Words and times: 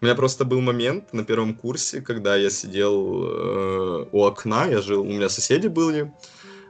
У 0.00 0.04
меня 0.04 0.14
просто 0.14 0.44
был 0.44 0.60
момент 0.60 1.12
на 1.12 1.24
первом 1.24 1.54
курсе, 1.54 2.00
когда 2.02 2.36
я 2.36 2.50
сидел 2.50 3.24
э, 3.24 4.06
у 4.12 4.24
окна, 4.24 4.66
я 4.66 4.82
жил, 4.82 5.02
у 5.02 5.06
меня 5.06 5.28
соседи 5.30 5.68
были 5.68 6.12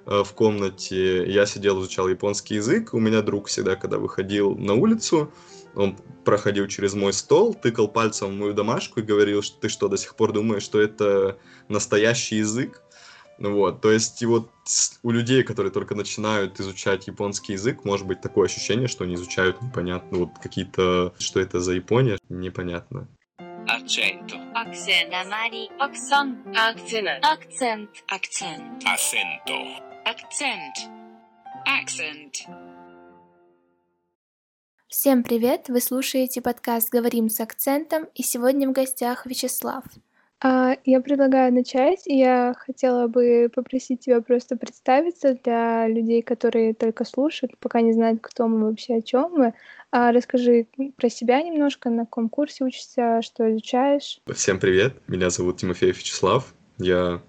э, 0.06 0.22
в 0.22 0.33
комнате, 0.33 1.31
я 1.31 1.45
сидел, 1.45 1.81
изучал 1.81 2.09
японский 2.09 2.54
язык, 2.57 2.95
у 2.95 3.01
меня 3.01 3.23
друг 3.23 3.49
всегда, 3.49 3.75
когда 3.75 3.99
выходил 3.99 4.54
на 4.54 4.75
улицу, 4.75 5.33
он 5.75 5.97
проходил 6.25 6.69
через 6.69 6.95
мой 6.95 7.12
стол, 7.12 7.53
тыкал 7.54 7.89
пальцем 7.89 8.29
в 8.29 8.39
мою 8.39 8.54
домашку 8.54 9.01
и 9.01 9.03
говорил, 9.03 9.43
что 9.43 9.61
ты 9.61 9.69
что, 9.69 9.88
до 9.88 9.97
сих 9.97 10.15
пор 10.15 10.33
думаешь, 10.33 10.63
что 10.63 10.81
это 10.81 11.37
настоящий 11.69 12.37
язык? 12.37 12.83
Вот, 13.38 13.83
то 13.83 13.90
есть 13.90 14.22
и 14.22 14.27
вот 14.27 14.51
у 15.03 15.11
людей, 15.11 15.43
которые 15.43 15.71
только 15.71 15.95
начинают 15.95 16.59
изучать 16.59 17.06
японский 17.06 17.52
язык, 17.52 17.84
может 17.84 18.06
быть 18.06 18.23
такое 18.23 18.47
ощущение, 18.47 18.88
что 18.88 19.05
они 19.05 19.16
изучают 19.16 19.61
непонятно, 19.61 20.19
вот 20.19 20.30
какие-то, 20.43 21.12
что 21.19 21.41
это 21.41 21.61
за 21.61 21.74
Япония, 21.74 22.19
непонятно. 22.30 23.09
Accento. 23.69 24.37
Акцент. 24.55 25.12
Акцент. 25.12 26.38
Акцент. 26.54 27.18
Акцент. 27.24 27.91
Акцент. 28.06 28.84
Acento. 28.84 29.58
Акцент. 30.04 30.77
Акцент. 31.66 32.34
Всем 34.86 35.24
привет! 35.24 35.68
Вы 35.68 35.80
слушаете 35.80 36.41
подкаст 36.41 36.91
«Говорим 36.91 37.28
с 37.28 37.41
акцентом» 37.41 38.05
и 38.14 38.22
сегодня 38.22 38.68
в 38.68 38.72
гостях 38.72 39.27
Вячеслав. 39.27 39.83
А, 40.40 40.76
я 40.84 41.00
предлагаю 41.00 41.52
начать. 41.52 42.02
Я 42.04 42.54
хотела 42.58 43.06
бы 43.06 43.50
попросить 43.54 44.00
тебя 44.00 44.20
просто 44.20 44.56
представиться 44.56 45.34
для 45.42 45.88
людей, 45.88 46.22
которые 46.22 46.74
только 46.74 47.04
слушают, 47.04 47.56
пока 47.58 47.80
не 47.80 47.92
знают, 47.92 48.20
кто 48.22 48.46
мы 48.46 48.68
вообще, 48.68 48.96
о 48.96 49.02
чем 49.02 49.32
мы. 49.32 49.54
А, 49.91 50.12
расскажи 50.12 50.66
про 50.96 51.08
себя 51.08 51.42
немножко, 51.42 51.88
на 51.88 52.04
каком 52.04 52.28
курсе 52.28 52.64
учишься, 52.64 53.22
что 53.22 53.50
изучаешь. 53.50 54.20
Всем 54.32 54.60
привет, 54.60 54.96
меня 55.08 55.30
зовут 55.30 55.56
Тимофеев 55.56 55.98
Вячеслав. 55.98 56.52
Я 56.77 57.22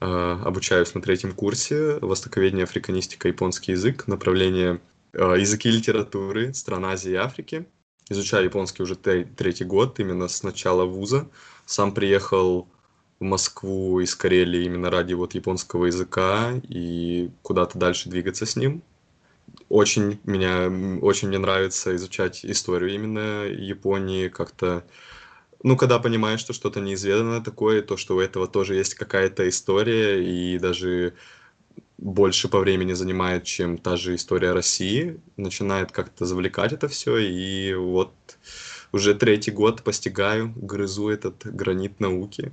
э, 0.00 0.04
обучаюсь 0.06 0.94
на 0.94 1.02
третьем 1.02 1.34
курсе 1.34 1.98
востоковедение, 2.00 2.64
африканистика, 2.64 3.28
японский 3.28 3.72
язык, 3.72 4.06
направление 4.06 4.80
э, 5.12 5.18
языки 5.38 5.68
и 5.68 5.72
литературы, 5.72 6.54
стран 6.54 6.86
Азии 6.86 7.12
и 7.12 7.16
Африки. 7.16 7.66
Изучаю 8.08 8.44
японский 8.44 8.82
уже 8.82 8.96
третий 8.96 9.64
год, 9.64 10.00
именно 10.00 10.28
с 10.28 10.42
начала 10.42 10.86
вуза. 10.86 11.28
Сам 11.66 11.92
приехал 11.92 12.68
в 13.20 13.24
Москву 13.24 14.00
из 14.00 14.14
Карелии 14.14 14.64
именно 14.64 14.90
ради 14.90 15.14
вот 15.14 15.34
японского 15.34 15.86
языка 15.86 16.54
и 16.68 17.30
куда-то 17.42 17.78
дальше 17.78 18.08
двигаться 18.08 18.46
с 18.46 18.56
ним. 18.56 18.82
Очень 19.68 20.20
меня, 20.24 20.70
очень 21.00 21.28
мне 21.28 21.38
нравится 21.38 21.94
изучать 21.96 22.44
историю 22.44 22.94
именно 22.94 23.44
Японии, 23.44 24.28
как-то 24.28 24.84
ну, 25.62 25.76
когда 25.76 25.98
понимаешь, 26.00 26.40
что 26.40 26.52
что-то 26.52 26.80
неизведанное 26.80 27.40
такое, 27.40 27.82
то, 27.82 27.96
что 27.96 28.16
у 28.16 28.20
этого 28.20 28.48
тоже 28.48 28.74
есть 28.74 28.94
какая-то 28.94 29.48
история, 29.48 30.20
и 30.20 30.58
даже 30.58 31.14
больше 31.98 32.48
по 32.48 32.58
времени 32.58 32.94
занимает, 32.94 33.44
чем 33.44 33.78
та 33.78 33.96
же 33.96 34.16
история 34.16 34.52
России, 34.52 35.20
начинает 35.36 35.92
как-то 35.92 36.26
завлекать 36.26 36.72
это 36.72 36.88
все, 36.88 37.18
и 37.18 37.74
вот 37.74 38.12
уже 38.92 39.14
третий 39.14 39.50
год 39.50 39.82
постигаю, 39.82 40.52
грызу 40.56 41.08
этот 41.08 41.44
гранит 41.44 42.00
науки. 42.00 42.52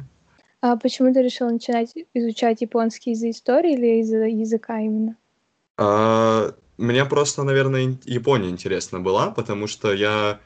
А 0.61 0.75
почему 0.75 1.13
ты 1.13 1.21
решил 1.21 1.49
начинать 1.49 1.93
изучать 2.13 2.61
японский 2.61 3.11
из-за 3.11 3.29
истории 3.29 3.73
или 3.73 4.01
из-за 4.01 4.25
языка 4.25 4.79
именно? 4.79 5.15
А, 5.77 6.53
мне 6.77 7.05
просто, 7.05 7.43
наверное, 7.43 7.97
Япония 8.05 8.49
интересна 8.49 8.99
была, 8.99 9.31
потому 9.31 9.67
что 9.67 9.93
я... 9.93 10.39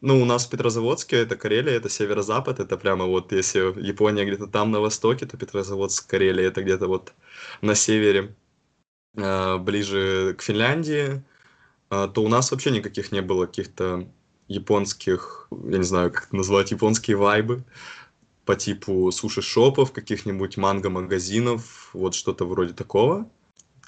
Ну, 0.00 0.20
у 0.22 0.24
нас 0.24 0.46
в 0.46 0.50
Петрозаводске 0.50 1.16
это 1.16 1.36
Карелия, 1.36 1.74
это 1.74 1.90
северо-запад, 1.90 2.58
это 2.58 2.78
прямо 2.78 3.04
вот, 3.04 3.32
если 3.32 3.78
Япония 3.80 4.24
где-то 4.24 4.46
там 4.46 4.70
на 4.70 4.80
востоке, 4.80 5.26
то 5.26 5.36
Петрозаводск, 5.36 6.08
Карелия, 6.08 6.48
это 6.48 6.62
где-то 6.62 6.88
вот 6.88 7.12
на 7.60 7.74
севере, 7.74 8.34
а, 9.16 9.58
ближе 9.58 10.34
к 10.38 10.42
Финляндии, 10.42 11.22
а, 11.90 12.08
то 12.08 12.22
у 12.22 12.28
нас 12.28 12.50
вообще 12.50 12.70
никаких 12.70 13.12
не 13.12 13.20
было 13.20 13.46
каких-то 13.46 14.08
японских, 14.50 15.48
я 15.50 15.78
не 15.78 15.84
знаю, 15.84 16.10
как 16.12 16.26
это 16.26 16.36
назвать, 16.36 16.72
японские 16.72 17.16
вайбы 17.16 17.64
по 18.44 18.56
типу 18.56 19.10
суши-шопов, 19.12 19.92
каких-нибудь 19.92 20.56
манго-магазинов, 20.56 21.90
вот 21.92 22.14
что-то 22.14 22.44
вроде 22.46 22.74
такого. 22.74 23.30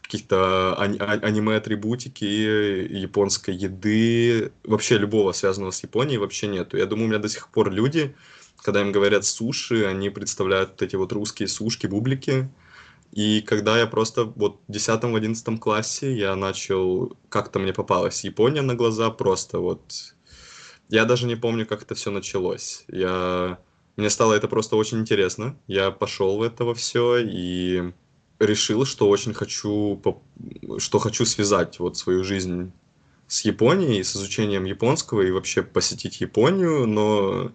Каких-то 0.03 0.77
ани- 0.79 0.99
аниме-атрибутики, 0.99 2.25
японской 2.25 3.55
еды, 3.55 4.53
вообще 4.63 4.99
любого 4.99 5.33
связанного 5.33 5.71
с 5.71 5.83
Японией 5.83 6.19
вообще 6.19 6.49
нету. 6.49 6.77
Я 6.77 6.87
думаю, 6.87 7.07
у 7.07 7.09
меня 7.09 7.19
до 7.19 7.29
сих 7.29 7.49
пор 7.49 7.71
люди, 7.73 8.15
когда 8.59 8.83
им 8.83 8.93
говорят 8.93 9.25
суши, 9.25 9.85
они 9.87 10.11
представляют 10.11 10.71
вот 10.73 10.83
эти 10.83 10.97
вот 10.97 11.13
русские 11.13 11.49
сушки, 11.49 11.87
бублики, 11.87 12.51
и 13.13 13.43
когда 13.43 13.79
я 13.79 13.87
просто 13.87 14.25
вот 14.25 14.61
в 14.69 14.73
10-11 14.73 15.59
классе 15.59 16.17
я 16.17 16.37
начал, 16.37 17.17
как-то 17.29 17.59
мне 17.59 17.73
попалась 17.73 18.25
Япония 18.25 18.63
на 18.63 18.75
глаза, 18.75 19.11
просто 19.11 19.59
вот 19.59 20.15
я 20.93 21.07
даже 21.07 21.27
не 21.27 21.37
помню, 21.37 21.65
как 21.67 21.83
это 21.83 21.95
все 21.95 22.11
началось. 22.11 22.85
Я... 22.87 23.59
Мне 23.97 24.11
стало 24.11 24.35
это 24.35 24.47
просто 24.47 24.77
очень 24.77 24.99
интересно. 24.99 25.57
Я 25.67 25.91
пошел 25.91 26.37
в 26.37 26.43
это 26.43 26.75
все 26.75 27.17
и 27.17 27.93
решил, 28.39 28.85
что 28.85 29.09
очень 29.09 29.33
хочу, 29.33 30.03
что 30.77 30.99
хочу 30.99 31.25
связать 31.25 31.79
вот 31.79 31.97
свою 31.97 32.25
жизнь 32.25 32.73
с 33.27 33.41
Японией, 33.41 34.05
с 34.05 34.15
изучением 34.15 34.65
японского 34.65 35.23
и 35.23 35.31
вообще 35.31 35.63
посетить 35.63 36.21
Японию, 36.21 36.87
но 36.87 37.53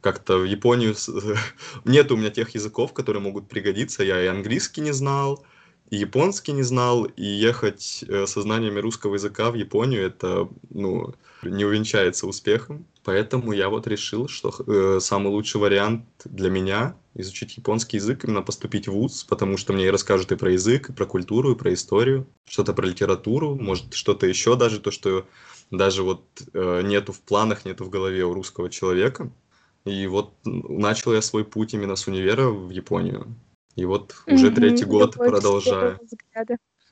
как-то 0.00 0.38
в 0.38 0.44
Японию 0.44 0.94
нет 1.84 2.12
у 2.12 2.16
меня 2.16 2.30
тех 2.30 2.50
языков, 2.50 2.92
которые 2.92 3.20
могут 3.20 3.48
пригодиться. 3.48 4.04
Я 4.04 4.22
и 4.22 4.28
английский 4.28 4.80
не 4.80 4.92
знал, 4.92 5.44
и 5.90 5.96
японский 5.96 6.52
не 6.52 6.62
знал, 6.62 7.04
и 7.04 7.24
ехать 7.24 8.04
э, 8.06 8.26
со 8.26 8.42
знаниями 8.42 8.78
русского 8.78 9.14
языка 9.14 9.50
в 9.50 9.56
Японию 9.56 10.06
это, 10.06 10.48
ну, 10.70 11.14
не 11.42 11.64
увенчается 11.64 12.28
успехом. 12.28 12.86
Поэтому 13.02 13.52
я 13.52 13.68
вот 13.68 13.88
решил, 13.88 14.28
что 14.28 14.54
э, 14.66 15.00
самый 15.00 15.28
лучший 15.28 15.60
вариант 15.60 16.04
для 16.24 16.48
меня 16.48 16.94
изучить 17.14 17.56
японский 17.56 17.96
язык, 17.96 18.24
именно 18.24 18.42
поступить 18.42 18.86
в 18.86 18.92
ВУЗ, 18.92 19.24
потому 19.24 19.56
что 19.56 19.72
мне 19.72 19.90
расскажут 19.90 20.30
и 20.30 20.36
про 20.36 20.52
язык, 20.52 20.90
и 20.90 20.92
про 20.92 21.06
культуру, 21.06 21.52
и 21.52 21.58
про 21.58 21.74
историю, 21.74 22.26
что-то 22.48 22.72
про 22.72 22.86
литературу, 22.86 23.56
может, 23.56 23.94
что-то 23.94 24.26
еще 24.26 24.54
даже, 24.54 24.78
то, 24.78 24.92
что 24.92 25.26
даже 25.72 26.04
вот 26.04 26.22
э, 26.52 26.82
нету 26.84 27.12
в 27.12 27.20
планах, 27.20 27.64
нету 27.64 27.84
в 27.84 27.90
голове 27.90 28.24
у 28.24 28.32
русского 28.32 28.70
человека. 28.70 29.32
И 29.84 30.06
вот 30.06 30.34
начал 30.44 31.14
я 31.14 31.22
свой 31.22 31.44
путь 31.44 31.74
именно 31.74 31.96
с 31.96 32.06
универа 32.06 32.48
в 32.48 32.70
Японию. 32.70 33.34
И 33.76 33.84
вот 33.84 34.14
уже 34.26 34.50
третий 34.50 34.84
год 34.84 35.16
продолжаю. 35.16 35.98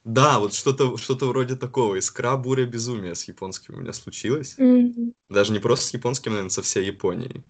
Да, 0.05 0.39
вот 0.39 0.55
что-то 0.55 0.97
что 0.97 1.15
вроде 1.27 1.57
такого. 1.57 1.99
Искра, 1.99 2.37
буря, 2.37 2.65
безумие 2.65 3.15
с 3.15 3.25
японским 3.25 3.75
у 3.75 3.81
меня 3.81 3.93
случилось. 3.93 4.55
Мгм. 4.57 5.13
Даже 5.29 5.53
не 5.53 5.59
просто 5.59 5.87
с 5.87 5.95
японским, 5.95 6.33
наверное, 6.33 6.51
со 6.51 6.63
всей 6.63 6.87
Японией. 6.87 7.45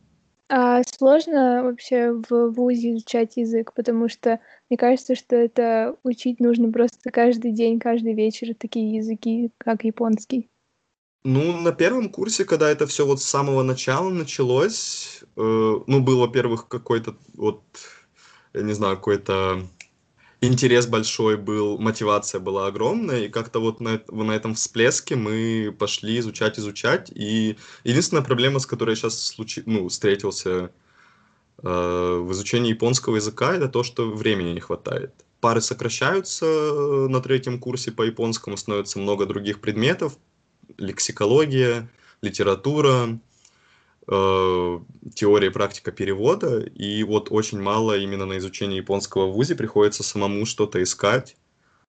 А 0.51 0.83
сложно 0.83 1.63
вообще 1.63 2.11
в 2.11 2.51
ВУЗе 2.51 2.93
изучать 2.93 3.37
язык, 3.37 3.75
потому 3.75 4.09
что 4.09 4.41
мне 4.71 4.79
кажется, 4.79 5.15
что 5.15 5.37
это 5.37 5.97
учить 6.03 6.41
нужно 6.41 6.73
просто 6.73 7.11
каждый 7.11 7.53
день, 7.53 7.79
каждый 7.79 8.15
вечер 8.15 8.55
такие 8.55 8.97
языки, 8.97 9.51
как 9.59 9.85
японский. 9.85 10.49
Ну, 11.23 11.61
на 11.61 11.73
первом 11.73 12.09
курсе, 12.09 12.47
когда 12.47 12.71
это 12.71 12.87
все 12.87 13.05
вот 13.05 13.21
с 13.21 13.25
самого 13.25 13.63
начала 13.63 14.09
началось, 14.09 15.23
э, 15.37 15.81
ну, 15.87 16.01
был, 16.01 16.21
во-первых, 16.21 16.69
какой-то 16.69 17.17
вот 17.35 17.63
не 18.63 18.73
знаю, 18.75 18.97
какой-то 18.97 19.63
интерес 20.41 20.87
большой 20.87 21.37
был, 21.37 21.79
мотивация 21.79 22.41
была 22.41 22.67
огромная, 22.67 23.25
и 23.25 23.29
как-то 23.29 23.61
вот 23.61 23.81
на, 23.81 24.01
на 24.09 24.33
этом 24.33 24.55
всплеске 24.55 25.17
мы 25.17 25.75
пошли 25.77 26.19
изучать, 26.19 26.59
изучать, 26.59 27.11
и 27.15 27.57
единственная 27.85 28.23
проблема, 28.23 28.61
с 28.61 28.67
которой 28.67 28.91
я 28.91 28.97
сейчас 28.97 29.21
случи, 29.21 29.63
ну, 29.67 29.89
встретился 29.89 30.71
э, 31.63 32.23
в 32.23 32.33
изучении 32.33 32.71
японского 32.71 33.17
языка, 33.17 33.55
это 33.55 33.69
то, 33.69 33.83
что 33.83 34.11
времени 34.11 34.53
не 34.53 34.61
хватает. 34.61 35.13
Пары 35.41 35.61
сокращаются 35.61 36.45
на 36.47 37.21
третьем 37.21 37.59
курсе 37.59 37.93
по 37.93 38.03
японскому, 38.03 38.57
становится 38.57 38.99
много 38.99 39.27
других 39.27 39.61
предметов, 39.61 40.17
лексикология, 40.77 41.89
литература, 42.23 43.09
э, 43.09 43.19
теория 44.09 45.49
и 45.49 45.51
практика 45.51 45.93
перевода, 45.93 46.61
и 46.61 47.03
вот 47.03 47.29
очень 47.31 47.61
мало 47.61 47.99
именно 47.99 48.25
на 48.25 48.39
изучение 48.39 48.79
японского 48.79 49.27
в 49.27 49.33
ВУЗе 49.33 49.55
приходится 49.55 50.03
самому 50.03 50.47
что-то 50.47 50.83
искать, 50.83 51.37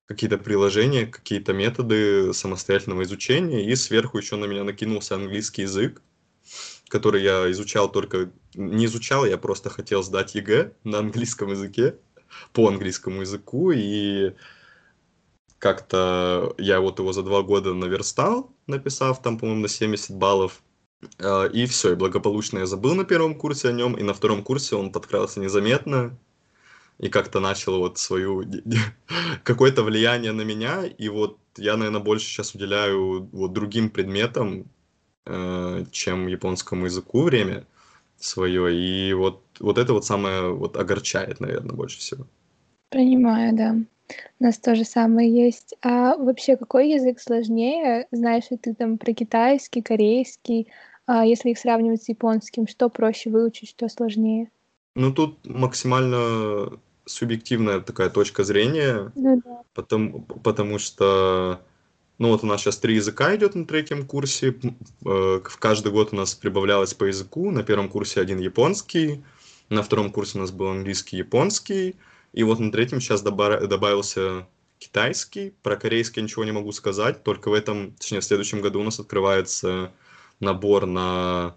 какие-то 0.06 0.38
приложения, 0.38 1.06
какие-то 1.06 1.54
методы 1.54 2.34
самостоятельного 2.34 3.04
изучения, 3.04 3.66
и 3.66 3.76
сверху 3.76 4.18
еще 4.18 4.36
на 4.36 4.46
меня 4.46 4.66
накинулся 4.66 5.16
английский 5.16 5.62
язык, 5.62 6.02
который 6.90 7.24
я 7.24 7.50
изучал 7.52 7.90
только... 7.90 8.32
Не 8.56 8.86
изучал, 8.86 9.26
я 9.26 9.38
просто 9.38 9.70
хотел 9.70 10.04
сдать 10.04 10.36
ЕГЭ 10.36 10.74
на 10.84 11.00
английском 11.00 11.52
языке, 11.52 11.96
по 12.52 12.68
английскому 12.68 13.22
языку, 13.22 13.72
и 13.72 14.34
как-то 15.58 16.54
я 16.58 16.82
вот 16.82 17.00
его 17.00 17.14
за 17.14 17.24
два 17.24 17.44
года 17.44 17.74
наверстал, 17.74 18.52
написав 18.68 19.22
там, 19.22 19.38
по-моему, 19.38 19.62
на 19.62 19.68
70 19.70 20.18
баллов, 20.18 20.62
И 21.54 21.66
все, 21.66 21.94
и 21.94 21.96
благополучно 21.96 22.60
я 22.60 22.66
забыл 22.66 22.94
на 22.94 23.06
первом 23.06 23.36
курсе 23.36 23.70
о 23.70 23.72
нем, 23.72 23.94
и 23.94 24.04
на 24.04 24.14
втором 24.14 24.44
курсе 24.44 24.76
он 24.76 24.92
подкрался 24.92 25.40
незаметно 25.40 26.18
и 26.98 27.08
как-то 27.08 27.40
начал 27.40 27.80
вот 27.80 27.98
свою 27.98 28.44
какое-то 29.44 29.84
влияние 29.84 30.34
на 30.34 30.42
меня, 30.42 30.86
и 30.86 31.10
вот 31.10 31.38
я, 31.58 31.78
наверное, 31.78 32.02
больше 32.02 32.28
сейчас 32.28 32.54
уделяю 32.54 33.30
вот 33.32 33.54
другим 33.54 33.90
предметам, 33.90 34.66
э, 35.26 35.86
чем 35.92 36.28
японскому 36.28 36.86
языку 36.86 37.24
время 37.24 37.66
свое, 38.18 38.76
и 38.76 39.14
вот, 39.14 39.42
вот 39.60 39.78
это 39.78 39.94
вот 39.94 40.06
самое 40.06 40.54
вот 40.54 40.76
огорчает, 40.76 41.40
наверное, 41.40 41.76
больше 41.76 42.00
всего. 42.00 42.28
Понимаю, 42.90 43.56
да. 43.56 43.76
У 44.40 44.44
нас 44.44 44.58
то 44.58 44.76
же 44.76 44.84
самое 44.84 45.32
есть. 45.32 45.76
А 45.82 46.18
вообще, 46.18 46.58
какой 46.58 46.90
язык 46.90 47.20
сложнее? 47.20 48.08
Знаешь 48.12 48.50
ли 48.50 48.58
ты 48.58 48.74
там 48.74 48.98
про 48.98 49.14
китайский, 49.14 49.82
корейский? 49.82 50.68
А 51.12 51.26
если 51.26 51.50
их 51.50 51.58
сравнивать 51.58 52.04
с 52.04 52.10
японским, 52.10 52.68
что 52.68 52.88
проще 52.88 53.32
выучить, 53.32 53.70
что 53.70 53.90
сложнее? 53.90 54.52
Ну, 54.94 55.12
тут 55.12 55.44
максимально 55.44 56.80
субъективная 57.06 57.80
такая 57.80 58.12
точка 58.12 58.44
зрения, 58.44 59.12
Ну 59.16 59.42
да. 59.44 59.64
потому, 59.74 60.22
потому 60.22 60.78
что, 60.78 61.62
ну, 62.20 62.28
вот 62.28 62.44
у 62.44 62.46
нас 62.46 62.62
сейчас 62.62 62.78
три 62.78 62.94
языка 62.94 63.36
идет 63.36 63.56
на 63.56 63.66
третьем 63.66 64.06
курсе, 64.06 64.50
э, 64.50 65.42
в 65.44 65.58
каждый 65.58 65.92
год 65.92 66.10
у 66.12 66.16
нас 66.16 66.36
прибавлялось 66.36 66.94
по 66.94 67.06
языку, 67.06 67.50
на 67.50 67.64
первом 67.64 67.90
курсе 67.90 68.22
один 68.22 68.38
японский, 68.38 69.24
на 69.70 69.82
втором 69.82 70.12
курсе 70.12 70.38
у 70.38 70.42
нас 70.42 70.52
был 70.52 70.68
английский, 70.68 71.18
японский, 71.18 71.96
и 72.34 72.44
вот 72.44 72.60
на 72.60 72.72
третьем 72.72 73.02
сейчас 73.02 73.24
доба- 73.24 73.66
добавился 73.66 74.46
китайский, 74.78 75.56
про 75.64 75.76
корейский 75.76 76.22
ничего 76.22 76.46
не 76.46 76.52
могу 76.52 76.72
сказать, 76.72 77.24
только 77.24 77.50
в 77.50 77.54
этом, 77.54 77.94
точнее, 77.94 78.20
в 78.20 78.26
следующем 78.26 78.62
году 78.62 78.82
у 78.82 78.84
нас 78.84 79.00
открывается 79.00 79.92
набор 80.40 80.86
на 80.86 81.56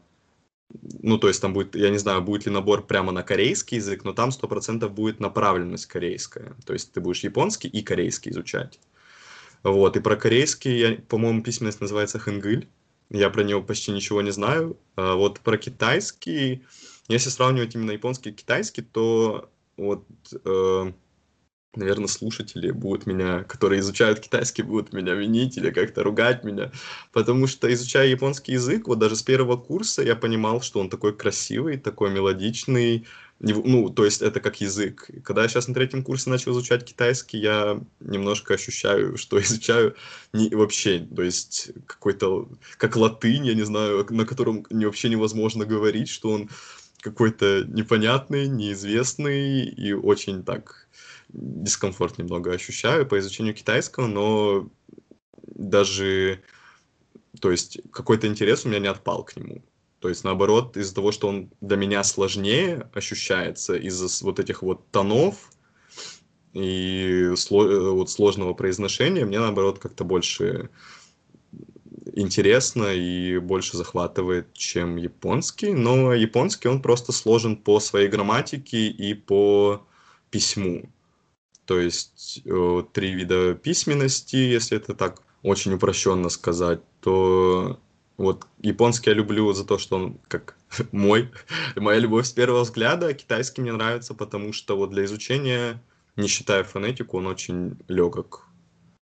ну, 1.02 1.18
то 1.18 1.28
есть 1.28 1.40
там 1.40 1.52
будет, 1.52 1.74
я 1.74 1.90
не 1.90 1.98
знаю, 1.98 2.22
будет 2.22 2.46
ли 2.46 2.52
набор 2.52 2.86
прямо 2.86 3.12
на 3.12 3.22
корейский 3.22 3.76
язык, 3.76 4.04
но 4.04 4.12
там 4.12 4.30
100% 4.30 4.88
будет 4.88 5.20
направленность 5.20 5.86
корейская. 5.86 6.56
То 6.64 6.72
есть 6.72 6.92
ты 6.92 7.00
будешь 7.00 7.24
японский 7.24 7.68
и 7.68 7.82
корейский 7.82 8.32
изучать. 8.32 8.78
Вот, 9.62 9.96
и 9.96 10.00
про 10.00 10.16
корейский, 10.16 10.78
я, 10.78 10.96
по-моему, 11.08 11.42
письменность 11.42 11.80
называется 11.80 12.18
хэнгыль. 12.18 12.68
Я 13.10 13.30
про 13.30 13.42
него 13.42 13.62
почти 13.62 13.92
ничего 13.92 14.22
не 14.22 14.32
знаю. 14.32 14.76
А 14.96 15.14
вот 15.14 15.40
про 15.40 15.58
китайский, 15.58 16.62
если 17.08 17.28
сравнивать 17.28 17.74
именно 17.74 17.92
японский 17.92 18.30
и 18.30 18.34
китайский, 18.34 18.82
то 18.82 19.50
вот, 19.76 20.04
э, 20.44 20.92
наверное, 21.74 22.08
слушатели 22.08 22.70
будут 22.70 23.06
меня, 23.06 23.44
которые 23.44 23.80
изучают 23.80 24.20
китайский, 24.20 24.62
будут 24.62 24.92
меня 24.92 25.14
винить 25.14 25.56
или 25.56 25.70
как-то 25.70 26.02
ругать 26.02 26.44
меня, 26.44 26.70
потому 27.12 27.46
что, 27.46 27.72
изучая 27.72 28.08
японский 28.08 28.52
язык, 28.52 28.88
вот 28.88 28.98
даже 28.98 29.16
с 29.16 29.22
первого 29.22 29.56
курса 29.56 30.02
я 30.02 30.16
понимал, 30.16 30.60
что 30.60 30.80
он 30.80 30.90
такой 30.90 31.16
красивый, 31.16 31.78
такой 31.78 32.10
мелодичный, 32.10 33.06
ну, 33.40 33.88
то 33.90 34.04
есть 34.04 34.22
это 34.22 34.38
как 34.38 34.60
язык. 34.60 35.10
Когда 35.24 35.42
я 35.42 35.48
сейчас 35.48 35.66
на 35.66 35.74
третьем 35.74 36.04
курсе 36.04 36.30
начал 36.30 36.52
изучать 36.52 36.84
китайский, 36.84 37.38
я 37.38 37.80
немножко 38.00 38.54
ощущаю, 38.54 39.16
что 39.16 39.40
изучаю 39.40 39.96
не, 40.32 40.48
вообще, 40.50 41.00
то 41.00 41.22
есть 41.22 41.72
какой-то, 41.86 42.48
как 42.76 42.96
латынь, 42.96 43.46
я 43.46 43.54
не 43.54 43.64
знаю, 43.64 44.06
на 44.10 44.26
котором 44.26 44.64
не, 44.70 44.86
вообще 44.86 45.08
невозможно 45.08 45.64
говорить, 45.64 46.08
что 46.08 46.30
он 46.30 46.50
какой-то 47.00 47.64
непонятный, 47.66 48.46
неизвестный 48.46 49.64
и 49.64 49.92
очень 49.92 50.44
так 50.44 50.81
дискомфорт 51.32 52.18
немного 52.18 52.52
ощущаю 52.52 53.06
по 53.06 53.18
изучению 53.18 53.54
китайского, 53.54 54.06
но 54.06 54.68
даже, 55.46 56.42
то 57.40 57.50
есть 57.50 57.80
какой-то 57.90 58.26
интерес 58.26 58.64
у 58.64 58.68
меня 58.68 58.78
не 58.78 58.88
отпал 58.88 59.24
к 59.24 59.36
нему. 59.36 59.62
То 60.00 60.08
есть 60.08 60.24
наоборот, 60.24 60.76
из-за 60.76 60.94
того, 60.94 61.12
что 61.12 61.28
он 61.28 61.50
для 61.60 61.76
меня 61.76 62.02
сложнее 62.02 62.88
ощущается, 62.92 63.76
из-за 63.76 64.08
вот 64.24 64.40
этих 64.40 64.62
вот 64.62 64.90
тонов 64.90 65.52
и 66.52 67.30
сло- 67.34 67.70
э, 67.70 67.90
вот 67.90 68.10
сложного 68.10 68.52
произношения, 68.52 69.24
мне 69.24 69.38
наоборот 69.38 69.78
как-то 69.78 70.04
больше 70.04 70.70
интересно 72.14 72.92
и 72.92 73.38
больше 73.38 73.76
захватывает, 73.76 74.52
чем 74.54 74.96
японский. 74.96 75.72
Но 75.72 76.12
японский, 76.12 76.68
он 76.68 76.82
просто 76.82 77.12
сложен 77.12 77.56
по 77.56 77.80
своей 77.80 78.08
грамматике 78.08 78.88
и 78.88 79.14
по 79.14 79.86
письму. 80.30 80.90
То 81.66 81.78
есть 81.78 82.42
э, 82.44 82.82
три 82.92 83.14
вида 83.14 83.54
письменности, 83.54 84.36
если 84.36 84.76
это 84.76 84.94
так 84.94 85.22
очень 85.42 85.74
упрощенно 85.74 86.28
сказать, 86.28 86.80
то 87.00 87.78
вот 88.16 88.46
японский 88.60 89.10
я 89.10 89.16
люблю 89.16 89.52
за 89.52 89.64
то, 89.64 89.78
что 89.78 89.96
он 89.96 90.18
как 90.28 90.56
мой, 90.92 91.30
моя 91.76 91.98
любовь 91.98 92.26
с 92.26 92.32
первого 92.32 92.62
взгляда, 92.62 93.08
а 93.08 93.14
китайский 93.14 93.62
мне 93.62 93.72
нравится, 93.72 94.14
потому 94.14 94.52
что 94.52 94.76
вот 94.76 94.90
для 94.90 95.04
изучения, 95.04 95.82
не 96.16 96.28
считая 96.28 96.64
фонетику, 96.64 97.18
он 97.18 97.26
очень 97.26 97.78
легок 97.88 98.46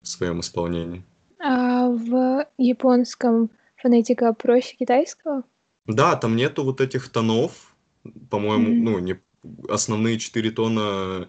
в 0.02 0.08
своем 0.08 0.40
исполнении. 0.40 1.04
А 1.40 1.90
в 1.90 2.48
японском 2.58 3.50
фонетика 3.78 4.34
проще 4.34 4.76
китайского? 4.78 5.44
Да, 5.86 6.16
там 6.16 6.36
нету 6.36 6.64
вот 6.64 6.82
этих 6.82 7.10
тонов, 7.10 7.76
по-моему, 8.30 8.70
Мгм. 8.70 8.84
ну, 8.84 9.00
не, 9.00 9.20
основные 9.70 10.18
четыре 10.18 10.52
тона 10.52 11.28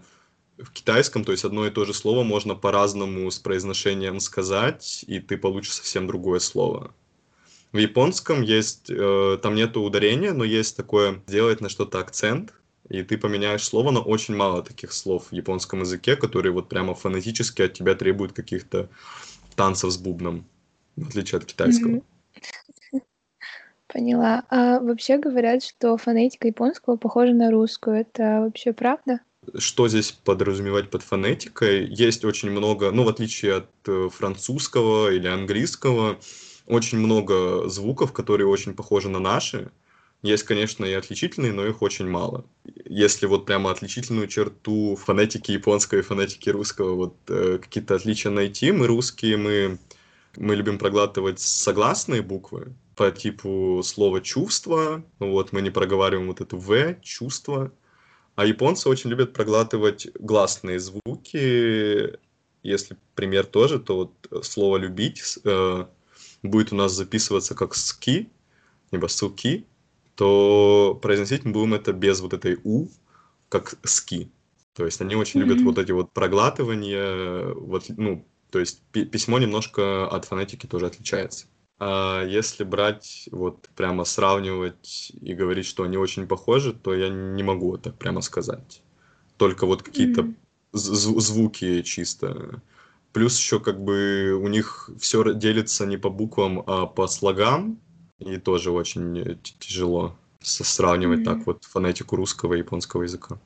в 0.58 0.72
китайском, 0.72 1.24
то 1.24 1.32
есть 1.32 1.44
одно 1.44 1.66
и 1.66 1.70
то 1.70 1.84
же 1.84 1.92
слово 1.92 2.22
можно 2.22 2.54
по-разному 2.54 3.30
с 3.30 3.38
произношением 3.38 4.20
сказать, 4.20 5.04
и 5.06 5.20
ты 5.20 5.36
получишь 5.36 5.74
совсем 5.74 6.06
другое 6.06 6.38
слово. 6.38 6.94
В 7.72 7.78
японском 7.78 8.42
есть, 8.42 8.88
э, 8.88 9.38
там 9.42 9.54
нету 9.54 9.82
ударения, 9.82 10.32
но 10.32 10.44
есть 10.44 10.76
такое, 10.76 11.22
делает 11.26 11.60
на 11.60 11.68
что-то 11.68 11.98
акцент, 11.98 12.54
и 12.88 13.02
ты 13.02 13.18
поменяешь 13.18 13.64
слово, 13.64 13.90
но 13.90 14.00
очень 14.00 14.34
мало 14.34 14.62
таких 14.62 14.92
слов 14.92 15.26
в 15.30 15.32
японском 15.32 15.80
языке, 15.80 16.16
которые 16.16 16.52
вот 16.52 16.68
прямо 16.68 16.94
фонетически 16.94 17.62
от 17.62 17.74
тебя 17.74 17.94
требуют 17.94 18.32
каких-то 18.32 18.88
танцев 19.56 19.90
с 19.90 19.98
бубном, 19.98 20.46
в 20.96 21.08
отличие 21.08 21.38
от 21.38 21.44
китайского. 21.44 22.00
Поняла. 23.88 24.44
А 24.50 24.80
вообще 24.80 25.18
говорят, 25.18 25.62
что 25.62 25.96
фонетика 25.96 26.48
японского 26.48 26.96
похожа 26.96 27.32
на 27.32 27.50
русскую. 27.50 27.96
Это 27.96 28.40
вообще 28.40 28.72
правда? 28.72 29.20
Что 29.54 29.88
здесь 29.88 30.12
подразумевать 30.12 30.90
под 30.90 31.02
фонетикой? 31.02 31.86
Есть 31.86 32.24
очень 32.24 32.50
много, 32.50 32.90
ну, 32.90 33.04
в 33.04 33.08
отличие 33.08 33.56
от 33.56 33.70
э, 33.86 34.08
французского 34.12 35.10
или 35.10 35.26
английского, 35.26 36.18
очень 36.66 36.98
много 36.98 37.68
звуков, 37.68 38.12
которые 38.12 38.46
очень 38.46 38.74
похожи 38.74 39.08
на 39.08 39.20
наши. 39.20 39.70
Есть, 40.22 40.44
конечно, 40.44 40.84
и 40.84 40.92
отличительные, 40.92 41.52
но 41.52 41.64
их 41.64 41.82
очень 41.82 42.08
мало. 42.08 42.44
Если 42.84 43.26
вот 43.26 43.46
прямо 43.46 43.70
отличительную 43.70 44.26
черту 44.26 44.96
фонетики 44.96 45.52
японского 45.52 45.98
и 45.98 46.02
фонетики 46.02 46.48
русского, 46.50 46.94
вот 46.94 47.16
э, 47.28 47.58
какие-то 47.60 47.94
отличия 47.94 48.30
найти, 48.30 48.72
мы 48.72 48.86
русские, 48.86 49.36
мы, 49.36 49.78
мы 50.36 50.56
любим 50.56 50.78
проглатывать 50.78 51.38
согласные 51.38 52.22
буквы 52.22 52.74
по 52.96 53.10
типу 53.10 53.82
слова 53.84 54.20
«чувство», 54.20 55.04
вот 55.18 55.52
мы 55.52 55.60
не 55.60 55.70
проговариваем 55.70 56.28
вот 56.28 56.40
эту 56.40 56.56
«в», 56.56 56.96
«чувство», 57.02 57.70
а 58.36 58.44
японцы 58.44 58.88
очень 58.88 59.10
любят 59.10 59.32
проглатывать 59.32 60.08
гласные 60.14 60.78
звуки. 60.78 62.18
Если 62.62 62.96
пример 63.14 63.46
тоже, 63.46 63.80
то 63.80 63.96
вот 63.96 64.44
слово 64.44 64.76
«любить» 64.76 65.38
э, 65.44 65.86
будет 66.42 66.72
у 66.72 66.76
нас 66.76 66.92
записываться 66.92 67.54
как 67.54 67.74
«ски», 67.74 68.28
либо 68.92 69.06
«суки», 69.06 69.66
то 70.16 70.98
произносить 71.02 71.44
мы 71.44 71.52
будем 71.52 71.74
это 71.74 71.92
без 71.92 72.20
вот 72.20 72.34
этой 72.34 72.58
«у», 72.62 72.88
как 73.48 73.78
«ски». 73.84 74.30
То 74.74 74.84
есть 74.84 75.00
они 75.00 75.14
очень 75.16 75.40
любят 75.40 75.56
Мгм. 75.56 75.66
вот 75.66 75.78
эти 75.78 75.92
вот 75.92 76.12
проглатывания, 76.12 77.54
вот, 77.54 77.84
ну, 77.88 78.26
то 78.50 78.58
есть 78.58 78.82
пи- 78.92 79.06
письмо 79.06 79.38
немножко 79.38 80.06
от 80.08 80.26
фонетики 80.26 80.66
тоже 80.66 80.86
отличается. 80.86 81.46
А 81.78 82.24
если 82.24 82.64
брать, 82.64 83.28
вот 83.32 83.68
прямо 83.76 84.04
сравнивать 84.04 85.12
и 85.20 85.34
говорить, 85.34 85.66
что 85.66 85.82
они 85.82 85.98
очень 85.98 86.26
похожи, 86.26 86.72
то 86.72 86.94
я 86.94 87.08
не 87.10 87.42
могу 87.42 87.76
так 87.78 87.96
прямо 87.98 88.22
сказать. 88.22 88.82
Только 89.36 89.66
вот 89.66 89.82
какие-то 89.82 90.32
з- 90.72 90.92
зв- 90.94 91.20
звуки 91.20 91.82
чисто. 91.82 92.62
Плюс 93.12 93.38
еще 93.38 93.60
как 93.60 93.82
бы 93.82 94.38
у 94.42 94.48
них 94.48 94.90
все 94.98 95.34
делится 95.34 95.86
не 95.86 95.98
по 95.98 96.10
буквам, 96.10 96.62
а 96.66 96.86
по 96.86 97.06
слогам. 97.08 97.78
И 98.18 98.38
тоже 98.38 98.70
очень 98.70 99.18
э, 99.18 99.36
тяжело 99.58 100.16
сравнивать 100.40 101.20
Мгм. 101.20 101.24
так 101.24 101.46
вот 101.46 101.64
фонетику 101.64 102.16
русского 102.16 102.54
и 102.54 102.58
японского 102.58 103.02
языка. 103.02 103.38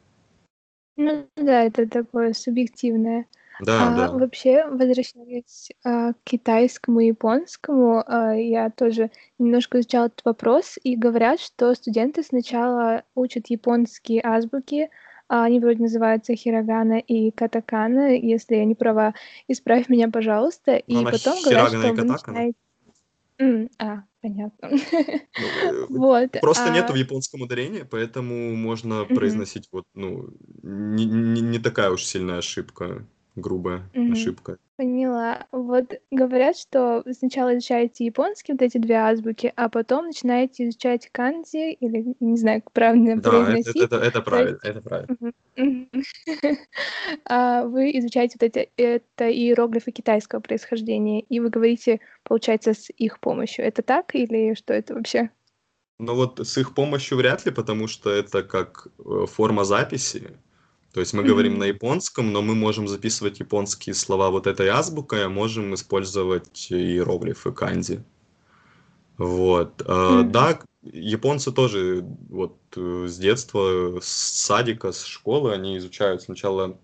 Ну 0.97 1.27
да, 1.37 1.65
это 1.65 1.89
такое 1.89 2.33
субъективное. 2.33 3.27
Да, 3.61 3.79
А 3.79 3.90
да. 3.97 4.09
вообще, 4.09 4.64
возвращаясь 4.67 5.71
а, 5.85 6.12
к 6.12 6.17
китайскому 6.25 7.00
и 7.00 7.07
японскому, 7.09 8.02
а, 8.07 8.35
я 8.35 8.71
тоже 8.71 9.11
немножко 9.38 9.79
изучала 9.81 10.07
этот 10.07 10.25
вопрос, 10.25 10.79
и 10.83 10.97
говорят, 10.97 11.40
что 11.40 11.75
студенты 11.75 12.23
сначала 12.23 13.05
учат 13.14 13.49
японские 13.49 14.23
азбуки, 14.25 14.88
а, 15.29 15.45
они 15.45 15.61
вроде 15.61 15.83
называются 15.83 16.35
хирогана 16.35 16.99
и 16.99 17.31
катакана, 17.31 18.14
если 18.17 18.57
я 18.57 18.64
не 18.64 18.75
права, 18.75 19.14
исправь 19.49 19.88
меня, 19.88 20.09
пожалуйста, 20.11 20.76
и 20.76 20.95
она 20.97 21.11
потом 21.11 21.43
говорят, 21.43 21.69
что 21.69 21.93
вы 21.93 22.05
начинаете... 22.05 22.55
М, 23.38 23.69
а, 23.79 24.02
понятно. 24.21 24.71
Ну, 25.38 25.47
э, 25.47 25.87
Вот, 25.88 26.31
просто 26.40 26.71
нету 26.71 26.93
а 26.93 26.97
в 26.97 26.97
японском 26.97 27.40
ударения, 27.43 27.87
поэтому 27.90 28.55
можно 28.55 29.05
Мгм. 29.05 29.14
произносить 29.14 29.69
вот, 29.73 29.85
ну, 29.95 30.29
не 30.62 31.07
не 31.07 31.40
не 31.40 31.59
такая 31.59 31.90
уж 31.90 32.05
сильная 32.05 32.38
ошибка, 32.38 33.07
грубая 33.37 33.89
Мгм. 33.95 34.13
ошибка. 34.13 34.57
Поняла. 34.77 35.47
Вот 35.53 35.93
говорят, 36.11 36.57
что 36.57 37.05
сначала 37.13 37.55
изучаете 37.55 38.07
японский, 38.07 38.53
вот 38.53 38.63
эти 38.63 38.79
2 38.79 39.11
азбуки, 39.11 39.53
а 39.55 39.69
потом 39.69 40.07
начинаете 40.07 40.69
изучать 40.69 41.11
канзи 41.13 41.73
или, 41.73 42.15
не 42.19 42.39
знаю, 42.39 42.63
как 42.63 42.73
правильно 42.73 43.17
Да, 43.17 43.31
это 43.31 43.31
произносить. 43.31 43.83
это 43.83 43.97
это 43.97 44.21
То 44.21 44.23
правильно, 44.23 44.59
есть 44.63 44.65
это 44.65 44.81
правильно. 44.81 45.17
Вы 47.71 47.91
изучаете 47.99 48.39
вот 48.41 48.47
эти 48.47 48.71
это 48.77 49.31
иероглифы 49.31 49.91
китайского 49.91 50.41
происхождения, 50.41 51.21
и 51.21 51.41
вы 51.41 51.51
говорите, 51.51 52.01
получается, 52.23 52.73
с 52.73 52.89
их 52.97 53.21
помощью. 53.21 53.67
Это 53.67 53.83
так 53.83 54.15
или 54.15 54.55
что 54.55 54.73
это 54.73 54.95
вообще? 54.95 55.31
Ну 55.99 56.15
вот 56.15 56.41
с 56.41 56.57
их 56.57 56.75
помощью 56.75 57.19
вряд 57.19 57.45
ли, 57.45 57.53
потому 57.53 57.87
что 57.87 58.11
это 58.11 58.43
как, 58.43 58.87
э, 58.99 59.27
форма 59.27 59.65
записи. 59.65 60.39
То 60.92 61.00
есть 61.00 61.12
мы 61.12 61.23
говорим 61.23 61.59
на 61.59 61.64
японском, 61.64 62.32
но 62.32 62.42
мы 62.42 62.54
можем 62.54 62.88
записывать 62.88 63.38
японские 63.38 63.94
слова 63.94 64.30
вот 64.30 64.47
этой 64.47 64.68
азбукой, 64.68 65.25
а 65.25 65.28
можем 65.28 65.75
использовать 65.75 66.66
иероглифы 66.70 67.52
канзи. 67.52 68.04
Вот. 69.16 69.82
А, 69.87 70.23
да, 70.23 70.61
японцы 70.82 71.52
тоже 71.52 72.04
вот, 72.28 72.59
э, 72.75 73.06
с 73.06 73.18
детства, 73.18 74.00
с 74.00 74.06
садика, 74.06 74.90
с 74.92 75.04
школы 75.04 75.52
они 75.52 75.78
изучают 75.78 76.23
сначала 76.23 76.78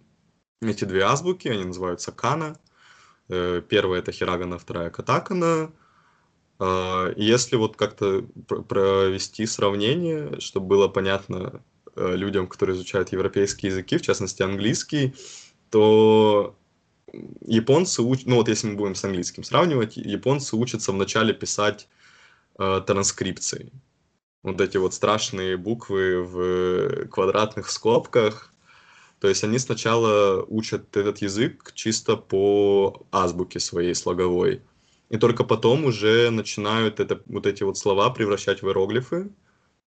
эти 0.61 0.85
2 0.85 1.01
азбуки, 1.01 1.49
они 1.49 1.65
называются 1.65 2.13
кана. 2.13 2.59
Э, 3.29 3.61
1 3.69 3.93
это 3.93 4.13
хирагана, 4.13 4.59
2 4.59 4.91
катакана. 4.91 5.73
А, 6.59 7.13
если 7.17 7.57
вот 7.57 7.77
как-то 7.77 8.25
пр 8.47 8.63
провести 8.63 9.47
сравнение, 9.47 10.39
чтобы 10.41 10.67
было 10.67 10.89
понятно, 10.89 11.63
людям, 11.97 12.47
которые 12.47 12.77
изучают 12.77 13.13
европейские 13.13 13.71
языки, 13.71 13.97
в 13.97 14.03
частности 14.03 14.43
английский, 14.43 15.15
то, 15.71 16.57
японцы 17.41 18.03
уч 18.03 18.25
ну 18.27 18.37
вот 18.37 18.49
если 18.49 18.69
мы 18.69 18.77
будем 18.77 18.95
с 18.95 19.05
английским 19.05 19.45
сравнивать, 19.45 19.97
японцы 19.97 20.57
учатся 20.57 20.93
вначале 20.93 21.33
писать, 21.33 21.89
э, 22.59 22.83
транскрипцией. 22.87 23.73
Вот 24.43 24.61
эти 24.61 24.77
вот 24.77 24.95
страшные 24.95 25.57
буквы 25.57 26.23
в 26.23 27.09
квадратных 27.09 27.71
скобках. 27.71 28.53
То 29.21 29.29
есть 29.29 29.43
они 29.45 29.59
сначала 29.59 30.45
учат 30.45 30.97
этот 30.97 31.19
язык 31.19 31.73
чисто 31.75 32.17
по 32.17 33.07
азбуке 33.11 33.59
своей 33.61 33.95
слоговой. 33.95 34.63
И 35.09 35.17
только 35.19 35.45
потом 35.45 35.85
уже 35.85 36.31
начинают 36.31 37.01
это 37.01 37.21
вот 37.27 37.47
эти 37.47 37.63
вот 37.63 37.79
слова 37.79 38.11
превращать 38.11 38.63
в 38.63 38.67
иероглифы, 38.67 39.31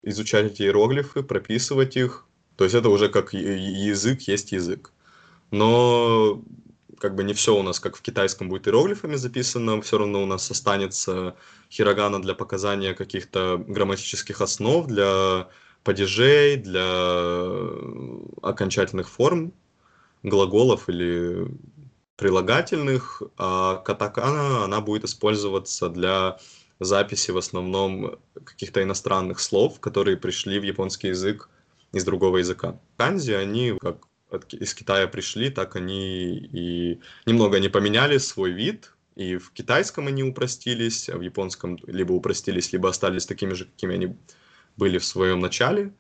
изучать 0.06 0.46
эти 0.54 0.64
иероглифы, 0.64 1.24
прописывать 1.24 1.98
их. 1.98 2.26
То 2.58 2.64
есть 2.66 2.76
это 2.76 2.90
уже 2.90 3.10
как 3.10 3.34
язык 3.34 4.22
есть 4.24 4.52
язык. 4.54 4.92
Но 5.52 6.42
как 7.00 7.16
бы 7.16 7.24
не 7.24 7.34
всё 7.34 7.58
у 7.58 7.64
нас, 7.64 7.80
как 7.80 7.98
в 7.98 8.02
китайском, 8.02 8.50
будет 8.50 8.68
иероглифами 8.68 9.16
записано, 9.16 9.82
всё 9.82 9.98
равно 10.00 10.24
у 10.24 10.26
нас 10.26 10.50
останется 10.52 11.36
хирогана 11.72 12.22
для 12.22 12.34
показания 12.36 12.94
каких-то 12.94 13.64
грамматических 13.68 14.42
основ, 14.42 14.88
для 14.88 15.50
падежей, 15.84 16.58
для, 16.58 16.86
окончательных 18.42 19.10
форм, 19.10 19.54
глаголов 20.24 20.90
или 20.90 21.48
прилагательных. 22.18 23.22
А 23.38 23.78
катакана, 23.78 24.64
она 24.66 24.82
будет 24.82 25.06
использоваться 25.06 25.90
для 25.90 26.38
записи 26.79 27.32
в 27.32 27.38
основном 27.38 28.20
каких-то 28.44 28.84
иностранных 28.84 29.39
слов, 29.39 29.79
которые 29.79 30.17
пришли 30.17 30.60
в 30.60 30.63
японский 30.63 31.10
язык 31.10 31.50
из 31.91 32.03
другого 32.03 32.38
языка. 32.38 32.79
Канзи, 32.98 33.32
они 33.32 33.77
как 33.79 34.08
из 34.53 34.74
Китая 34.74 35.08
пришли, 35.08 35.50
так 35.50 35.75
они 35.75 36.38
и 36.38 37.00
немного 37.25 37.58
они 37.58 37.70
поменяли 37.70 38.17
свой 38.17 38.51
вид. 38.51 38.91
И 39.15 39.38
в 39.38 39.51
китайском 39.51 40.08
они 40.08 40.24
упростились, 40.24 41.08
а 41.08 41.17
в 41.17 41.22
японском 41.22 41.77
либо 41.88 42.12
упростились, 42.12 42.74
либо 42.74 42.89
остались 42.89 43.25
такими 43.25 43.53
же, 43.53 43.65
какими 43.65 43.96
они 43.96 44.17
были 44.75 44.98
в 44.98 45.05
своем 45.05 45.39
начале. 45.39 45.94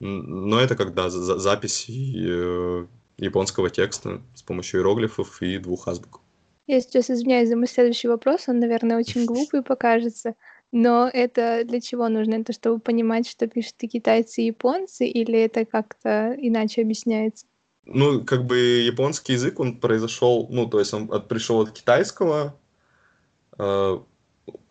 Но 0.00 0.60
это 0.60 0.76
когда 0.76 1.08
за 1.08 1.22
за 1.22 1.38
запись, 1.38 1.86
э, 1.88 2.86
японского 3.16 3.70
текста 3.70 4.20
с 4.34 4.42
помощью 4.42 4.80
иероглифов 4.80 5.40
и 5.42 5.58
2 5.58 5.76
азбук. 5.86 6.21
Я 6.66 6.80
сейчас 6.80 7.10
извиняюсь 7.10 7.48
за 7.48 7.56
мой 7.56 7.66
следующий 7.66 8.08
вопрос, 8.08 8.48
он, 8.48 8.60
наверное, 8.60 8.98
очень 8.98 9.24
глупый 9.26 9.62
покажется, 9.62 10.34
но 10.70 11.08
это 11.12 11.64
для 11.64 11.80
чего 11.80 12.08
нужно? 12.08 12.34
Это 12.34 12.52
чтобы 12.52 12.80
понимать, 12.80 13.28
что 13.28 13.46
пишут 13.46 13.74
и 13.80 13.88
китайцы, 13.88 14.42
и 14.42 14.46
японцы, 14.46 15.06
или 15.06 15.38
это 15.38 15.64
как-то 15.64 16.34
иначе 16.38 16.82
объясняется? 16.82 17.46
Ну, 17.84 18.24
как 18.24 18.46
бы 18.46 18.56
японский 18.56 19.32
язык, 19.32 19.58
он 19.58 19.76
произошел, 19.76 20.46
ну, 20.50 20.66
то 20.66 20.78
есть 20.78 20.94
он 20.94 21.12
от 21.12 21.28
пришел 21.28 21.60
от 21.60 21.72
китайского, 21.72 22.56
э, 23.58 23.62
в 23.62 24.04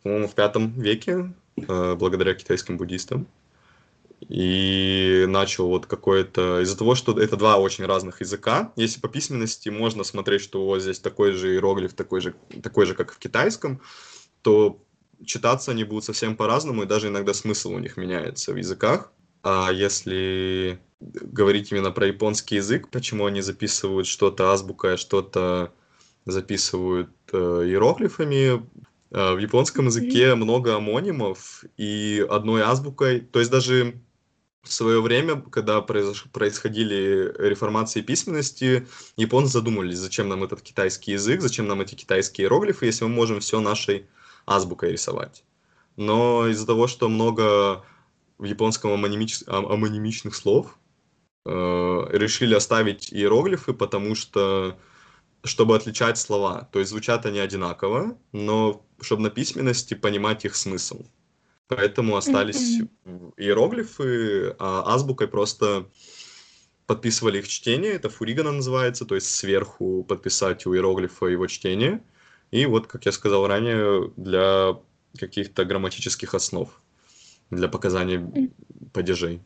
V 0.04 0.72
веке, 0.78 1.34
э, 1.58 1.96
благодаря 1.96 2.34
китайским 2.34 2.78
буддистам. 2.78 3.28
И 4.30 5.21
начал 5.32 5.68
вот 5.68 5.86
какое-то 5.86 6.62
из-за 6.62 6.78
того, 6.78 6.96
что 6.96 7.20
это 7.20 7.38
2 7.38 7.58
очень 7.58 7.86
разных 7.86 8.22
языка. 8.22 8.72
Если 8.76 9.00
по 9.00 9.08
письменности 9.08 9.70
можно 9.70 10.04
смотреть, 10.04 10.42
что 10.42 10.66
вот 10.66 10.82
здесь 10.82 11.00
такой 11.00 11.32
же 11.32 11.54
иероглиф, 11.54 11.94
такой 11.94 12.22
же 12.22 12.36
такой 12.62 12.86
же, 12.86 12.94
как 12.94 13.12
и 13.12 13.16
в 13.16 13.18
китайском, 13.18 13.82
то 14.42 14.82
читаться 15.26 15.72
они 15.72 15.84
будут 15.84 16.04
совсем 16.04 16.36
по-разному, 16.36 16.84
и 16.84 16.88
даже 16.88 17.08
иногда 17.08 17.34
смысл 17.34 17.74
у 17.74 17.80
них 17.80 17.98
меняется 17.98 18.54
в 18.54 18.58
языках. 18.58 19.12
А 19.44 19.72
если 19.72 20.80
говорить 21.00 21.72
именно 21.72 21.92
про 21.92 22.08
японский 22.08 22.56
язык, 22.56 22.90
почему 22.90 23.26
они 23.26 23.42
записывают 23.42 24.08
что-то 24.08 24.52
азбукой, 24.52 24.94
а 24.94 24.98
что-то 24.98 25.74
записывают, 26.26 27.10
э, 27.32 27.38
иероглифами. 27.38 28.64
Э, 29.12 29.34
в 29.34 29.40
японском 29.40 29.88
языке 29.88 30.36
много 30.36 30.76
омонимов, 30.76 31.64
и 31.78 32.26
одной 32.30 32.62
азбукой 32.62 33.22
то 33.22 33.40
есть 33.40 33.52
даже 33.52 33.96
в 34.64 34.72
своё 34.72 35.02
время, 35.02 35.42
когда 35.42 35.82
происходили 35.82 37.34
реформации 37.40 38.02
письменности, 38.02 38.88
японцы 39.18 39.54
задумывались: 39.54 39.98
"Зачем 40.00 40.30
нам 40.30 40.44
этот 40.44 40.62
китайский 40.62 41.14
язык, 41.14 41.42
зачем 41.42 41.68
нам 41.68 41.82
эти 41.82 41.96
китайские 41.96 42.46
иероглифы, 42.46 42.86
если 42.86 43.06
мы 43.06 43.10
можем 43.12 43.40
всё 43.40 43.60
нашей 43.62 44.08
азбукой 44.46 44.92
рисовать?" 44.92 45.44
Но 45.98 46.48
из-за 46.50 46.68
того, 46.68 46.88
что 46.88 47.10
много 47.10 47.86
в 48.40 48.46
японском 48.46 48.92
омонимич 48.92 49.40
ом 49.48 49.68
омонимичных 49.72 50.36
слов, 50.36 50.78
э, 51.46 51.52
решили 52.14 52.56
оставить 52.56 53.14
иероглифы, 53.14 53.74
потому 53.74 54.16
что 54.16 54.78
чтобы 55.46 55.76
отличать 55.76 56.18
слова. 56.20 56.70
То 56.74 56.80
есть 56.80 56.92
звучат 56.92 57.26
они 57.26 57.40
одинаково, 57.40 58.18
но 58.34 58.86
чтоб 59.02 59.20
на 59.22 59.30
письменности 59.32 59.96
понимать 59.96 60.46
их 60.46 60.56
смысл. 60.56 61.06
Поэтому 61.76 62.18
остались 62.18 62.82
иероглифы, 63.38 64.56
а 64.60 64.94
азбукой 64.94 65.30
просто 65.30 65.86
подписывали 66.86 67.40
их 67.40 67.48
чтение. 67.48 67.94
Это 67.94 68.10
фуригана 68.10 68.52
называется, 68.52 69.06
то 69.06 69.16
есть 69.16 69.28
сверху 69.28 70.04
подписать 70.04 70.66
у 70.66 70.76
иероглифа 70.76 71.28
его 71.28 71.48
чтение. 71.48 72.04
И 72.52 72.66
вот, 72.66 72.88
как 72.88 73.06
я 73.06 73.14
сказал 73.14 73.48
ранее, 73.48 74.12
для 74.18 74.78
каких-то 75.18 75.64
грамматических 75.64 76.34
основ, 76.34 76.70
для 77.50 77.70
показания 77.70 78.52
падежей 78.92 79.42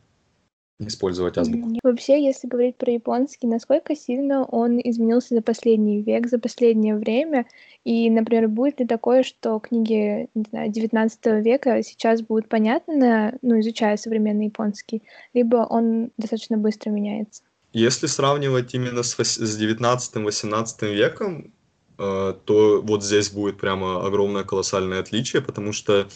использовать 0.78 1.38
азбуку. 1.38 1.78
Вообще, 1.82 2.22
если 2.22 2.48
говорить 2.48 2.76
про 2.76 2.92
японский, 2.92 3.46
насколько 3.46 3.94
сильно 3.94 4.44
он 4.44 4.78
изменился 4.82 5.34
за 5.34 5.42
последний 5.42 6.02
век, 6.02 6.26
за 6.26 6.38
последнее 6.38 6.96
время? 6.96 7.46
И, 7.86 8.10
например, 8.10 8.48
будет 8.48 8.80
ли 8.80 8.86
такое, 8.86 9.22
что 9.22 9.60
книги, 9.60 10.28
не 10.34 10.44
знаю, 10.50 10.72
XIX 10.72 11.40
века 11.40 11.84
сейчас 11.84 12.20
будут 12.20 12.48
понятны, 12.48 13.38
ну, 13.42 13.60
изучая 13.60 13.96
современный 13.96 14.46
японский, 14.46 15.04
либо 15.34 15.58
он 15.58 16.10
достаточно 16.16 16.56
быстро 16.56 16.90
меняется? 16.90 17.42
Если 17.72 18.08
сравнивать 18.08 18.74
именно 18.74 19.04
с 19.04 19.14
с 19.14 19.62
XIX-XVIII 19.62 20.92
веком, 20.92 21.52
э, 21.96 22.34
то 22.44 22.82
вот 22.82 23.04
здесь 23.04 23.30
будет 23.30 23.56
прямо 23.56 24.04
огромное 24.04 24.42
колоссальное 24.42 24.98
отличие, 24.98 25.40
потому 25.40 25.72
что 25.72 26.08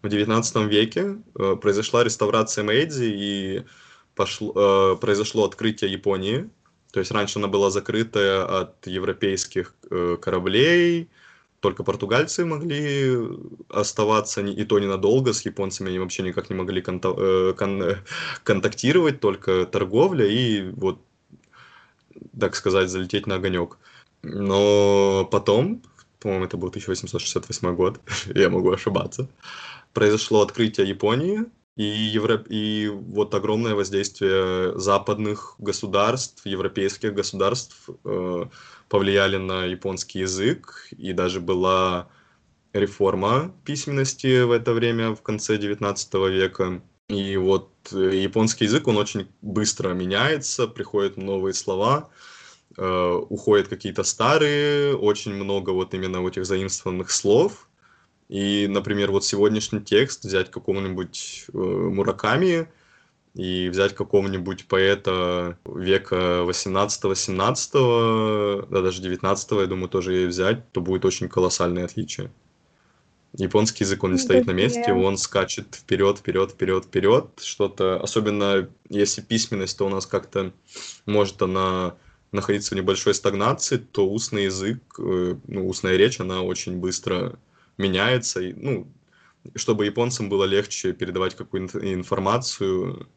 в 0.00 0.06
XIX 0.06 0.66
веке, 0.66 1.18
э, 1.38 1.56
произошла 1.56 2.04
реставрация 2.04 2.64
Мэйдзи, 2.64 3.04
и 3.04 3.64
пошло 4.14 4.52
э, 4.56 4.96
произошло 4.96 5.44
открытие 5.44 5.92
Японии. 5.92 6.48
То 6.92 7.00
есть 7.00 7.10
раньше 7.12 7.38
она 7.38 7.48
была 7.48 7.70
закрытая 7.70 8.44
от 8.44 8.86
европейских, 8.86 9.74
э, 9.90 10.16
кораблей, 10.20 11.08
только 11.60 11.82
португальцы 11.82 12.44
могли 12.44 13.18
оставаться, 13.68 14.40
и 14.40 14.64
то 14.64 14.78
ненадолго, 14.78 15.32
с 15.32 15.44
японцами 15.44 15.88
они 15.88 15.98
вообще 15.98 16.22
никак 16.22 16.50
не 16.50 16.56
могли 16.56 16.80
конта 16.80 17.14
э, 17.16 17.54
кон 17.58 17.96
контактировать, 18.44 19.20
только 19.20 19.66
торговля 19.66 20.26
и 20.26 20.70
вот, 20.70 21.00
так 22.38 22.54
сказать, 22.54 22.88
залететь 22.88 23.26
на 23.26 23.36
огонёк. 23.36 23.78
Но 24.22 25.28
потом, 25.30 25.82
по-моему, 26.20 26.44
это 26.44 26.56
был 26.56 26.68
1868 26.68 27.74
год, 27.74 28.00
я 28.34 28.48
могу 28.50 28.70
ошибаться, 28.70 29.28
произошло 29.92 30.42
открытие 30.42 30.88
Японии, 30.88 31.44
и, 31.78 31.84
Евро... 31.84 32.44
и 32.48 32.88
вот 32.88 33.32
огромное 33.34 33.76
воздействие 33.76 34.76
западных 34.78 35.54
государств, 35.58 36.44
европейских 36.44 37.14
государств 37.14 37.88
э, 38.04 38.44
повлияли 38.88 39.36
на 39.36 39.64
японский 39.64 40.18
язык, 40.18 40.88
и 40.90 41.12
даже 41.12 41.40
была 41.40 42.08
реформа 42.72 43.54
письменности 43.64 44.42
в 44.42 44.50
это 44.50 44.72
время, 44.72 45.14
в 45.14 45.22
конце 45.22 45.56
XIX 45.56 46.30
века. 46.30 46.82
И 47.08 47.36
вот 47.36 47.70
э, 47.92 48.10
японский 48.22 48.64
язык, 48.64 48.88
он 48.88 48.96
очень 48.96 49.28
быстро 49.40 49.94
меняется, 49.94 50.66
приходят 50.66 51.16
новые 51.16 51.54
слова, 51.54 52.10
э, 52.76 53.20
уходят 53.28 53.68
какие-то 53.68 54.02
старые, 54.02 54.96
очень 54.96 55.32
много 55.32 55.70
вот 55.70 55.94
именно 55.94 56.26
этих 56.26 56.44
заимствованных 56.44 57.12
слов, 57.12 57.67
и, 58.28 58.66
например, 58.68 59.10
вот 59.10 59.24
сегодняшний 59.24 59.80
текст 59.80 60.24
взять 60.24 60.50
какого-нибудь 60.50 61.46
э, 61.52 61.56
Мураками 61.56 62.68
и 63.34 63.68
взять 63.70 63.94
какого-нибудь 63.94 64.66
поэта 64.66 65.58
века 65.64 66.44
18-17, 66.46 68.66
да 68.68 68.82
даже 68.82 69.00
19 69.00 69.50
я 69.52 69.66
думаю, 69.66 69.88
тоже 69.88 70.24
и 70.24 70.26
взять, 70.26 70.70
то 70.72 70.82
будет 70.82 71.06
очень 71.06 71.28
колоссальное 71.28 71.86
отличие. 71.86 72.30
Японский 73.34 73.84
язык, 73.84 74.02
он 74.04 74.12
не 74.12 74.18
стоит 74.18 74.46
на 74.46 74.52
месте, 74.52 74.92
он 74.92 75.18
скачет 75.18 75.74
вперед, 75.74 76.18
вперед, 76.18 76.52
вперед, 76.52 76.86
вперед. 76.86 77.26
Что-то, 77.40 78.00
особенно 78.00 78.68
если 78.88 79.20
письменность, 79.20 79.76
то 79.78 79.86
у 79.86 79.90
нас 79.90 80.06
как-то 80.06 80.52
может 81.06 81.40
она 81.42 81.94
находиться 82.32 82.74
в 82.74 82.76
небольшой 82.76 83.14
стагнации, 83.14 83.76
то 83.76 84.08
устный 84.08 84.44
язык, 84.44 84.82
э, 84.98 85.36
ну, 85.46 85.68
устная 85.68 85.96
речь, 85.96 86.20
она 86.20 86.42
очень 86.42 86.76
быстро 86.76 87.38
меняется, 87.78 88.40
и, 88.40 88.52
ну, 88.52 88.86
чтобы 89.54 89.86
японцам 89.86 90.28
было 90.28 90.44
легче 90.44 90.92
передавать 90.92 91.34
какую-то 91.34 91.78
информацию 91.94 93.08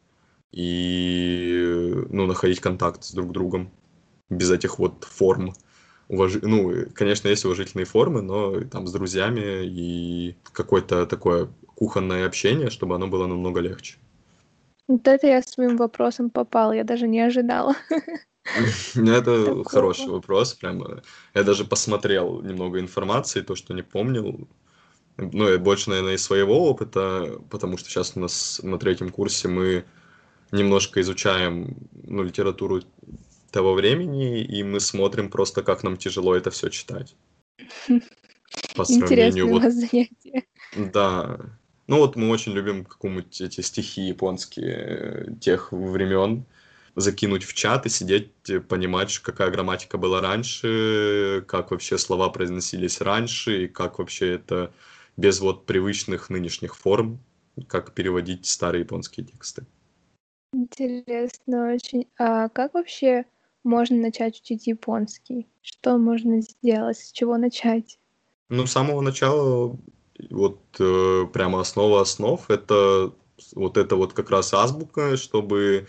и, 0.52 1.92
ну, 2.08 2.26
находить 2.26 2.60
контакт 2.60 3.04
с 3.04 3.12
друг 3.12 3.32
другом 3.32 3.70
без 4.30 4.50
этих 4.50 4.78
вот 4.78 5.04
форм. 5.04 5.52
Уваж... 6.08 6.34
Ну, 6.42 6.86
конечно, 6.94 7.28
есть 7.28 7.44
уважительные 7.44 7.84
формы, 7.84 8.22
но 8.22 8.60
там 8.62 8.86
с 8.86 8.92
друзьями 8.92 9.64
и 9.64 10.36
какое-то 10.52 11.06
такое 11.06 11.48
кухонное 11.74 12.26
общение, 12.26 12.70
чтобы 12.70 12.94
оно 12.94 13.08
было 13.08 13.26
намного 13.26 13.60
легче. 13.60 13.96
Вот 14.88 15.06
это 15.06 15.26
я 15.26 15.42
своим 15.42 15.76
вопросом 15.76 16.30
попал, 16.30 16.72
я 16.72 16.84
даже 16.84 17.08
не 17.08 17.20
ожидала. 17.20 17.74
Ну, 18.94 19.12
это 19.12 19.64
хороший 19.64 20.08
вопрос, 20.08 20.54
прямо. 20.54 21.02
Я 21.34 21.44
даже 21.44 21.64
посмотрел 21.64 22.42
немного 22.42 22.80
информации, 22.80 23.40
то, 23.40 23.54
что 23.54 23.74
не 23.74 23.82
помнил. 23.82 24.48
Ну, 25.16 25.52
и 25.52 25.58
больше, 25.58 25.90
наверное, 25.90 26.14
из 26.14 26.22
своего 26.22 26.68
опыта, 26.68 27.38
потому 27.50 27.76
что 27.76 27.88
сейчас 27.88 28.12
у 28.16 28.20
нас 28.20 28.60
на 28.62 28.78
третьем 28.78 29.10
курсе 29.10 29.48
мы 29.48 29.84
немножко 30.52 31.00
изучаем 31.00 31.76
ну, 31.92 32.22
литературу 32.22 32.82
того 33.50 33.74
времени, 33.74 34.42
и 34.42 34.62
мы 34.62 34.80
смотрим 34.80 35.30
просто, 35.30 35.62
как 35.62 35.82
нам 35.82 35.96
тяжело 35.96 36.34
это 36.34 36.50
все 36.50 36.68
читать. 36.70 37.14
По 38.76 38.84
сравнению 38.84 39.48
вот... 39.48 39.62
занятие. 39.62 40.44
Да. 40.76 41.38
Ну 41.86 41.98
вот 41.98 42.16
мы 42.16 42.30
очень 42.30 42.52
любим 42.52 42.84
какую-нибудь 42.84 43.40
эти 43.40 43.60
стихи 43.60 44.02
японские 44.02 44.74
э, 44.74 45.26
тех 45.40 45.72
времен 45.72 46.46
закинуть 46.94 47.44
в 47.44 47.54
чат 47.54 47.86
и 47.86 47.88
сидеть, 47.88 48.32
э, 48.48 48.60
понимать, 48.60 49.18
какая 49.18 49.50
грамматика 49.50 49.98
была 49.98 50.20
раньше, 50.20 51.44
как 51.48 51.70
вообще 51.70 51.98
слова 51.98 52.28
произносились 52.28 53.00
раньше, 53.00 53.64
и 53.64 53.68
как 53.68 53.98
вообще 53.98 54.34
это 54.34 54.72
без 55.16 55.40
вот 55.40 55.66
привычных 55.66 56.30
нынешних 56.30 56.76
форм, 56.76 57.18
как 57.66 57.92
переводить 57.92 58.46
старые 58.46 58.82
японские 58.82 59.26
тексты. 59.26 59.66
Интересно 60.52 61.72
очень. 61.72 62.08
А 62.18 62.48
как 62.48 62.74
вообще 62.74 63.24
можно 63.64 63.96
начать 63.96 64.40
учить 64.40 64.66
японский? 64.66 65.48
Что 65.62 65.96
можно 65.96 66.40
сделать? 66.40 66.98
С 66.98 67.12
чего 67.12 67.38
начать? 67.38 67.98
Ну, 68.48 68.66
с 68.66 68.72
самого 68.72 69.00
начала, 69.00 69.78
вот 70.30 70.60
э, 70.78 71.26
прямо 71.32 71.60
основа 71.60 72.02
основ, 72.02 72.50
это 72.50 73.12
вот 73.54 73.76
это 73.76 73.96
вот 73.96 74.12
как 74.12 74.30
раз 74.30 74.52
азбука, 74.52 75.16
чтобы 75.16 75.86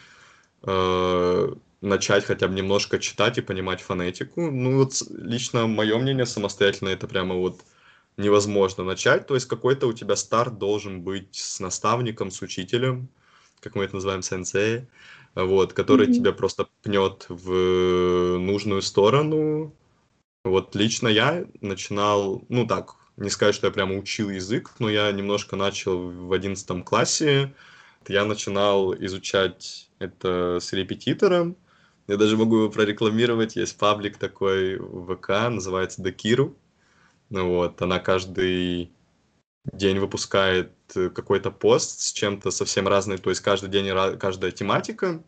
э, 0.63 1.53
начать 1.81 2.25
хотя 2.25 2.47
бы 2.47 2.55
немножко 2.55 2.99
читать 2.99 3.37
и 3.37 3.41
понимать 3.41 3.81
фонетику. 3.81 4.49
Ну, 4.49 4.77
вот 4.77 5.01
лично 5.09 5.67
мое 5.67 5.97
мнение 5.97 6.25
самостоятельно 6.25 6.89
это 6.89 7.07
прямо 7.07 7.35
вот 7.35 7.61
невозможно 8.17 8.83
начать. 8.83 9.27
То 9.27 9.35
есть 9.35 9.47
какой-то 9.47 9.87
у 9.87 9.93
тебя 9.93 10.15
старт 10.15 10.57
должен 10.57 11.01
быть 11.01 11.35
с 11.35 11.59
наставником, 11.59 12.31
с 12.31 12.41
учителем, 12.41 13.09
как 13.59 13.75
мы 13.75 13.83
это 13.83 13.95
называем, 13.95 14.21
сенсей, 14.21 14.87
вот, 15.35 15.73
который 15.73 16.07
mm-hmm. 16.07 16.13
тебя 16.13 16.31
просто 16.31 16.67
пнет 16.83 17.25
в 17.27 18.37
нужную 18.37 18.81
сторону. 18.81 19.73
Вот 20.43 20.75
лично 20.75 21.07
я 21.07 21.45
начинал, 21.61 22.43
ну 22.49 22.67
так, 22.67 22.95
не 23.17 23.29
сказать, 23.29 23.55
что 23.55 23.67
я 23.67 23.73
прямо 23.73 23.97
учил 23.97 24.29
язык, 24.29 24.71
но 24.79 24.89
я 24.89 25.11
немножко 25.11 25.55
начал 25.55 26.09
в 26.09 26.33
одиннадцатом 26.33 26.83
классе. 26.83 27.53
Я 28.07 28.25
начинал 28.25 28.93
изучать 28.95 29.89
это 30.03 30.59
с 30.59 30.73
репетитором. 30.73 31.55
Я 32.07 32.17
даже 32.17 32.37
могу 32.37 32.57
его 32.57 32.69
прорекламировать. 32.69 33.55
Есть 33.55 33.77
паблик 33.77 34.17
такой 34.17 34.77
в 34.77 35.15
ВК, 35.15 35.29
называется 35.49 36.01
Дакиру. 36.01 36.55
Ну 37.29 37.47
вот, 37.47 37.81
она 37.81 37.99
каждый 37.99 38.91
день 39.71 39.99
выпускает 39.99 40.73
э, 40.95 41.09
какой-то 41.09 41.51
пост 41.51 42.01
с 42.01 42.11
чем-то 42.11 42.51
совсем 42.51 42.87
разный, 42.87 43.17
то 43.17 43.29
есть 43.29 43.41
каждый 43.41 43.69
день 43.69 43.89
каждая 44.17 44.51
тематика. 44.51 45.23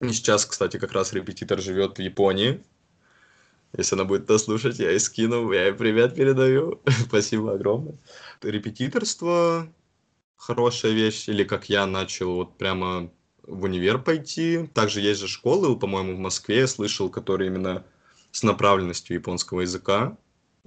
И 0.00 0.08
сейчас, 0.12 0.46
кстати, 0.46 0.78
как 0.78 0.92
раз 0.92 1.12
репетитор 1.12 1.60
живет 1.60 1.98
в 1.98 2.00
Японии. 2.00 2.62
Если 3.76 3.96
она 3.96 4.04
будет 4.04 4.24
это 4.24 4.38
слушать, 4.38 4.78
я 4.78 4.90
ей 4.90 5.00
скину, 5.00 5.50
я 5.52 5.66
ей 5.66 5.72
привет 5.72 6.14
передаю. 6.14 6.80
Спасибо 7.08 7.54
огромное. 7.54 7.98
Репетиторство 8.42 9.68
хорошая 10.36 10.92
вещь, 10.92 11.28
или 11.28 11.44
как 11.44 11.68
я 11.68 11.86
начал 11.86 12.34
вот 12.34 12.58
прямо 12.58 13.10
в 13.46 13.64
универ 13.64 13.98
пойти. 13.98 14.68
Также 14.74 15.00
есть 15.00 15.20
же 15.20 15.28
школы, 15.28 15.76
по-моему, 15.76 16.16
в 16.16 16.18
Москве 16.18 16.58
я 16.58 16.66
слышал, 16.66 17.08
которые 17.08 17.48
именно 17.48 17.84
с 18.30 18.42
направленностью 18.42 19.14
японского 19.14 19.62
языка. 19.62 20.16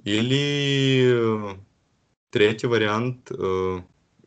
Или 0.03 1.57
третий 2.29 2.67
вариант 2.67 3.31
э, 3.31 3.81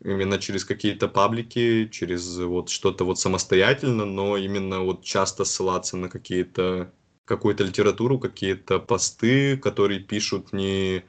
именно 0.05 0.39
через 0.39 0.65
какие-то 0.65 1.09
паблики, 1.09 1.89
через 1.91 2.39
вот 2.39 2.71
что-то 2.71 3.05
вот 3.05 3.19
самостоятельно, 3.19 4.05
но 4.05 4.37
именно 4.37 4.81
вот 4.81 5.05
часто 5.05 5.45
ссылаться 5.45 5.97
на 5.97 6.09
какие-то 6.09 6.93
какую-то 7.25 7.63
литературу, 7.63 8.19
какие-то 8.19 8.81
посты, 8.81 9.57
которые 9.57 10.01
пишут 10.01 10.53
не, 10.53 11.05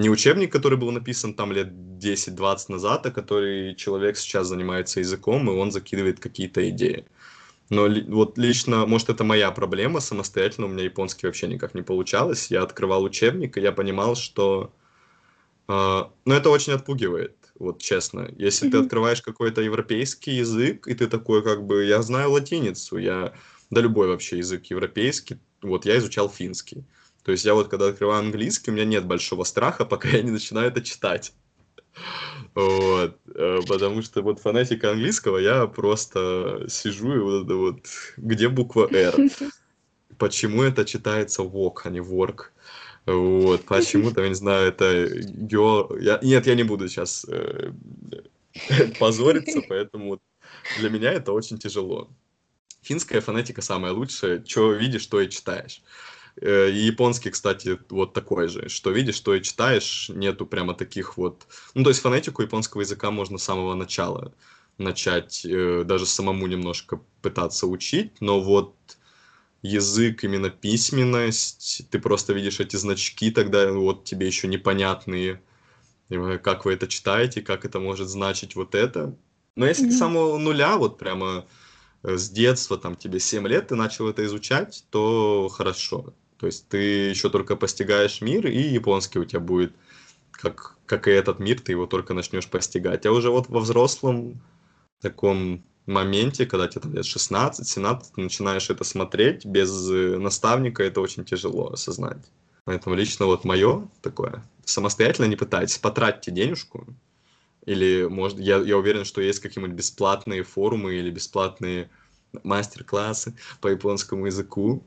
не 0.00 0.10
учебник, 0.10 0.52
который 0.52 0.78
был 0.78 0.90
написан 0.90 1.34
там 1.34 1.52
лет 1.52 1.68
10-20 1.68 2.64
назад, 2.68 3.06
а 3.06 3.10
который 3.10 3.74
человек 3.74 4.16
сейчас 4.16 4.48
занимается 4.48 5.00
языком, 5.00 5.50
и 5.50 5.54
он 5.54 5.70
закидывает 5.70 6.20
какие-то 6.20 6.68
идеи. 6.70 7.04
Но 7.68 7.86
ли, 7.86 8.02
вот 8.02 8.36
лично, 8.36 8.86
может, 8.86 9.10
это 9.10 9.22
моя 9.22 9.50
проблема, 9.52 10.00
самостоятельно 10.00 10.66
у 10.66 10.70
меня 10.70 10.84
японский 10.84 11.26
вообще 11.26 11.46
никак 11.46 11.74
не 11.74 11.82
получалось. 11.82 12.50
Я 12.50 12.62
открывал 12.62 13.04
учебник, 13.04 13.56
и 13.56 13.60
я 13.60 13.72
понимал, 13.72 14.16
что... 14.16 14.72
Э, 15.68 16.04
ну, 16.24 16.34
это 16.34 16.50
очень 16.50 16.72
отпугивает, 16.72 17.36
вот 17.58 17.80
честно. 17.80 18.28
Если 18.36 18.68
mm-hmm. 18.68 18.72
ты 18.72 18.78
открываешь 18.78 19.22
какой-то 19.22 19.60
европейский 19.60 20.32
язык, 20.32 20.88
и 20.88 20.94
ты 20.94 21.06
такой, 21.06 21.44
как 21.44 21.64
бы, 21.64 21.84
я 21.84 22.02
знаю 22.02 22.32
латиницу, 22.32 22.98
я... 22.98 23.32
Да 23.70 23.80
любой 23.80 24.08
вообще 24.08 24.38
язык 24.38 24.66
европейский, 24.66 25.38
вот 25.62 25.84
я 25.84 25.96
изучал 25.98 26.28
финский. 26.28 26.84
То 27.24 27.32
есть 27.32 27.44
я 27.44 27.54
вот, 27.54 27.68
когда 27.68 27.88
открываю 27.88 28.20
английский, 28.20 28.70
у 28.70 28.74
меня 28.74 28.84
нет 28.84 29.04
большого 29.04 29.44
страха, 29.44 29.84
пока 29.84 30.08
я 30.08 30.22
не 30.22 30.30
начинаю 30.30 30.68
это 30.68 30.82
читать. 30.82 31.32
Вот, 32.54 33.16
э, 33.34 33.60
потому 33.68 34.02
что 34.02 34.22
вот 34.22 34.40
фанатика 34.40 34.90
английского, 34.90 35.38
я 35.38 35.66
просто 35.66 36.66
сижу 36.68 37.14
и 37.14 37.18
вот 37.18 37.44
это 37.44 37.54
вот, 37.54 37.80
где 38.16 38.48
буква 38.48 38.88
R? 38.90 39.14
Почему 40.18 40.62
это 40.62 40.84
читается 40.84 41.42
walk, 41.42 41.82
а 41.84 41.90
не 41.90 42.00
work? 42.00 42.46
Вот, 43.06 43.64
почему-то, 43.64 44.22
я 44.22 44.28
не 44.28 44.34
знаю, 44.34 44.68
это 44.68 45.06
girl... 45.06 46.00
Я... 46.00 46.18
Нет, 46.22 46.46
я 46.46 46.54
не 46.54 46.64
буду 46.64 46.88
сейчас 46.88 47.24
э, 47.28 47.72
позориться, 48.98 49.62
поэтому 49.68 50.20
для 50.78 50.90
меня 50.90 51.12
это 51.12 51.32
очень 51.32 51.58
тяжело. 51.58 52.10
Финская 52.82 53.20
фонетика 53.20 53.62
самая 53.62 53.92
лучшая, 53.92 54.44
что 54.46 54.72
видишь, 54.72 55.06
то 55.06 55.20
и 55.20 55.28
читаешь. 55.28 55.82
Э, 56.36 56.70
и 56.70 56.78
японский, 56.86 57.30
кстати, 57.30 57.78
вот 57.88 58.12
такой 58.12 58.48
же, 58.48 58.68
что 58.68 58.90
видишь, 58.90 59.16
что 59.16 59.34
и 59.34 59.42
читаешь, 59.42 60.10
нету 60.10 60.46
прямо 60.46 60.74
таких 60.74 61.16
вот... 61.16 61.46
Ну, 61.74 61.84
то 61.84 61.90
есть 61.90 62.00
фонетику 62.00 62.42
японского 62.42 62.82
языка 62.82 63.10
можно 63.10 63.38
с 63.38 63.44
самого 63.44 63.74
начала 63.74 64.32
начать, 64.78 65.44
э, 65.44 65.84
даже 65.84 66.06
самому 66.06 66.46
немножко 66.46 67.00
пытаться 67.22 67.66
учить, 67.66 68.20
но 68.20 68.40
вот 68.40 68.74
язык, 69.62 70.24
именно 70.24 70.50
письменность, 70.50 71.82
ты 71.90 71.98
просто 71.98 72.32
видишь 72.32 72.60
эти 72.60 72.76
значки, 72.76 73.30
тогда 73.30 73.70
вот 73.72 74.04
тебе 74.04 74.26
еще 74.26 74.48
непонятные, 74.48 75.42
как 76.42 76.64
вы 76.64 76.72
это 76.72 76.88
читаете, 76.88 77.42
как 77.42 77.64
это 77.64 77.78
может 77.78 78.08
значить 78.08 78.56
вот 78.56 78.74
это. 78.74 79.14
Но 79.56 79.66
если 79.66 79.84
ты 79.84 79.92
с 79.92 79.98
самого 79.98 80.38
нуля, 80.38 80.76
вот 80.76 80.98
прямо 80.98 81.46
с 82.02 82.30
детства, 82.30 82.78
там 82.78 82.96
тебе 82.96 83.20
7 83.20 83.46
лет, 83.46 83.68
ты 83.68 83.74
начал 83.74 84.08
это 84.08 84.24
изучать, 84.24 84.84
то 84.90 85.48
хорошо. 85.48 86.14
То 86.38 86.46
есть 86.46 86.68
ты 86.68 86.78
еще 87.10 87.28
только 87.28 87.56
постигаешь 87.56 88.20
мир, 88.22 88.46
и 88.46 88.60
японский 88.60 89.18
у 89.18 89.24
тебя 89.24 89.40
будет, 89.40 89.74
как, 90.30 90.76
как 90.86 91.06
и 91.06 91.10
этот 91.10 91.38
мир, 91.38 91.60
ты 91.60 91.72
его 91.72 91.86
только 91.86 92.14
начнешь 92.14 92.48
постигать. 92.48 93.04
А 93.04 93.12
уже 93.12 93.30
вот 93.30 93.48
во 93.48 93.60
взрослом 93.60 94.40
таком 95.00 95.62
моменте, 95.86 96.46
когда 96.46 96.68
тебе 96.68 96.80
там 96.82 96.94
лет 96.94 97.04
16-17, 97.04 98.02
ты 98.14 98.20
начинаешь 98.20 98.70
это 98.70 98.84
смотреть 98.84 99.44
без 99.44 99.90
э, 99.90 100.16
наставника, 100.18 100.82
это 100.82 101.00
очень 101.00 101.24
тяжело 101.24 101.72
осознать. 101.72 102.24
Поэтому 102.64 102.94
лично 102.94 103.26
вот 103.26 103.44
мое 103.44 103.88
такое, 104.00 104.44
самостоятельно 104.64 105.26
не 105.26 105.36
пытайтесь, 105.36 105.78
потратьте 105.78 106.30
денежку, 106.30 106.86
или, 107.66 108.06
может, 108.08 108.38
я, 108.38 108.58
я 108.58 108.76
уверен, 108.76 109.04
что 109.04 109.20
есть 109.20 109.40
какие-нибудь 109.40 109.76
бесплатные 109.76 110.42
форумы 110.42 110.94
или 110.94 111.10
бесплатные 111.10 111.90
мастер-классы 112.42 113.34
по 113.60 113.68
японскому 113.68 114.26
языку, 114.26 114.84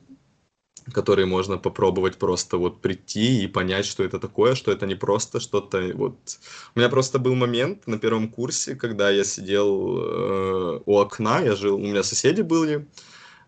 которые 0.92 1.26
можно 1.26 1.56
попробовать 1.56 2.18
просто 2.18 2.56
вот 2.58 2.80
прийти 2.80 3.44
и 3.44 3.46
понять, 3.46 3.86
что 3.86 4.04
это 4.04 4.18
такое, 4.18 4.54
что 4.54 4.70
это 4.70 4.86
не 4.86 4.94
просто 4.94 5.40
что-то. 5.40 5.90
Вот... 5.94 6.16
У 6.74 6.78
меня 6.78 6.88
просто 6.88 7.18
был 7.18 7.34
момент 7.34 7.86
на 7.86 7.98
первом 7.98 8.28
курсе, 8.28 8.74
когда 8.74 9.10
я 9.10 9.24
сидел 9.24 9.98
э, 9.98 10.80
у 10.84 10.98
окна, 10.98 11.40
я 11.40 11.56
жил, 11.56 11.76
у 11.76 11.78
меня 11.78 12.02
соседи 12.02 12.42
были 12.42 12.86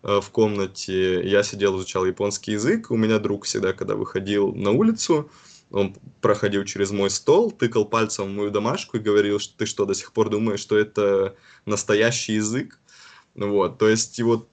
э, 0.03 0.19
в 0.19 0.29
комнате, 0.31 1.27
я 1.27 1.43
сидел, 1.43 1.77
изучал 1.77 2.05
японский 2.05 2.53
язык, 2.53 2.89
у 2.89 2.97
меня 2.97 3.19
друг 3.19 3.45
всегда, 3.45 3.73
когда 3.73 3.95
выходил 3.95 4.53
на 4.53 4.71
улицу, 4.71 5.29
он 5.71 5.95
проходил 6.21 6.63
через 6.63 6.91
мой 6.91 7.09
стол, 7.09 7.51
тыкал 7.51 7.85
пальцем 7.85 8.25
в 8.25 8.35
мою 8.35 8.51
домашку 8.51 8.97
и 8.97 9.01
говорил, 9.01 9.39
что 9.39 9.57
ты 9.57 9.65
что, 9.65 9.85
до 9.85 9.93
сих 9.93 10.13
пор 10.13 10.29
думаешь, 10.29 10.59
что 10.59 10.77
это 10.77 11.35
настоящий 11.65 12.33
язык? 12.33 12.79
Вот, 13.35 13.77
то 13.77 13.87
есть 13.87 14.17
и 14.17 14.23
вот 14.23 14.49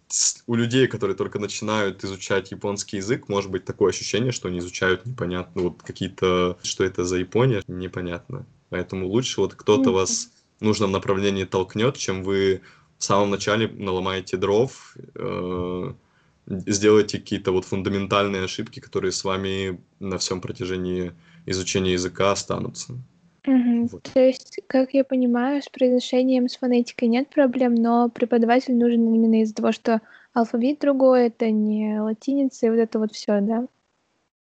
у 0.46 0.54
людей, 0.54 0.86
которые 0.88 1.16
только 1.16 1.38
начинают 1.38 2.04
изучать 2.04 2.50
японский 2.50 2.98
язык, 2.98 3.30
может 3.30 3.50
быть 3.50 3.64
такое 3.64 3.90
ощущение, 3.90 4.30
что 4.30 4.48
они 4.48 4.58
изучают 4.58 5.06
непонятно, 5.06 5.62
вот 5.62 5.82
какие-то, 5.82 6.58
что 6.62 6.84
это 6.84 7.02
за 7.04 7.16
Япония, 7.16 7.62
непонятно. 7.66 8.44
Поэтому 8.68 9.08
лучше 9.08 9.40
вот 9.40 9.54
кто-то 9.54 9.88
Мгм. 9.90 9.92
вас 9.94 10.28
в 10.60 10.64
нужном 10.64 10.92
направлении 10.92 11.44
толкнет, 11.44 11.96
чем 11.96 12.22
вы 12.22 12.60
в 12.98 13.04
самом 13.04 13.30
начале 13.30 13.68
наломаете 13.68 14.36
дров, 14.36 14.94
э, 15.14 15.94
сделаете 16.46 17.18
какие-то 17.18 17.52
вот 17.52 17.64
фундаментальные 17.64 18.44
ошибки, 18.44 18.80
которые 18.80 19.12
с 19.12 19.24
вами 19.24 19.80
на 20.00 20.18
всем 20.18 20.40
протяжении 20.40 21.12
изучения 21.46 21.92
языка 21.92 22.32
останутся. 22.32 22.94
Мгм. 23.46 23.86
Вот. 23.88 24.02
То 24.14 24.20
есть, 24.20 24.60
как 24.66 24.94
я 24.94 25.04
понимаю, 25.04 25.62
с 25.62 25.68
произношением, 25.68 26.48
с 26.48 26.56
фонетикой 26.56 27.08
нет 27.08 27.28
проблем, 27.28 27.74
но 27.74 28.08
преподаватель 28.08 28.74
нужен 28.74 29.06
именно 29.14 29.42
из-за 29.42 29.54
того, 29.54 29.72
что 29.72 30.00
алфавит 30.32 30.80
другой, 30.80 31.26
это 31.26 31.50
не 31.50 32.00
латиница, 32.00 32.66
и 32.66 32.70
вот 32.70 32.78
это 32.78 32.98
вот 32.98 33.12
все, 33.12 33.40
да? 33.40 33.66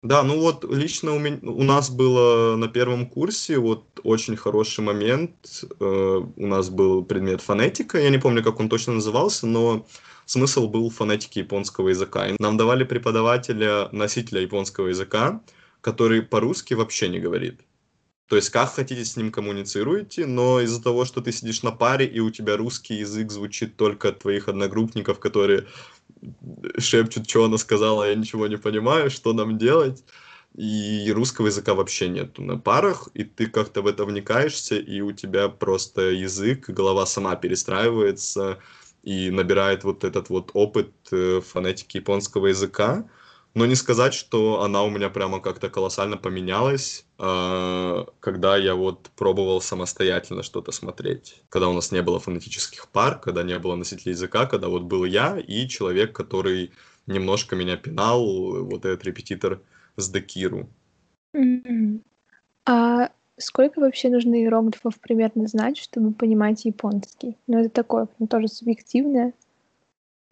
Да, 0.02 0.24
ну 0.24 0.40
вот 0.40 0.64
лично 0.64 1.14
у, 1.14 1.20
меня, 1.20 1.38
у 1.42 1.62
нас 1.62 1.88
было 1.88 2.56
на 2.56 2.66
первом 2.66 3.08
курсе 3.08 3.58
вот 3.58 4.00
очень 4.02 4.34
хороший 4.34 4.82
момент. 4.82 5.64
Э, 5.78 6.20
у 6.36 6.46
нас 6.46 6.70
был 6.70 7.04
предмет 7.04 7.40
фонетика, 7.40 7.98
я 7.98 8.10
не 8.10 8.18
помню, 8.18 8.42
как 8.42 8.58
он 8.58 8.68
точно 8.68 8.94
назывался, 8.94 9.46
но 9.46 9.86
смысл 10.26 10.68
был 10.68 10.88
в 10.90 10.94
фонетике 10.94 11.40
японского 11.40 11.90
языка. 11.90 12.28
И 12.28 12.36
нам 12.38 12.56
давали 12.56 12.84
преподавателя, 12.84 13.88
носителя 13.92 14.40
японского 14.40 14.88
языка, 14.88 15.40
который 15.80 16.22
по-русски 16.22 16.74
вообще 16.74 17.08
не 17.08 17.18
говорит. 17.18 17.60
То 18.28 18.36
есть 18.36 18.48
как 18.48 18.72
хотите 18.72 19.04
с 19.04 19.16
ним 19.16 19.30
коммуницируете, 19.30 20.24
но 20.24 20.60
из-за 20.60 20.82
того, 20.82 21.04
что 21.04 21.20
ты 21.20 21.32
сидишь 21.32 21.62
на 21.62 21.70
паре, 21.70 22.06
и 22.06 22.18
у 22.20 22.30
тебя 22.30 22.56
русский 22.56 22.94
язык 22.94 23.30
звучит 23.30 23.76
только 23.76 24.08
от 24.08 24.20
твоих 24.20 24.48
одногруппников, 24.48 25.18
которые 25.18 25.66
шепчут, 26.78 27.28
что 27.28 27.44
она 27.44 27.58
сказала, 27.58 28.08
я 28.08 28.14
ничего 28.14 28.46
не 28.46 28.56
понимаю, 28.56 29.10
что 29.10 29.34
нам 29.34 29.58
делать. 29.58 30.02
И 30.54 31.10
русского 31.14 31.46
языка 31.46 31.74
вообще 31.74 32.08
нету 32.08 32.42
на 32.42 32.58
парах, 32.58 33.08
и 33.14 33.24
ты 33.24 33.46
как-то 33.46 33.82
в 33.82 33.86
это 33.86 34.04
вникаешься, 34.04 34.76
и 34.76 35.00
у 35.00 35.12
тебя 35.12 35.48
просто 35.48 36.10
язык, 36.10 36.68
голова 36.68 37.06
сама 37.06 37.36
перестраивается 37.36 38.58
и 39.02 39.30
набирает 39.30 39.84
вот 39.84 40.04
этот 40.04 40.28
вот 40.28 40.50
опыт 40.54 40.92
э, 41.10 41.40
фонетики 41.40 41.96
японского 41.98 42.48
языка. 42.48 43.08
Но 43.54 43.66
не 43.66 43.74
сказать, 43.74 44.14
что 44.14 44.62
она 44.62 44.82
у 44.82 44.88
меня 44.88 45.10
прямо 45.10 45.40
как-то 45.40 45.68
колоссально 45.68 46.16
поменялась, 46.16 47.04
а, 47.18 48.06
когда 48.20 48.56
я 48.56 48.74
вот 48.74 49.10
пробовал 49.14 49.60
самостоятельно 49.60 50.42
что-то 50.42 50.72
смотреть. 50.72 51.42
Когда 51.50 51.68
у 51.68 51.74
нас 51.74 51.92
не 51.92 52.00
было 52.00 52.18
фонетических 52.18 52.88
пар, 52.88 53.20
когда 53.20 53.42
не 53.42 53.58
было 53.58 53.76
носителя 53.76 54.12
языка, 54.12 54.46
когда 54.46 54.68
вот 54.68 54.82
был 54.82 55.04
я 55.04 55.38
и 55.38 55.68
человек, 55.68 56.14
который 56.16 56.72
немножко 57.06 57.54
меня 57.54 57.76
пинал, 57.76 58.24
вот 58.64 58.86
этот 58.86 59.04
репетитор 59.04 59.60
с 59.96 60.08
Декиру. 60.08 60.70
Мгм. 61.34 62.02
А 62.64 63.10
сколько 63.42 63.80
вообще 63.80 64.08
нужно 64.08 64.34
иероглифов 64.34 64.98
примерно 65.00 65.46
знать, 65.46 65.78
чтобы 65.78 66.12
понимать 66.12 66.64
японский? 66.64 67.36
Ну, 67.46 67.60
это 67.60 67.70
такое 67.70 68.06
прям 68.06 68.28
тоже 68.28 68.48
субъективное. 68.48 69.32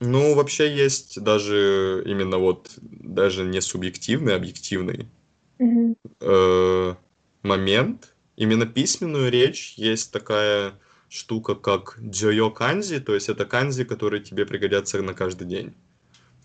Ну, 0.01 0.35
вообще 0.35 0.75
есть 0.75 1.23
даже 1.23 2.03
именно 2.07 2.39
вот, 2.39 2.71
даже 2.81 3.45
не 3.45 3.61
субъективный, 3.61 4.33
а 4.33 4.37
объективный 4.37 5.09
Мгм. 5.59 5.95
э, 6.21 6.95
момент. 7.43 8.15
Именно 8.37 8.65
письменную 8.65 9.31
речь 9.31 9.75
есть 9.77 10.11
такая 10.11 10.73
штука, 11.11 11.55
как 11.55 11.99
джойо 12.01 12.49
канзи, 12.49 13.01
то 13.01 13.15
есть 13.15 13.29
это 13.29 13.45
канзи, 13.45 13.85
которые 13.85 14.23
тебе 14.23 14.47
пригодятся 14.47 15.03
на 15.03 15.13
каждый 15.13 15.47
день. 15.47 15.75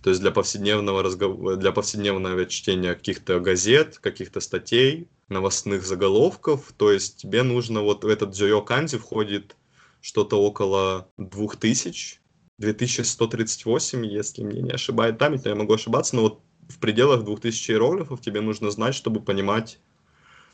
То 0.04 0.10
есть 0.10 0.22
для 0.22 0.32
повседневного 0.32 1.02
разговора, 1.02 1.56
для 1.56 1.72
повседневного 1.72 2.46
чтения 2.46 2.94
каких-то 2.94 3.40
газет, 3.40 4.00
каких-то 4.00 4.40
статей, 4.40 5.08
новостных 5.30 5.86
заголовков. 5.86 6.74
То 6.78 6.92
есть 6.92 7.18
тебе 7.18 7.44
нужно 7.44 7.82
вот 7.82 8.04
в 8.04 8.08
этот 8.08 8.34
джойо 8.34 8.62
канзи 8.62 8.98
входит 8.98 9.56
что-то 10.02 10.42
около 10.42 11.10
2000, 11.18 12.20
2138, 12.58 14.06
если 14.06 14.44
мне 14.44 14.62
не 14.62 14.72
ошибает 14.72 15.18
память, 15.18 15.44
но 15.44 15.50
я 15.50 15.56
могу 15.56 15.74
ошибаться, 15.74 16.16
но 16.16 16.24
вот 16.24 16.42
в 16.70 16.80
пределах 16.80 17.26
2000 17.26 17.72
иероглифов 17.72 18.22
тебе 18.22 18.42
нужно 18.42 18.72
знать, 18.72 18.96
чтобы 18.96 19.22
понимать, 19.22 19.80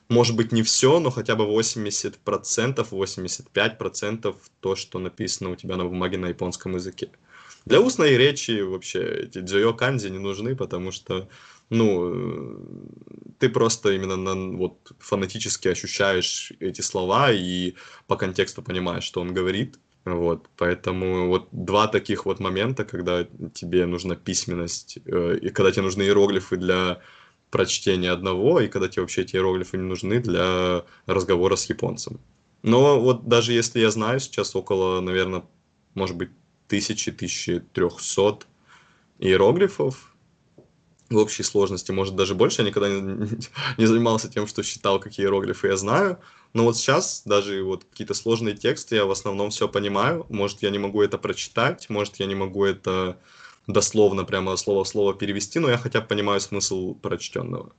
может 0.09 0.35
быть, 0.35 0.51
не 0.51 0.63
все, 0.63 0.99
но 0.99 1.09
хотя 1.09 1.35
бы 1.35 1.45
80%, 1.45 2.17
85% 2.23 4.35
то, 4.59 4.75
что 4.75 4.99
написано 4.99 5.51
у 5.51 5.55
тебя 5.55 5.77
на 5.77 5.85
бумаге 5.85 6.17
на 6.17 6.27
японском 6.27 6.75
языке. 6.75 7.11
Для 7.65 7.79
устной 7.79 8.17
речи 8.17 8.61
вообще 8.61 9.25
эти 9.25 9.39
джойо 9.39 9.73
канзи 9.73 10.07
не 10.07 10.17
нужны, 10.17 10.55
потому 10.55 10.91
что, 10.91 11.29
ну, 11.71 12.11
э, 12.13 12.57
ты 13.39 13.49
просто 13.49 13.93
именно 13.93 14.17
на, 14.17 14.57
вот, 14.57 14.91
фонетически 14.99 15.69
ощущаешь 15.69 16.51
эти 16.59 16.81
слова 16.81 17.31
и 17.31 17.75
по 18.07 18.17
контексту 18.17 18.61
понимаешь, 18.61 19.05
что 19.05 19.21
он 19.21 19.33
говорит. 19.33 19.79
Вот, 20.03 20.49
поэтому 20.57 21.27
вот 21.27 21.47
два 21.51 21.87
таких 21.87 22.25
вот 22.25 22.39
момента, 22.39 22.83
когда 22.83 23.25
тебе 23.53 23.85
нужна 23.85 24.15
письменность, 24.15 24.97
э, 25.05 25.37
и 25.41 25.49
когда 25.49 25.71
тебе 25.71 25.83
нужны 25.83 26.03
иероглифы 26.03 26.57
для 26.57 26.99
прочтения 27.51 28.11
одного, 28.11 28.59
и 28.59 28.67
когда 28.67 28.89
тебе 28.89 29.03
вообще 29.03 29.21
эти 29.21 29.37
иероглифы 29.37 29.77
не 29.77 29.83
нужны 29.83 30.19
для 30.19 30.83
разговора 31.05 31.55
с 31.55 31.69
японцем. 31.69 32.19
Но 32.63 32.99
вот 32.99 33.27
даже 33.29 33.53
если 33.53 33.79
я 33.79 33.91
знаю 33.91 34.19
сейчас 34.19 34.55
около, 34.57 34.99
наверное, 34.99 35.43
может 35.93 36.17
быть, 36.17 36.31
тысячи, 36.67 37.11
тысячи 37.11 37.59
трехсот 37.73 38.45
иероглифов 39.19 40.10
в 41.11 41.17
общей 41.17 41.43
сложности, 41.43 41.91
может 41.91 42.15
даже 42.15 42.35
больше, 42.35 42.61
я 42.61 42.67
никогда 42.67 42.89
не, 42.89 43.27
не 43.77 43.85
занимался 43.85 44.29
тем, 44.29 44.47
что 44.47 44.63
считал, 44.63 44.99
какие 44.99 45.25
иероглифы 45.25 45.67
я 45.67 45.77
знаю, 45.77 46.19
но 46.53 46.63
вот 46.63 46.77
сейчас 46.77 47.23
даже 47.25 47.63
вот 47.63 47.85
какие-то 47.85 48.13
сложные 48.13 48.55
тексты 48.55 48.95
я 48.95 49.05
в 49.05 49.11
основном 49.11 49.51
все 49.51 49.67
понимаю, 49.67 50.25
может 50.29 50.61
я 50.61 50.69
не 50.69 50.79
могу 50.79 51.01
это 51.01 51.17
прочитать, 51.17 51.89
может 51.89 52.17
я 52.17 52.25
не 52.25 52.35
могу 52.35 52.65
это 52.65 53.17
дословно 53.67 54.25
прямо 54.25 54.55
слово 54.55 54.83
в 54.83 54.87
слово 54.87 55.13
перевести, 55.13 55.59
но 55.59 55.69
я 55.69 55.77
хотя 55.77 56.01
бы 56.01 56.07
понимаю 56.07 56.41
смысл 56.41 56.95
прочтенного. 56.95 57.73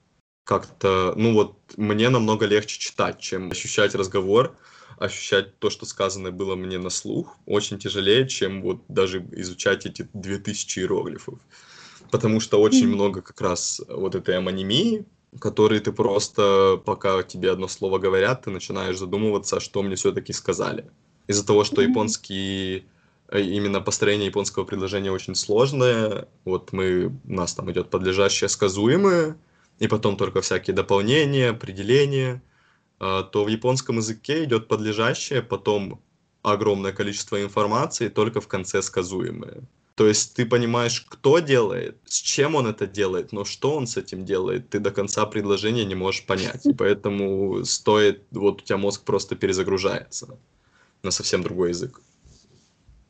Как-то, 0.44 1.14
ну 1.16 1.34
вот, 1.34 1.56
мне 1.76 2.08
намного 2.08 2.46
легче 2.46 2.78
читать, 2.78 3.20
чем 3.20 3.50
ощущать 3.50 3.94
разговор, 3.94 4.56
ощущать 4.98 5.58
то, 5.58 5.70
что 5.70 5.86
сказано 5.86 6.30
было 6.30 6.56
мне 6.56 6.78
на 6.78 6.90
слух, 6.90 7.36
очень 7.46 7.78
тяжелее, 7.78 8.28
чем 8.28 8.62
вот 8.62 8.82
даже 8.88 9.26
изучать 9.32 9.86
эти 9.86 10.08
2000 10.12 10.80
иероглифов. 10.80 11.38
Потому 12.12 12.40
что 12.40 12.60
очень 12.60 12.88
Мгм. 12.88 12.94
много 12.94 13.22
как 13.22 13.40
раз 13.40 13.80
вот 13.88 14.14
этой 14.14 14.36
амонимии, 14.36 15.06
которые 15.40 15.80
ты 15.80 15.92
просто, 15.92 16.78
пока 16.84 17.22
тебе 17.22 17.50
одно 17.50 17.68
слово 17.68 17.98
говорят, 17.98 18.42
ты 18.42 18.50
начинаешь 18.50 18.98
задумываться, 18.98 19.60
что 19.60 19.82
мне 19.82 19.96
все-таки 19.96 20.34
сказали. 20.34 20.84
Из-за 21.26 21.46
того, 21.46 21.64
что 21.64 21.80
Мгм. 21.80 21.90
японский 21.90 22.84
э, 23.28 23.40
именно 23.40 23.80
построение 23.80 24.26
японского 24.26 24.64
предложения 24.64 25.10
очень 25.10 25.34
сложное. 25.34 26.28
Вот 26.44 26.72
мы, 26.72 27.06
у 27.06 27.32
нас 27.32 27.54
там 27.54 27.70
идет 27.72 27.88
подлежащее, 27.88 28.50
сказуемое, 28.50 29.38
и 29.78 29.88
потом 29.88 30.18
только 30.18 30.42
всякие 30.42 30.76
дополнения, 30.76 31.48
определения, 31.48 32.42
а, 33.00 33.22
то 33.22 33.44
в 33.44 33.48
японском 33.48 33.96
языке 33.96 34.44
идет 34.44 34.68
подлежащее, 34.68 35.40
потом 35.40 36.02
огромное 36.42 36.92
количество 36.92 37.42
информации, 37.42 38.08
только 38.08 38.42
в 38.42 38.48
конце 38.48 38.82
сказуемое. 38.82 39.62
То 40.02 40.08
есть 40.08 40.34
ты 40.34 40.46
понимаешь, 40.46 41.06
кто 41.08 41.38
делает, 41.38 41.96
с 42.06 42.16
чем 42.16 42.56
он 42.56 42.66
это 42.66 42.88
делает, 42.88 43.30
но 43.30 43.44
что 43.44 43.76
он 43.76 43.86
с 43.86 43.96
этим 43.96 44.24
делает, 44.24 44.68
ты 44.68 44.80
до 44.80 44.90
конца 44.90 45.26
предложения 45.26 45.84
не 45.84 45.94
можешь 45.94 46.26
понять. 46.26 46.66
И 46.66 46.72
поэтому 46.72 47.64
стоит, 47.64 48.24
вот 48.32 48.62
у 48.62 48.64
тебя 48.64 48.78
мозг 48.78 49.04
просто 49.04 49.36
перезагружается 49.36 50.36
на 51.04 51.12
совсем 51.12 51.44
другой 51.44 51.68
язык. 51.68 52.00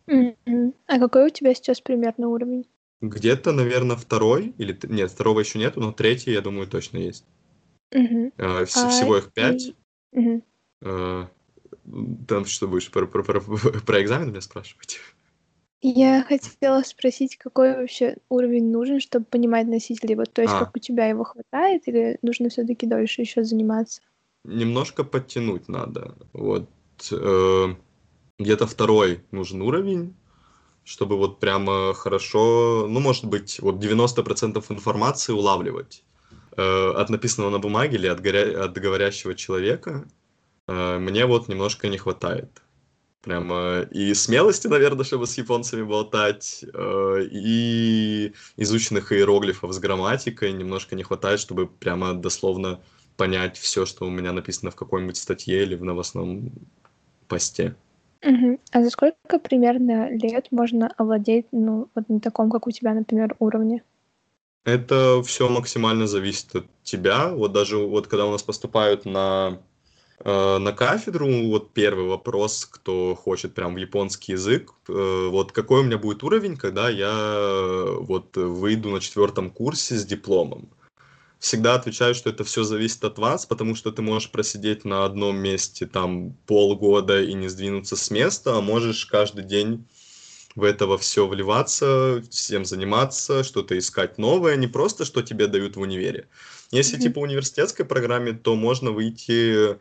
А 0.07 0.99
какой 0.99 1.29
у 1.29 1.31
тебя 1.31 1.55
сейчас 1.55 1.81
примерно 1.81 2.29
уровень? 2.29 2.67
Где-то, 3.01 3.53
наверное, 3.53 3.97
второй, 3.97 4.53
или 4.59 4.79
нет, 4.83 5.11
второго 5.11 5.41
еще 5.41 5.59
нету, 5.59 5.81
но 5.81 5.93
третий, 5.93 6.33
я 6.33 6.43
думаю, 6.43 6.67
точно 6.67 6.99
есть. 6.99 7.25
А, 8.37 8.65
вс- 8.65 8.73
А, 8.77 8.89
Всего 8.91 9.17
их 9.17 9.33
пять. 9.33 9.73
А, 10.83 11.27
Там 12.29 12.45
что 12.45 12.69
будешь 12.69 12.91
про, 12.91 13.07
про, 13.07 13.23
про, 13.23 13.41
про 13.41 14.03
экзамен 14.03 14.29
меня 14.29 14.43
спрашивать? 14.43 15.01
Я 15.85 16.23
хотела 16.23 16.83
спросить, 16.83 17.37
какой 17.37 17.75
вообще 17.75 18.17
уровень 18.29 18.71
нужен, 18.71 19.01
чтобы 19.01 19.25
понимать 19.25 19.67
носителей? 19.67 20.15
Вот, 20.15 20.33
то 20.33 20.41
есть, 20.41 20.55
А. 20.55 20.61
как 20.61 20.77
у 20.77 20.79
тебя 20.79 21.07
его 21.07 21.25
хватает, 21.25 21.83
или 21.87 22.19
нужно 22.23 22.51
все-таки 22.51 22.87
дольше 22.87 23.23
еще 23.23 23.43
заниматься? 23.43 24.01
Немножко 24.45 25.03
подтянуть 25.03 25.69
надо. 25.69 26.15
Вот 26.33 26.69
э, 27.11 27.75
где-то 28.39 28.67
второй 28.69 29.25
нужен 29.33 29.61
уровень, 29.61 30.15
чтобы 30.85 31.17
вот 31.17 31.41
прямо 31.41 31.95
хорошо, 31.95 32.87
ну, 32.89 33.01
может 33.01 33.25
быть, 33.25 33.59
вот 33.61 33.83
90% 33.83 34.65
информации 34.69 35.33
улавливать 35.33 36.05
э, 36.57 36.93
от 36.97 37.11
написанного 37.11 37.51
на 37.51 37.59
бумаге 37.59 37.97
или 37.97 38.07
от, 38.07 38.21
горя... 38.21 38.67
от 38.67 38.79
говорящего 38.79 39.35
человека. 39.35 40.09
Э, 40.69 40.99
мне 40.99 41.27
вот 41.27 41.49
немножко 41.49 41.89
не 41.89 41.99
хватает. 41.99 42.63
Прямо 43.23 43.83
и 43.93 44.15
смелости, 44.15 44.67
наверное, 44.67 45.05
чтобы 45.05 45.29
с 45.29 45.39
японцами 45.39 45.83
болтать, 45.83 46.65
э, 46.75 47.29
и 47.31 48.33
изученных 48.57 49.13
иероглифов 49.13 49.73
с 49.73 49.79
грамматикой 49.79 50.53
немножко 50.53 50.97
не 50.97 51.05
хватает, 51.05 51.39
чтобы 51.39 51.69
прямо 51.69 52.15
дословно 52.15 52.81
понять 53.17 53.57
все, 53.57 53.87
что 53.87 54.07
у 54.07 54.11
меня 54.11 54.33
написано 54.33 54.73
в 54.73 54.77
какой-нибудь 54.77 55.17
статье 55.17 55.63
или 55.63 55.77
в 55.77 55.85
новостном 55.85 56.51
посте. 57.29 57.77
Мгм. 58.25 58.59
А 58.73 58.83
за 58.83 58.91
сколько 58.91 59.39
примерно 59.39 60.11
лет 60.11 60.49
можно 60.51 60.89
овладеть, 60.97 61.47
ну, 61.53 61.89
вот 61.95 62.09
на 62.09 62.21
таком, 62.21 62.51
как 62.51 62.67
у 62.67 62.71
тебя, 62.71 62.95
например, 62.95 63.37
уровне? 63.39 63.85
Это 64.65 65.23
все 65.25 65.49
максимально 65.49 66.07
зависит 66.07 66.55
от 66.55 66.67
тебя. 66.85 67.31
Вот 67.31 67.53
даже 67.53 67.79
вот 67.79 68.07
когда 68.07 68.27
у 68.27 68.31
нас 68.31 68.43
поступают 68.43 69.05
на, 69.05 69.61
на 70.25 70.73
кафедру, 70.73 71.49
вот 71.49 71.73
первый 71.73 72.07
вопрос, 72.07 72.65
кто 72.65 73.15
хочет 73.15 73.55
прям 73.55 73.75
в 73.75 73.79
японский 73.79 74.33
язык, 74.33 74.73
э, 74.89 75.29
вот 75.31 75.53
какой 75.53 75.81
у 75.81 75.83
меня 75.83 75.99
будет 75.99 76.23
уровень, 76.23 76.57
когда 76.57 76.89
я 76.89 77.13
э, 77.13 77.97
вот 78.01 78.37
выйду 78.37 78.91
на 78.91 79.01
четвертом 79.01 79.51
курсе 79.51 79.97
с 79.97 80.05
дипломом. 80.05 80.69
Всегда 81.41 81.75
отвечаю, 81.75 82.15
что 82.15 82.31
это 82.31 82.45
все 82.45 82.63
зависит 82.63 83.03
от 83.03 83.19
вас, 83.19 83.47
потому 83.47 83.75
что 83.75 83.91
ты 83.91 84.01
можешь 84.01 84.31
просидеть 84.31 84.85
на 84.85 85.05
одном 85.05 85.39
месте 85.39 85.87
там 85.87 86.35
полгода 86.47 87.21
и 87.21 87.35
не 87.35 87.49
сдвинуться 87.49 87.97
с 87.97 88.13
места, 88.13 88.57
а 88.57 88.61
можешь 88.61 89.07
каждый 89.07 89.43
день 89.43 89.85
в 90.55 90.63
это 90.63 90.87
во 90.87 90.99
все 90.99 91.27
вливаться, 91.27 92.23
всем 92.31 92.65
заниматься, 92.65 93.43
что-то 93.43 93.77
искать 93.77 94.19
новое, 94.19 94.55
не 94.55 94.69
просто, 94.69 95.05
что 95.05 95.23
тебе 95.23 95.49
дают 95.49 95.75
в 95.75 95.81
универе. 95.81 96.29
Если 96.71 96.95
Мгм. 96.95 97.03
типа 97.03 97.19
университетской 97.19 97.85
программе, 97.85 98.35
то 98.35 98.55
можно 98.55 98.93
выйти 98.93 99.79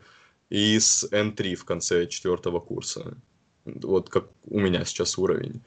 из 0.52 1.04
N3 1.10 1.54
в 1.54 1.64
конце 1.64 2.06
четвертого 2.06 2.60
курса. 2.60 3.16
Вот 3.64 4.10
как 4.10 4.26
у 4.44 4.60
меня 4.60 4.84
сейчас 4.84 5.16
уровень. 5.16 5.62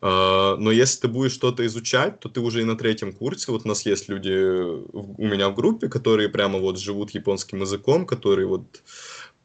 А, 0.00 0.56
Но 0.56 0.70
если 0.70 1.02
ты 1.02 1.08
будешь 1.08 1.32
что-то 1.32 1.66
изучать, 1.66 2.20
то 2.20 2.30
ты 2.30 2.40
уже 2.40 2.62
и 2.62 2.64
на 2.64 2.76
третьем 2.76 3.12
курсе. 3.12 3.52
Вот 3.52 3.66
у 3.66 3.68
нас 3.68 3.84
есть 3.84 4.08
люди 4.08 4.32
у 4.32 5.26
меня 5.26 5.50
в 5.50 5.54
группе, 5.54 5.88
которые 5.88 6.30
прямо 6.30 6.58
вот 6.58 6.78
живут 6.78 7.10
японским 7.10 7.60
языком, 7.60 8.06
которые 8.06 8.46
вот 8.46 8.82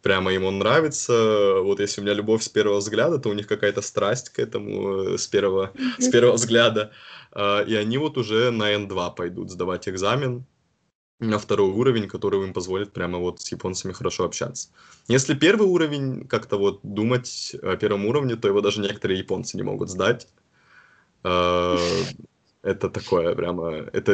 прямо 0.01 0.31
им 0.31 0.45
он 0.45 0.59
нравится. 0.59 1.59
Вот 1.61 1.81
если 1.81 1.99
у 1.99 2.03
меня 2.05 2.13
любовь 2.13 2.43
с 2.43 2.47
первого 2.47 2.77
взгляда, 2.77 3.19
то 3.19 3.29
у 3.29 3.33
них 3.33 3.47
какая-то 3.47 3.81
страсть 3.81 4.29
к 4.29 4.39
этому 4.39 5.15
э, 5.15 5.17
с 5.17 5.27
первого, 5.27 5.73
с 5.97 6.07
первого 6.07 6.35
взгляда. 6.35 6.91
А, 7.33 7.63
И 7.63 7.75
они 7.75 7.97
вот 7.97 8.17
уже 8.17 8.49
на 8.51 8.73
N2 8.73 9.15
пойдут 9.15 9.51
сдавать 9.51 9.89
экзамен 9.89 10.45
на 11.19 11.39
второй 11.39 11.69
уровень, 11.71 12.07
который 12.07 12.43
им 12.43 12.53
позволит 12.53 12.91
прямо 12.91 13.19
вот 13.19 13.41
с 13.41 13.51
японцами 13.51 13.93
хорошо 13.93 14.25
общаться. 14.25 14.69
Если 15.07 15.33
первый 15.33 15.67
уровень, 15.67 16.27
как-то 16.27 16.57
вот 16.57 16.79
думать 16.83 17.55
о 17.61 17.75
первом 17.77 18.05
уровне, 18.05 18.35
то 18.35 18.47
его 18.47 18.61
даже 18.61 18.81
некоторые 18.81 19.19
японцы 19.19 19.57
не 19.57 19.63
могут 19.63 19.89
сдать. 19.89 20.27
А, 21.23 21.77
Это 22.63 22.89
такое 22.89 23.35
прямо, 23.35 23.71
это 23.93 24.13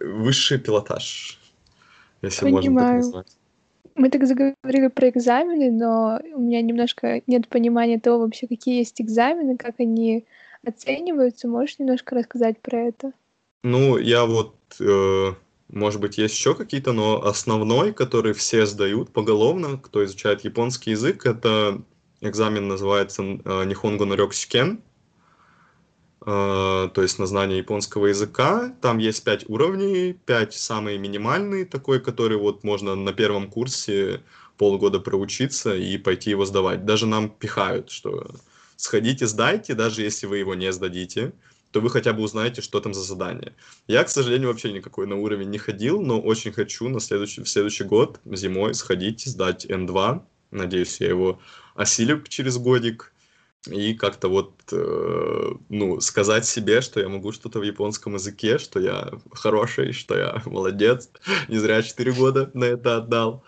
высший 0.00 0.58
пилотаж, 0.58 1.38
если 2.22 2.50
можно 2.50 2.70
так 2.70 2.78
Понимаю. 2.78 2.96
назвать. 2.96 3.26
Мы 3.94 4.10
так 4.10 4.26
заговорили 4.26 4.88
про 4.88 5.08
экзамены, 5.08 5.70
но 5.70 6.20
у 6.34 6.40
меня 6.40 6.62
немножко 6.62 7.20
нет 7.26 7.48
понимания 7.48 7.98
того 7.98 8.20
вообще, 8.20 8.46
какие 8.46 8.78
есть 8.78 9.00
экзамены, 9.00 9.56
как 9.56 9.74
они 9.78 10.24
оцениваются. 10.66 11.48
Можешь 11.48 11.78
немножко 11.78 12.14
рассказать 12.14 12.60
про 12.60 12.80
это? 12.80 13.12
Ну, 13.64 13.98
я 13.98 14.24
вот, 14.24 14.54
э, 14.80 15.34
может 15.70 16.00
быть, 16.00 16.18
есть 16.18 16.34
еще 16.34 16.54
какие-то, 16.54 16.92
но 16.92 17.24
основной, 17.24 17.92
который 17.92 18.32
все 18.32 18.64
сдают 18.66 19.12
поголовно, 19.12 19.76
кто 19.78 20.04
изучает 20.04 20.44
японский 20.44 20.92
язык, 20.92 21.26
это 21.26 21.82
экзамен 22.20 22.68
называется 22.68 23.22
э, 23.22 23.64
Нихонго 23.64 24.04
no 24.04 24.16
Рёксикен, 24.16 24.82
э, 26.22 26.88
то 26.92 27.02
есть 27.02 27.18
на 27.18 27.26
знание 27.26 27.58
японского 27.58 28.06
языка. 28.06 28.74
Там 28.80 28.98
есть 28.98 29.24
пять 29.24 29.48
уровней, 29.48 30.14
пять 30.14 30.54
самые 30.54 30.98
минимальные, 30.98 31.66
такой, 31.66 32.00
который 32.00 32.38
вот 32.38 32.64
можно 32.64 32.94
на 32.94 33.12
первом 33.12 33.50
курсе 33.50 34.22
полгода 34.56 35.00
проучиться 35.00 35.74
и 35.76 35.98
пойти 35.98 36.30
его 36.30 36.46
сдавать. 36.46 36.86
Даже 36.86 37.06
нам 37.06 37.28
пихают, 37.28 37.90
что 37.90 38.26
сходите, 38.76 39.26
сдайте, 39.26 39.74
даже 39.74 40.02
если 40.02 40.26
вы 40.26 40.38
его 40.38 40.54
не 40.54 40.72
сдадите, 40.72 41.32
то 41.70 41.80
вы 41.80 41.90
хотя 41.90 42.12
бы 42.12 42.22
узнаете, 42.22 42.62
что 42.62 42.80
там 42.80 42.94
за 42.94 43.02
задание. 43.02 43.54
Я, 43.86 44.04
к 44.04 44.08
сожалению, 44.08 44.48
вообще 44.48 44.72
никакой 44.72 45.06
на 45.06 45.16
уровень 45.16 45.50
не 45.50 45.58
ходил, 45.58 46.00
но 46.00 46.20
очень 46.20 46.52
хочу 46.52 46.88
на 46.88 47.00
следующий, 47.00 47.42
в 47.42 47.48
следующий 47.48 47.84
год 47.84 48.20
зимой 48.24 48.74
сходить, 48.74 49.24
сдать 49.26 49.66
N2. 49.66 50.22
Надеюсь, 50.50 51.00
я 51.00 51.08
его 51.08 51.40
осилю 51.74 52.22
через 52.22 52.58
годик. 52.58 53.12
И 53.66 53.94
как-то 53.94 54.28
вот, 54.28 54.54
э, 54.72 55.50
ну, 55.68 56.00
сказать 56.00 56.46
себе, 56.46 56.80
что 56.80 57.00
я 57.00 57.08
могу 57.08 57.32
что-то 57.32 57.58
в 57.58 57.64
японском 57.64 58.14
языке, 58.14 58.58
что 58.58 58.78
я 58.80 59.10
хороший, 59.32 59.92
что 59.92 60.16
я 60.16 60.42
молодец. 60.46 61.10
Не 61.48 61.58
зря 61.58 61.82
4 61.82 62.12
года 62.12 62.50
на 62.54 62.64
это 62.64 62.98
отдал. 62.98 63.44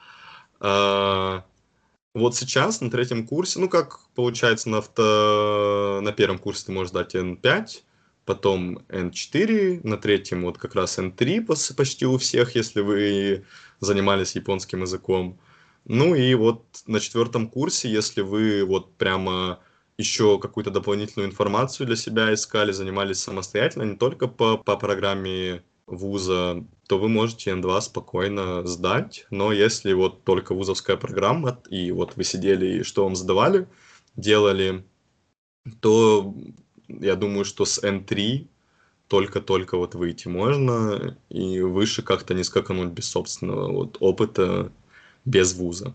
А, 0.59 1.45
вот 2.13 2.35
сейчас 2.35 2.81
на 2.81 2.91
третьем 2.91 3.27
курсе, 3.27 3.61
ну 3.61 3.69
как 3.69 4.01
получается 4.15 4.69
на, 4.69 4.79
авто... 4.79 6.01
на 6.03 6.13
первом 6.13 6.39
курсе 6.39 6.67
ты 6.67 6.73
можешь 6.73 6.91
сдать 6.91 7.15
N5, 7.15 7.83
потом 8.25 8.79
N4, 8.89 9.81
на 9.83 9.97
третьем 9.97 10.43
вот 10.43 10.59
как 10.59 10.75
раз 10.75 10.99
N3 10.99 11.47
пос- 11.47 11.75
почти 11.75 12.07
у 12.07 12.19
всех, 12.19 12.55
если 12.55 12.81
вы 12.81 13.45
занимались 13.81 14.37
японским 14.37 14.83
языком. 14.83 15.39
Ну 15.85 16.15
и 16.15 16.35
вот 16.35 16.65
на 16.87 17.01
четвертом 17.01 17.49
курсе, 17.49 17.91
если 17.91 18.21
вы 18.21 18.65
вот 18.65 18.97
прямо 18.97 19.61
еще 19.99 20.39
какую-то 20.39 20.71
дополнительную 20.71 21.29
информацию 21.29 21.87
для 21.87 21.97
себя 21.97 22.33
искали, 22.33 22.73
занимались 22.73 23.21
самостоятельно, 23.21 23.85
не 23.85 23.97
только 23.97 24.29
по, 24.29 24.57
по 24.57 24.77
программе 24.77 25.63
вуза, 25.87 26.65
то 26.89 26.99
вы 26.99 27.09
можете 27.09 27.51
N2 27.51 27.81
спокойно 27.81 28.67
сдать. 28.67 29.27
Но 29.31 29.53
если 29.53 29.93
вот 29.93 30.25
только 30.25 30.55
вузовская 30.55 30.97
программа, 30.97 31.61
и 31.69 31.93
вот 31.93 32.17
вы 32.17 32.25
сидели 32.25 32.79
и 32.79 32.83
что 32.83 33.05
вам 33.05 33.17
задавали, 33.17 33.69
делали, 34.17 34.85
то 35.81 36.35
я 37.01 37.17
думаю, 37.17 37.45
что 37.45 37.65
с 37.65 37.83
N3 37.83 38.47
только-только 39.09 39.77
вот 39.77 39.95
выйти 39.95 40.29
можно, 40.29 41.17
и 41.29 41.61
выше 41.61 42.03
как-то 42.03 42.35
не 42.35 42.45
скакануть 42.45 42.91
без 42.93 43.09
собственного 43.09 43.73
вот 43.73 43.97
опыта, 44.01 44.73
без 45.25 45.55
вуза. 45.55 45.95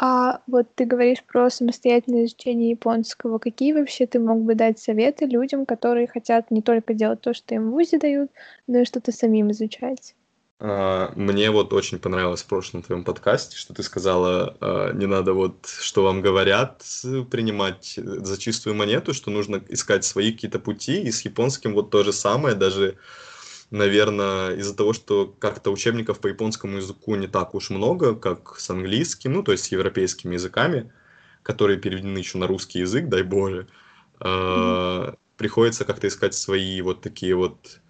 А 0.00 0.42
вот 0.46 0.72
ты 0.76 0.84
говоришь 0.84 1.24
про 1.24 1.50
самостоятельное 1.50 2.26
изучение 2.26 2.70
японского. 2.70 3.38
Какие 3.38 3.72
вообще 3.72 4.06
ты 4.06 4.20
мог 4.20 4.42
бы 4.42 4.54
дать 4.54 4.78
советы 4.78 5.26
людям, 5.26 5.66
которые 5.66 6.06
хотят 6.06 6.52
не 6.52 6.62
только 6.62 6.94
делать 6.94 7.20
то, 7.20 7.34
что 7.34 7.56
им 7.56 7.70
в 7.70 7.72
ВУЗе 7.72 7.98
дают, 7.98 8.30
но 8.68 8.78
и 8.78 8.84
что-то 8.84 9.10
самим 9.10 9.50
изучать? 9.50 10.14
А, 10.60 11.12
Мне 11.14 11.50
вот 11.52 11.72
очень 11.72 12.00
понравилось 12.00 12.42
в 12.42 12.46
прошлом 12.46 12.82
твоем 12.82 13.04
подкасте, 13.04 13.56
что 13.56 13.74
ты 13.74 13.82
сказала, 13.84 14.56
а, 14.60 14.92
не 14.92 15.06
надо 15.06 15.32
вот, 15.32 15.66
что 15.80 16.02
вам 16.02 16.20
говорят, 16.20 16.82
с- 16.84 17.22
принимать 17.24 17.94
э, 17.96 18.02
за 18.02 18.36
чистую 18.38 18.74
монету, 18.74 19.14
что 19.14 19.30
нужно 19.30 19.62
искать 19.68 20.04
свои 20.04 20.32
какие-то 20.32 20.58
пути, 20.58 21.00
и 21.02 21.12
с 21.12 21.20
японским 21.24 21.74
вот 21.74 21.90
то 21.90 22.02
же 22.02 22.12
самое, 22.12 22.56
даже, 22.56 22.96
наверное, 23.70 24.56
из-за 24.56 24.74
того, 24.76 24.94
что 24.94 25.26
как-то 25.40 25.70
учебников 25.72 26.20
по 26.20 26.28
японскому 26.28 26.78
языку 26.78 27.14
не 27.16 27.28
так 27.28 27.54
уж 27.54 27.70
много, 27.70 28.14
как 28.16 28.58
с 28.58 28.70
английским, 28.70 29.34
ну, 29.34 29.42
то 29.44 29.52
есть 29.52 29.64
с 29.66 29.72
европейскими 29.72 30.34
языками, 30.34 30.92
которые 31.42 31.78
переведены 31.78 32.18
еще 32.18 32.38
на 32.38 32.46
русский 32.48 32.80
язык, 32.80 33.08
дай 33.08 33.22
боже, 33.22 33.68
а, 34.20 35.14
приходится 35.36 35.84
как-то 35.84 36.08
искать 36.08 36.34
свои 36.34 36.80
вот 36.82 37.00
такие 37.02 37.34
вот 37.36 37.80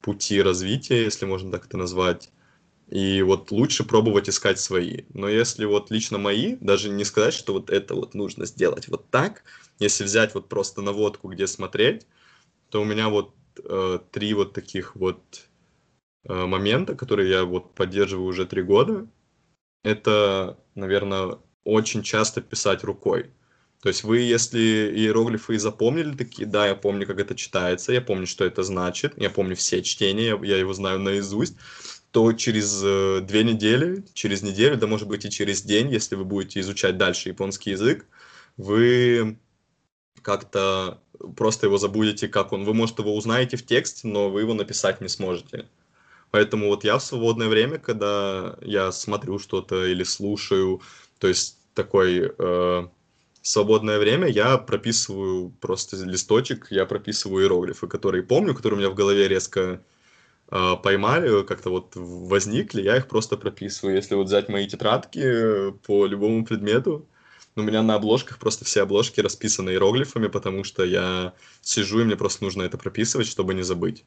пути 0.00 0.40
развития, 0.42 1.02
если 1.02 1.26
можно 1.26 1.50
так 1.52 1.66
это 1.66 1.76
назвать. 1.76 2.30
И 2.88 3.20
вот 3.22 3.50
лучше 3.50 3.84
пробовать 3.84 4.28
искать 4.28 4.58
свои. 4.58 5.02
Но 5.12 5.28
если 5.28 5.66
вот 5.66 5.90
лично 5.90 6.18
мои, 6.18 6.56
даже 6.56 6.88
не 6.88 7.04
сказать, 7.04 7.34
что 7.34 7.52
вот 7.52 7.68
это 7.70 7.94
вот 7.94 8.14
нужно 8.14 8.46
сделать 8.46 8.88
вот 8.88 9.10
так, 9.10 9.44
если 9.78 10.04
взять 10.04 10.34
вот 10.34 10.48
просто 10.48 10.80
наводку, 10.80 11.28
где 11.28 11.46
смотреть, 11.46 12.06
то 12.70 12.80
у 12.80 12.84
меня 12.84 13.10
вот 13.10 13.34
э, 13.62 13.98
три 14.10 14.32
вот 14.32 14.54
таких 14.54 14.96
вот 14.96 15.48
э, 16.24 16.46
момента, 16.46 16.94
которые 16.94 17.30
я 17.30 17.44
вот 17.44 17.74
поддерживаю 17.74 18.26
уже 18.26 18.46
три 18.46 18.62
года. 18.62 19.06
Это, 19.84 20.58
наверное, 20.74 21.38
очень 21.64 22.02
часто 22.02 22.40
писать 22.40 22.84
рукой. 22.84 23.30
То 23.82 23.88
есть 23.88 24.02
вы, 24.02 24.18
если 24.18 24.58
иероглифы 24.58 25.54
и 25.54 25.58
запомнили 25.58 26.16
такие, 26.16 26.46
да, 26.46 26.66
я 26.66 26.74
помню, 26.74 27.06
как 27.06 27.20
это 27.20 27.34
читается, 27.36 27.92
я 27.92 28.00
помню, 28.00 28.26
что 28.26 28.44
это 28.44 28.62
значит, 28.64 29.12
я 29.16 29.30
помню 29.30 29.54
все 29.54 29.82
чтения, 29.82 30.28
я, 30.28 30.38
я 30.42 30.56
его 30.58 30.74
знаю 30.74 30.98
наизусть, 30.98 31.54
то 32.10 32.32
через 32.32 32.82
э, 32.82 33.20
две 33.20 33.44
недели, 33.44 34.04
через 34.14 34.42
неделю, 34.42 34.76
да 34.76 34.86
может 34.86 35.06
быть 35.06 35.24
и 35.24 35.30
через 35.30 35.62
день, 35.62 35.92
если 35.92 36.16
вы 36.16 36.24
будете 36.24 36.58
изучать 36.60 36.96
дальше 36.96 37.28
японский 37.28 37.70
язык, 37.70 38.06
вы 38.56 39.38
как-то 40.22 41.00
просто 41.36 41.66
его 41.66 41.78
забудете, 41.78 42.28
как 42.28 42.52
он. 42.52 42.64
Вы, 42.64 42.74
может, 42.74 42.98
его 42.98 43.14
узнаете 43.14 43.56
в 43.56 43.64
тексте, 43.64 44.08
но 44.08 44.30
вы 44.30 44.40
его 44.40 44.54
написать 44.54 45.00
не 45.00 45.08
сможете. 45.08 45.68
Поэтому 46.30 46.66
вот 46.68 46.84
я 46.84 46.98
в 46.98 47.02
свободное 47.02 47.48
время, 47.48 47.78
когда 47.78 48.56
я 48.60 48.92
смотрю 48.92 49.38
что-то 49.38 49.86
или 49.86 50.02
слушаю, 50.02 50.82
то 51.18 51.28
есть 51.28 51.58
такой 51.74 52.32
э, 52.36 52.88
свободное 53.48 53.98
время, 53.98 54.28
я 54.28 54.58
прописываю 54.58 55.50
просто 55.50 55.96
листочек, 56.04 56.68
я 56.70 56.86
прописываю 56.86 57.44
иероглифы, 57.44 57.86
которые 57.86 58.22
помню, 58.22 58.54
которые 58.54 58.78
у 58.78 58.80
меня 58.80 58.90
в 58.90 58.94
голове 58.94 59.26
резко 59.26 59.82
э, 60.50 60.74
поймали, 60.82 61.44
как-то 61.44 61.70
вот 61.70 61.92
возникли, 61.94 62.82
я 62.82 62.96
их 62.96 63.08
просто 63.08 63.36
прописываю. 63.36 63.96
Если 63.96 64.14
вот 64.14 64.26
взять 64.26 64.48
мои 64.48 64.66
тетрадки 64.68 65.20
э, 65.22 65.72
по 65.72 66.06
любому 66.06 66.44
предмету, 66.44 67.08
у 67.56 67.62
меня 67.62 67.82
на 67.82 67.94
обложках 67.94 68.38
просто 68.38 68.64
все 68.64 68.82
обложки 68.82 69.20
расписаны 69.20 69.70
иероглифами, 69.70 70.28
потому 70.28 70.62
что 70.62 70.84
я 70.84 71.32
сижу, 71.62 72.00
и 72.00 72.04
мне 72.04 72.16
просто 72.16 72.44
нужно 72.44 72.62
это 72.62 72.76
прописывать, 72.78 73.26
чтобы 73.26 73.54
не 73.54 73.62
забыть. 73.62 74.04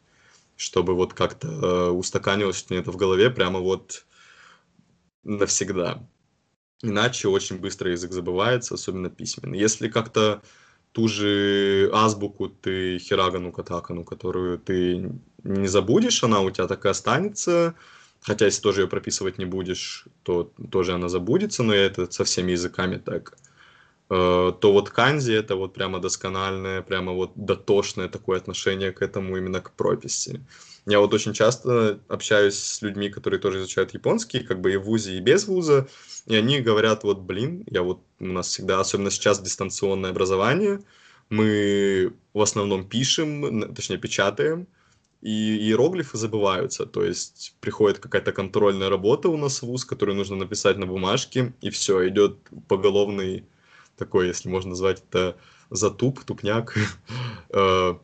Чтобы 0.56 0.94
вот 0.94 1.14
как-то 1.14 1.48
э, 1.48 1.90
устаканилось 1.90 2.70
мне 2.70 2.80
это 2.80 2.92
в 2.92 2.98
голове 2.98 3.32
прямо 3.32 3.60
вот 3.60 4.06
навсегда. 5.24 6.08
Иначе 6.84 7.28
очень 7.28 7.60
быстро 7.60 7.92
язык 7.92 8.12
забывается, 8.12 8.74
особенно 8.76 9.10
письменный. 9.10 9.60
Если 9.60 9.88
как-то 9.88 10.42
ту 10.92 11.08
же 11.08 11.90
азбуку 11.94 12.50
ты 12.50 12.98
хирагану 13.00 13.52
катакану, 13.52 14.04
которую 14.04 14.58
ты 14.60 15.12
не 15.44 15.68
забудешь, 15.68 16.24
она 16.24 16.42
у 16.42 16.50
тебя 16.52 16.68
так 16.68 16.86
и 16.86 16.90
останется. 16.90 17.76
Хотя 18.22 18.46
если 18.46 18.62
тоже 18.62 18.82
ее 18.82 18.88
прописывать 18.88 19.38
не 19.38 19.46
будешь, 19.46 20.06
то 20.24 20.52
тоже 20.72 20.94
она 20.94 21.10
забудется, 21.10 21.64
но 21.64 21.74
это 21.74 22.12
со 22.12 22.24
всеми 22.24 22.52
языками 22.52 22.98
так. 22.98 23.38
Э, 24.10 24.54
То 24.60 24.74
вот 24.74 24.90
канзи 24.90 25.34
это 25.34 25.56
вот 25.56 25.74
прямо 25.74 26.00
доскональное, 26.00 26.82
прямо 26.82 27.14
вот 27.14 27.32
дотошное 27.36 28.10
такое 28.10 28.38
отношение 28.40 28.92
к 28.92 29.02
этому 29.02 29.38
именно 29.38 29.62
к 29.62 29.72
прописи. 29.74 30.46
Я 30.86 31.00
вот 31.00 31.14
очень 31.14 31.34
часто 31.34 32.00
общаюсь 32.08 32.58
с 32.58 32.82
людьми, 32.82 33.10
которые 33.10 33.40
тоже 33.40 33.60
изучают 33.60 33.94
японский, 33.94 34.40
как 34.40 34.62
бы 34.62 34.74
и 34.74 34.78
в 34.78 34.84
ВУЗе, 34.84 35.18
и 35.18 35.20
без 35.20 35.48
ВУЗа, 35.48 35.88
и 36.26 36.36
они 36.36 36.60
говорят, 36.60 37.04
вот, 37.04 37.20
блин, 37.20 37.64
я 37.68 37.84
вот, 37.84 38.02
у 38.20 38.26
нас 38.26 38.48
всегда, 38.48 38.80
особенно 38.80 39.12
сейчас 39.12 39.40
дистанционное 39.40 40.10
образование, 40.10 40.80
мы 41.30 42.14
в 42.34 42.42
основном 42.42 42.88
пишем, 42.88 43.74
точнее 43.76 43.98
печатаем, 43.98 44.68
и 45.22 45.56
иероглифы 45.58 46.18
забываются, 46.18 46.88
то 46.88 47.06
есть 47.06 47.56
приходит 47.62 48.00
какая-то 48.00 48.32
контрольная 48.32 48.90
работа 48.90 49.30
у 49.30 49.38
нас 49.38 49.62
в 49.62 49.68
ВУЗ, 49.68 49.86
которую 49.86 50.18
нужно 50.18 50.36
написать 50.36 50.78
на 50.78 50.88
бумажке, 50.88 51.54
и 51.62 51.70
все, 51.70 52.08
идет 52.08 52.40
поголовный 52.68 53.46
такой, 53.98 54.28
если 54.28 54.50
можно 54.50 54.72
назвать 54.72 55.04
это 55.08 55.38
затуп, 55.70 56.24
тупняк, 56.24 56.76
э, 57.50 57.96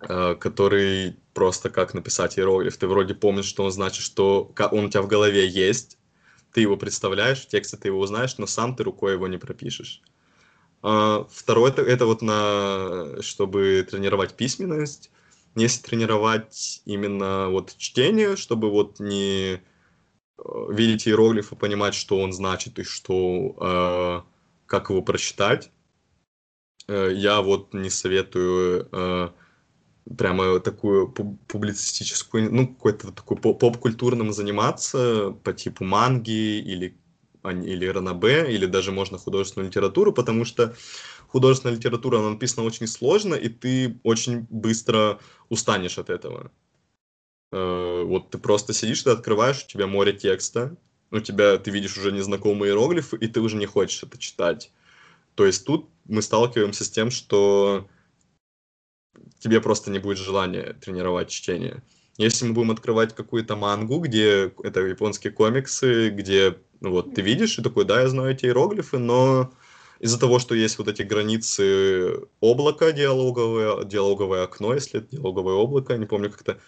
э, 0.00 0.34
который 0.36 1.16
просто 1.34 1.68
как 1.68 1.92
написать 1.92 2.38
иероглиф. 2.38 2.76
Ты 2.76 2.86
вроде 2.86 3.14
помнишь, 3.14 3.46
что 3.46 3.64
он 3.64 3.72
значит, 3.72 4.02
что 4.02 4.52
он 4.70 4.84
у 4.86 4.88
тебя 4.88 5.02
в 5.02 5.08
голове 5.08 5.46
есть, 5.46 5.98
ты 6.52 6.60
его 6.60 6.76
представляешь, 6.76 7.42
в 7.42 7.48
тексте 7.48 7.76
ты 7.76 7.88
его 7.88 7.98
узнаешь, 7.98 8.38
но 8.38 8.46
сам 8.46 8.76
ты 8.76 8.84
рукой 8.84 9.14
его 9.14 9.26
не 9.26 9.38
пропишешь. 9.38 10.00
А, 10.82 11.26
Второе, 11.30 11.72
это, 11.72 12.06
вот 12.06 12.22
на, 12.22 13.20
чтобы 13.22 13.86
тренировать 13.90 14.34
письменность. 14.34 15.10
Если 15.56 15.82
тренировать 15.82 16.82
именно 16.84 17.48
вот 17.48 17.74
чтение, 17.76 18.36
чтобы 18.36 18.70
вот 18.70 19.00
не 19.00 19.54
э, 19.54 19.58
видеть 20.70 21.08
иероглиф 21.08 21.52
и 21.52 21.56
понимать, 21.56 21.94
что 21.94 22.18
он 22.20 22.32
значит 22.32 22.78
и 22.78 22.84
что, 22.84 23.56
э, 23.60 24.66
как 24.66 24.90
его 24.90 25.02
прочитать, 25.02 25.70
э, 26.88 27.12
я 27.14 27.40
вот 27.40 27.72
не 27.72 27.90
советую 27.90 28.88
прямо 30.16 30.60
такую 30.60 31.08
пуб- 31.08 31.38
публицистическую, 31.48 32.52
ну, 32.52 32.68
какой-то 32.68 33.12
такой 33.12 33.36
по- 33.38 33.54
поп-культурным 33.54 34.32
заниматься 34.32 35.30
по 35.42 35.52
типу 35.52 35.84
манги 35.84 36.58
или, 36.60 36.96
или 37.44 37.86
ранобэ, 37.86 38.52
или 38.52 38.66
даже 38.66 38.92
можно 38.92 39.18
художественную 39.18 39.68
литературу, 39.70 40.12
потому 40.12 40.44
что 40.44 40.74
художественная 41.28 41.76
литература, 41.76 42.18
она 42.18 42.30
написана 42.30 42.66
очень 42.66 42.86
сложно, 42.86 43.34
и 43.34 43.48
ты 43.48 43.98
очень 44.02 44.46
быстро 44.50 45.20
устанешь 45.48 45.98
от 45.98 46.10
этого. 46.10 46.50
Э, 47.52 48.02
Вот 48.04 48.30
ты 48.30 48.38
просто 48.38 48.72
сидишь, 48.72 49.02
ты 49.02 49.10
открываешь, 49.10 49.64
у 49.64 49.68
тебя 49.68 49.86
море 49.86 50.12
текста, 50.12 50.76
у 51.10 51.20
тебя, 51.20 51.58
ты 51.58 51.70
видишь 51.70 51.96
уже 51.96 52.12
незнакомые 52.12 52.70
иероглифы, 52.70 53.16
и 53.16 53.28
ты 53.28 53.40
уже 53.40 53.56
не 53.56 53.66
хочешь 53.66 54.02
это 54.02 54.18
читать. 54.18 54.70
То 55.34 55.46
есть 55.46 55.64
тут 55.64 55.88
мы 56.06 56.22
сталкиваемся 56.22 56.84
с 56.84 56.90
тем, 56.90 57.10
что 57.10 57.88
тебе 59.38 59.60
просто 59.60 59.90
не 59.90 59.98
будет 59.98 60.18
желания 60.18 60.74
тренировать 60.80 61.30
чтение. 61.30 61.82
Если 62.16 62.46
мы 62.46 62.54
будем 62.54 62.70
открывать 62.70 63.14
какую-то 63.14 63.56
мангу, 63.56 63.98
где 63.98 64.52
это 64.62 64.80
японские 64.80 65.32
комиксы, 65.32 66.10
где 66.10 66.56
ну 66.80 66.90
вот 66.90 67.14
ты 67.14 67.22
видишь 67.22 67.58
и 67.58 67.62
такой, 67.62 67.84
да, 67.84 68.02
я 68.02 68.08
знаю 68.08 68.32
эти 68.32 68.46
иероглифы, 68.46 68.98
но 68.98 69.52
из-за 70.00 70.20
того, 70.20 70.38
что 70.38 70.54
есть 70.54 70.78
вот 70.78 70.88
эти 70.88 71.02
границы 71.02 72.20
облака 72.40 72.92
диалоговое, 72.92 73.84
диалоговое 73.84 74.44
окно, 74.44 74.74
если 74.74 75.00
это 75.00 75.16
диалоговое 75.16 75.54
облако, 75.54 75.96
не 75.96 76.06
помню, 76.06 76.30
как 76.30 76.42
это 76.42 76.60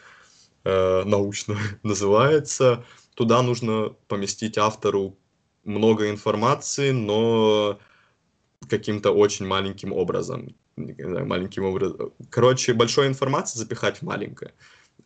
э, 0.64 1.02
научно 1.04 1.56
называется, 1.82 2.84
туда 3.14 3.42
нужно 3.42 3.94
поместить 4.08 4.58
автору 4.58 5.18
много 5.64 6.08
информации, 6.08 6.92
но 6.92 7.78
каким-то 8.68 9.10
очень 9.10 9.46
маленьким 9.46 9.92
образом. 9.92 10.56
Не 10.76 10.92
знаю, 11.04 11.26
маленьким 11.26 11.64
образом. 11.64 12.12
Короче, 12.30 12.74
большой 12.74 13.06
информации 13.06 13.58
запихать 13.58 13.98
в 13.98 14.02
маленькое. 14.02 14.54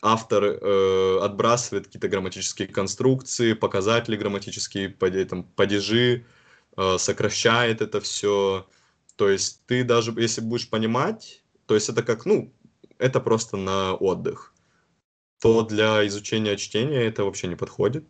Автор 0.02 0.44
э, 0.44 1.18
отбрасывает 1.22 1.86
какие-то 1.86 2.08
грамматические 2.08 2.68
конструкции, 2.68 3.52
показатели 3.52 4.16
грамматические, 4.16 4.88
там, 5.26 5.44
падежи, 5.44 6.26
э, 6.76 6.98
сокращает 6.98 7.82
это 7.82 8.00
все. 8.00 8.68
То 9.16 9.28
есть 9.28 9.64
ты 9.66 9.84
даже, 9.84 10.12
если 10.16 10.40
будешь 10.40 10.68
понимать, 10.70 11.44
то 11.66 11.74
есть 11.74 11.88
это 11.88 12.02
как, 12.02 12.26
ну, 12.26 12.52
это 12.98 13.20
просто 13.20 13.56
на 13.56 13.94
отдых, 13.94 14.54
то 15.40 15.62
для 15.64 16.06
изучения 16.06 16.56
чтения 16.56 17.02
это 17.06 17.24
вообще 17.24 17.48
не 17.48 17.56
подходит. 17.56 18.06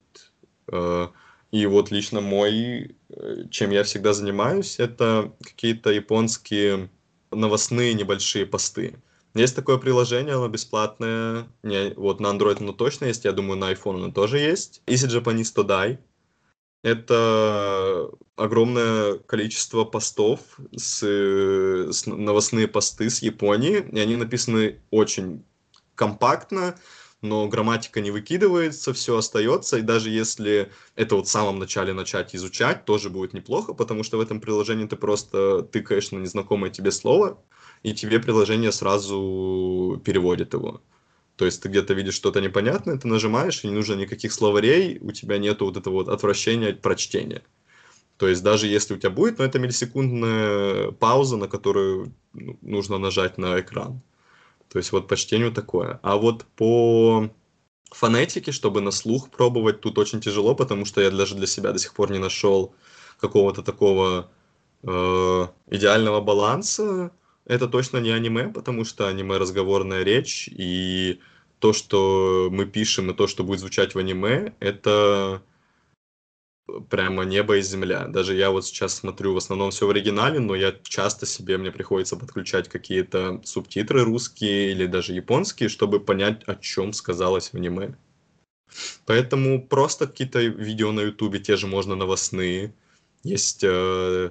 Э, 0.72 1.08
И 1.52 1.66
вот 1.66 1.90
лично 1.90 2.20
мой, 2.20 2.96
э, 3.10 3.44
чем 3.50 3.70
я 3.70 3.82
всегда 3.84 4.12
занимаюсь, 4.14 4.78
это 4.80 5.34
какие-то 5.42 5.90
японские 5.90 6.90
новостные 7.30 7.94
небольшие 7.94 8.46
посты. 8.46 8.96
Есть 9.34 9.54
такое 9.54 9.78
приложение, 9.78 10.34
оно 10.34 10.48
бесплатное. 10.48 11.46
Не, 11.62 11.94
вот 11.94 12.20
на 12.20 12.28
Android 12.28 12.58
оно 12.60 12.72
точно 12.72 13.06
есть, 13.06 13.24
я 13.24 13.32
думаю, 13.32 13.58
на 13.58 13.72
iPhone 13.72 13.96
оно 13.96 14.10
тоже 14.10 14.38
есть. 14.38 14.82
Easy 14.86 15.08
Japanese 15.08 15.54
Today. 15.54 15.98
Это 16.82 18.10
огромное 18.36 19.18
количество 19.18 19.84
постов, 19.84 20.40
с, 20.74 21.02
с 21.02 22.06
новостные 22.06 22.68
посты 22.68 23.10
с 23.10 23.20
Японии, 23.20 23.84
и 23.92 23.98
они 24.00 24.16
написаны 24.16 24.80
очень 24.90 25.44
компактно, 25.94 26.78
но 27.22 27.46
грамматика 27.48 28.00
не 28.00 28.10
выкидывается, 28.10 28.92
все 28.92 29.16
остается, 29.16 29.78
и 29.78 29.82
даже 29.82 30.10
если 30.10 30.70
это 30.96 31.16
вот 31.16 31.26
в 31.26 31.30
самом 31.30 31.58
начале 31.58 31.92
начать 31.92 32.34
изучать, 32.34 32.84
тоже 32.84 33.10
будет 33.10 33.34
неплохо, 33.34 33.74
потому 33.74 34.02
что 34.02 34.16
в 34.18 34.20
этом 34.20 34.40
приложении 34.40 34.86
ты 34.86 34.96
просто 34.96 35.62
тыкаешь 35.62 36.10
на 36.12 36.18
незнакомое 36.18 36.70
тебе 36.70 36.90
слово, 36.90 37.42
и 37.82 37.94
тебе 37.94 38.20
приложение 38.20 38.72
сразу 38.72 40.00
переводит 40.04 40.54
его. 40.54 40.80
То 41.36 41.46
есть 41.46 41.62
ты 41.62 41.68
где-то 41.68 41.94
видишь 41.94 42.14
что-то 42.14 42.40
непонятное, 42.40 42.98
ты 42.98 43.08
нажимаешь, 43.08 43.64
и 43.64 43.68
не 43.68 43.74
нужно 43.74 43.94
никаких 43.94 44.32
словарей, 44.32 44.98
у 45.00 45.10
тебя 45.12 45.38
нету 45.38 45.64
вот 45.66 45.76
этого 45.76 45.94
вот 45.94 46.08
отвращения 46.08 46.68
от 46.68 46.82
прочтения. 46.82 47.42
То 48.18 48.28
есть 48.28 48.42
даже 48.42 48.66
если 48.66 48.92
у 48.92 48.98
тебя 48.98 49.08
будет, 49.08 49.38
но 49.38 49.46
это 49.46 49.58
миллисекундная 49.58 50.90
пауза, 50.90 51.38
на 51.38 51.48
которую 51.48 52.12
ну, 52.34 52.58
нужно 52.60 52.98
нажать 52.98 53.38
на 53.38 53.58
экран. 53.58 54.02
То 54.70 54.78
есть 54.78 54.92
вот 54.92 55.08
по 55.08 55.16
чтению 55.16 55.52
такое. 55.52 55.98
А 56.02 56.16
вот 56.16 56.44
по 56.56 57.28
фонетике, 57.90 58.52
чтобы 58.52 58.80
на 58.80 58.92
слух 58.92 59.30
пробовать, 59.30 59.80
тут 59.80 59.98
очень 59.98 60.20
тяжело, 60.20 60.54
потому 60.54 60.84
что 60.84 61.00
я 61.00 61.10
даже 61.10 61.34
для 61.34 61.46
себя 61.46 61.72
до 61.72 61.78
сих 61.78 61.92
пор 61.92 62.12
не 62.12 62.18
нашел 62.18 62.74
какого-то 63.18 63.62
такого 63.62 64.30
э, 64.84 65.46
идеального 65.70 66.20
баланса. 66.20 67.10
Это 67.46 67.66
точно 67.66 67.98
не 67.98 68.10
аниме, 68.10 68.48
потому 68.48 68.84
что 68.84 69.08
аниме 69.08 69.38
разговорная 69.38 70.04
речь, 70.04 70.48
и 70.48 71.20
то, 71.58 71.72
что 71.72 72.48
мы 72.52 72.64
пишем, 72.64 73.10
и 73.10 73.14
то, 73.14 73.26
что 73.26 73.42
будет 73.42 73.58
звучать 73.58 73.94
в 73.94 73.98
аниме, 73.98 74.54
это 74.60 75.42
прямо 76.88 77.24
небо 77.24 77.56
и 77.56 77.62
земля. 77.62 78.06
Даже 78.08 78.34
я 78.34 78.50
вот 78.50 78.66
сейчас 78.66 78.94
смотрю 78.94 79.34
в 79.34 79.36
основном 79.36 79.70
все 79.70 79.86
в 79.86 79.90
оригинале, 79.90 80.38
но 80.40 80.54
я 80.54 80.74
часто 80.82 81.26
себе, 81.26 81.58
мне 81.58 81.70
приходится 81.70 82.16
подключать 82.16 82.68
какие-то 82.68 83.40
субтитры 83.44 84.04
русские 84.04 84.72
или 84.72 84.86
даже 84.86 85.12
японские, 85.12 85.68
чтобы 85.68 86.00
понять, 86.00 86.42
о 86.46 86.54
чем 86.54 86.92
сказалось 86.92 87.50
в 87.50 87.54
аниме. 87.54 87.94
Поэтому 89.06 89.66
просто 89.66 90.06
какие-то 90.06 90.40
видео 90.40 90.92
на 90.92 91.00
ютубе, 91.00 91.40
те 91.40 91.56
же 91.56 91.66
можно 91.66 91.94
новостные. 91.96 92.72
Есть 93.22 93.64
э, 93.64 94.30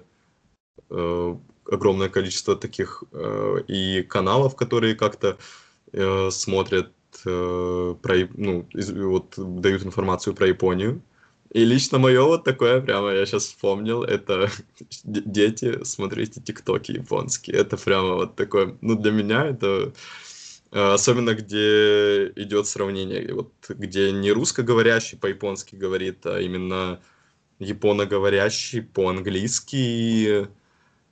э, 0.90 1.36
огромное 1.66 2.10
количество 2.10 2.56
таких 2.56 3.04
э, 3.12 3.58
и 3.68 4.04
каналов, 4.04 4.56
которые 4.56 4.96
как-то 4.96 5.38
э, 5.92 6.30
смотрят, 6.32 6.92
э, 7.26 7.96
про, 8.02 8.16
ну, 8.36 8.66
из, 8.74 8.92
вот 8.92 9.34
дают 9.38 9.84
информацию 9.84 10.34
про 10.34 10.48
Японию. 10.48 11.02
И 11.52 11.66
лично 11.66 11.98
мое 11.98 12.22
вот 12.24 12.44
такое, 12.44 12.80
прямо 12.80 13.12
я 13.12 13.26
сейчас 13.26 13.46
вспомнил, 13.46 14.04
это 14.04 14.52
дети, 15.04 15.84
смотрите 15.84 16.42
тиктоки 16.42 16.92
японские. 16.92 17.58
Это 17.58 17.76
прямо 17.78 18.16
вот 18.16 18.36
такое, 18.36 18.78
ну 18.82 18.96
для 18.96 19.12
меня 19.12 19.46
это 19.48 19.92
э, 20.72 20.94
особенно 20.94 21.34
где 21.34 22.28
идет 22.36 22.68
сравнение, 22.68 23.34
вот 23.34 23.52
где 23.68 24.12
не 24.12 24.32
русскоговорящий 24.32 25.18
по-японски 25.18 25.76
говорит, 25.76 26.26
а 26.28 26.40
именно 26.40 27.00
японоговорящий 27.58 28.84
по-английски. 28.84 30.48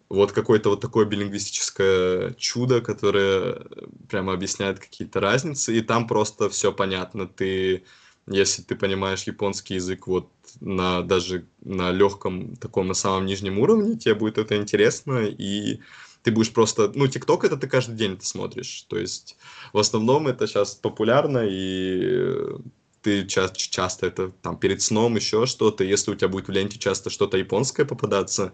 Вот 0.09 0.31
какое-то 0.31 0.69
вот 0.69 0.81
такое 0.81 1.05
билингвистическое 1.05 2.33
чудо, 2.35 2.79
которое 2.81 3.65
прямо 4.07 4.33
объясняет 4.33 4.79
какие-то 4.79 5.19
разницы, 5.19 5.75
и 5.77 5.81
там 5.81 6.07
просто 6.07 6.49
все 6.49 6.71
понятно. 6.71 7.27
Ты 7.27 7.83
если 8.27 8.61
ты 8.61 8.75
понимаешь 8.75 9.23
японский 9.23 9.75
язык 9.75 10.07
вот 10.07 10.29
на 10.59 11.01
даже 11.01 11.47
на 11.61 11.91
легком 11.91 12.55
таком 12.57 12.87
на 12.87 12.93
самом 12.93 13.25
нижнем 13.25 13.59
уровне, 13.59 13.97
тебе 13.97 14.15
будет 14.15 14.37
это 14.37 14.57
интересно, 14.57 15.25
и 15.25 15.79
ты 16.23 16.31
будешь 16.31 16.51
просто, 16.51 16.91
ну, 16.93 17.07
ТикТок 17.07 17.45
это 17.45 17.57
ты 17.57 17.67
каждый 17.67 17.95
день 17.95 18.13
это 18.13 18.25
смотришь, 18.25 18.83
то 18.89 18.97
есть 18.97 19.37
в 19.73 19.77
основном 19.77 20.27
это 20.27 20.47
сейчас 20.47 20.75
популярно, 20.75 21.43
и 21.49 22.57
ты 23.01 23.25
ча- 23.25 23.49
часто 23.53 24.07
это 24.07 24.31
там 24.41 24.57
перед 24.57 24.81
сном 24.81 25.15
еще 25.15 25.45
что-то, 25.45 25.83
если 25.83 26.11
у 26.11 26.15
тебя 26.15 26.27
будет 26.27 26.47
в 26.47 26.51
ленте 26.51 26.77
часто 26.79 27.09
что-то 27.09 27.37
японское 27.37 27.85
попадаться, 27.85 28.53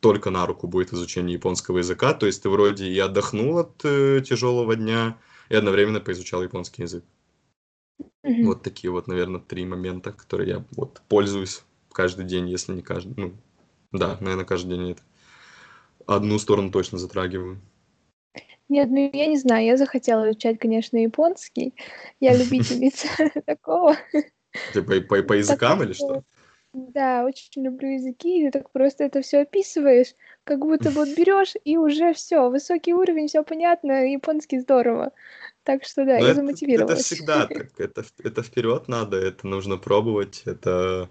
только 0.00 0.30
на 0.30 0.46
руку 0.46 0.66
будет 0.66 0.92
изучение 0.92 1.34
японского 1.34 1.78
языка, 1.78 2.12
то 2.14 2.26
есть 2.26 2.42
ты 2.42 2.48
вроде 2.48 2.86
и 2.86 2.98
отдохнул 2.98 3.58
от 3.58 3.84
э, 3.84 4.20
тяжелого 4.26 4.74
дня, 4.74 5.16
и 5.48 5.54
одновременно 5.54 6.00
поизучал 6.00 6.42
японский 6.42 6.82
язык. 6.82 7.04
Мгм. 8.22 8.46
Вот 8.46 8.62
такие 8.62 8.90
вот, 8.90 9.08
наверное, 9.08 9.40
три 9.40 9.64
момента, 9.64 10.12
которые 10.12 10.48
я 10.48 10.64
вот 10.72 11.02
пользуюсь 11.08 11.62
каждый 11.92 12.24
день, 12.24 12.48
если 12.48 12.72
не 12.72 12.82
каждый, 12.82 13.14
ну, 13.16 13.34
да, 13.92 14.16
наверное, 14.20 14.44
каждый 14.44 14.76
день 14.76 14.90
это. 14.92 15.02
Одну 16.06 16.38
сторону 16.38 16.70
точно 16.70 16.98
затрагиваю. 16.98 17.60
Нет, 18.68 18.88
ну 18.90 19.10
я 19.12 19.26
не 19.26 19.38
знаю, 19.38 19.66
я 19.66 19.76
захотела 19.76 20.30
изучать, 20.30 20.58
конечно, 20.58 20.96
японский. 20.96 21.74
Я 22.20 22.34
любительница 22.34 23.08
такого. 23.46 23.96
Ты 24.72 24.82
по 24.82 25.32
языкам 25.34 25.82
или 25.82 25.92
что? 25.92 26.24
Да, 26.72 27.24
очень 27.26 27.64
люблю 27.64 27.90
языки, 27.90 28.40
и 28.40 28.44
ты 28.46 28.58
так 28.58 28.70
просто 28.70 29.04
это 29.04 29.20
все 29.20 29.40
описываешь, 29.40 30.14
как 30.44 30.60
будто 30.60 30.90
вот 30.90 31.08
берешь 31.16 31.54
и 31.64 31.76
уже 31.76 32.14
все, 32.14 32.48
высокий 32.48 32.94
уровень, 32.94 33.28
все 33.28 33.42
понятно, 33.44 34.10
японский 34.10 34.58
здорово. 34.60 35.12
Так 35.64 35.84
что 35.84 36.04
да, 36.06 36.18
Но 36.18 36.26
я 36.26 36.30
это, 36.32 36.42
это 36.74 36.96
замотивировалась. 36.96 37.04
всегда 37.04 37.46
так, 37.46 37.78
это, 37.78 38.04
это 38.22 38.42
вперед 38.42 38.88
надо, 38.88 39.18
это 39.18 39.46
нужно 39.46 39.76
пробовать, 39.76 40.42
это, 40.46 41.10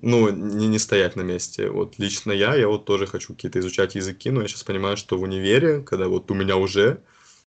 ну, 0.00 0.30
не, 0.30 0.68
не 0.68 0.78
стоять 0.78 1.16
на 1.16 1.22
месте. 1.22 1.70
Вот 1.70 1.98
лично 1.98 2.32
я, 2.32 2.54
я 2.54 2.68
вот 2.68 2.84
тоже 2.84 3.06
хочу 3.06 3.34
какие-то 3.34 3.60
изучать 3.60 3.94
языки, 3.94 4.30
но 4.30 4.42
я 4.42 4.48
сейчас 4.48 4.64
понимаю, 4.64 4.96
что 4.96 5.18
в 5.18 5.22
универе, 5.22 5.80
когда 5.82 6.08
вот 6.08 6.30
у 6.30 6.34
меня 6.34 6.56
уже 6.56 7.02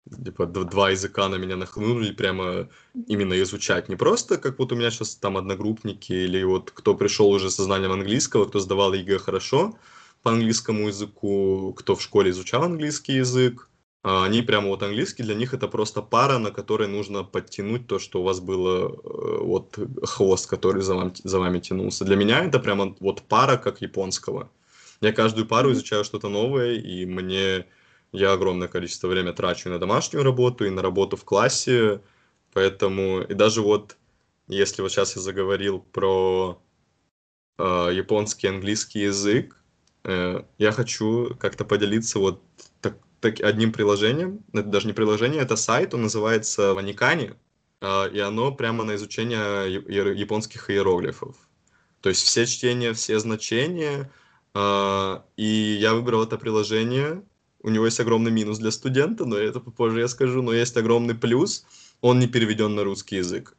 типа 0.09 0.45
два 0.45 0.91
языка 0.91 1.29
на 1.29 1.35
меня 1.35 1.55
нахлынули 1.55 2.11
прямо 2.11 2.69
именно 3.07 3.41
изучать. 3.41 3.89
Не 3.89 3.95
просто, 3.95 4.37
как 4.37 4.59
вот 4.59 4.71
у 4.71 4.75
меня 4.75 4.91
сейчас 4.91 5.15
там 5.15 5.37
одногруппники 5.37 6.13
или 6.13 6.43
вот 6.43 6.71
кто 6.71 6.95
пришел 6.95 7.29
уже 7.29 7.49
со 7.49 7.63
знанием 7.63 7.91
английского, 7.91 8.45
кто 8.45 8.59
сдавал 8.59 8.93
ЕГЭ 8.93 9.19
хорошо 9.19 9.77
по 10.23 10.31
английскому 10.31 10.87
языку, 10.87 11.73
кто 11.77 11.95
в 11.95 12.01
школе 12.01 12.31
изучал 12.31 12.63
английский 12.63 13.13
язык, 13.13 13.69
а 14.07 14.25
они 14.25 14.43
прямо 14.43 14.67
вот 14.67 14.83
английский, 14.83 15.23
для 15.23 15.33
них 15.33 15.55
это 15.55 15.67
просто 15.67 16.03
пара, 16.03 16.37
на 16.37 16.51
которой 16.51 16.87
нужно 16.87 17.23
подтянуть 17.23 17.87
то, 17.87 17.97
что 17.97 18.21
у 18.21 18.23
вас 18.23 18.39
было, 18.39 18.89
э, 18.89 19.37
вот 19.41 19.79
хвост, 20.03 20.47
который 20.47 20.83
за, 20.83 20.93
вам, 20.93 21.13
за 21.23 21.39
вами 21.39 21.59
тянулся. 21.59 22.05
Для 22.05 22.15
меня 22.15 22.43
это 22.43 22.59
прямо 22.59 22.95
вот 22.99 23.23
пара 23.23 23.57
как 23.57 23.81
японского. 23.81 24.51
Я 25.01 25.11
каждую 25.11 25.47
пару 25.47 25.71
изучаю 25.71 26.03
что-то 26.03 26.29
новое, 26.29 26.73
и 26.73 27.05
мне 27.05 27.65
я 28.15 28.33
огромное 28.33 28.67
количество 28.67 29.07
времени 29.07 29.33
трачу 29.33 29.69
и 29.69 29.71
на 29.71 29.79
домашнюю 29.79 30.23
работу, 30.23 30.65
и 30.65 30.69
на 30.69 30.81
работу 30.81 31.17
в 31.17 31.23
классе, 31.23 32.01
поэтому, 32.53 33.21
и 33.21 33.33
даже 33.33 33.61
вот, 33.61 33.97
если 34.47 34.81
вот 34.81 34.91
сейчас 34.91 35.15
я 35.15 35.21
заговорил 35.21 35.79
про 35.79 36.61
э, 37.57 37.89
японский 37.93 38.47
английский 38.47 39.01
язык, 39.01 39.61
э, 40.03 40.43
я 40.57 40.71
хочу 40.71 41.35
как-то 41.39 41.65
поделиться 41.65 42.19
вот 42.19 42.41
так, 42.81 42.97
так, 43.19 43.41
одним 43.41 43.71
приложением, 43.71 44.43
это 44.53 44.67
даже 44.67 44.87
не 44.87 44.93
приложение, 44.93 45.41
это 45.41 45.55
сайт, 45.55 45.93
он 45.93 46.03
называется 46.03 46.73
Ваникани, 46.73 47.33
э, 47.81 48.09
и 48.11 48.19
оно 48.19 48.51
прямо 48.51 48.83
на 48.83 48.95
изучение 48.95 49.71
японских 50.17 50.69
иероглифов. 50.69 51.35
То 52.01 52.09
есть 52.09 52.23
все 52.23 52.45
чтения, 52.45 52.93
все 52.93 53.19
значения, 53.19 54.11
э, 54.53 55.19
и 55.37 55.77
я 55.79 55.93
выбрал 55.93 56.23
это 56.23 56.37
приложение, 56.37 57.23
у 57.65 57.69
него 57.71 57.85
есть 57.85 57.99
огромный 57.99 58.31
минус 58.31 58.59
для 58.59 58.69
студента, 58.69 59.25
но 59.25 59.35
это 59.37 59.59
попозже 59.59 60.01
я 60.01 60.07
скажу, 60.07 60.43
но 60.43 60.53
есть 60.53 60.77
огромный 60.77 61.15
плюс, 61.15 61.65
он 61.99 62.19
не 62.19 62.27
переведен 62.27 62.75
на 62.75 62.83
русский 62.83 63.15
язык. 63.15 63.57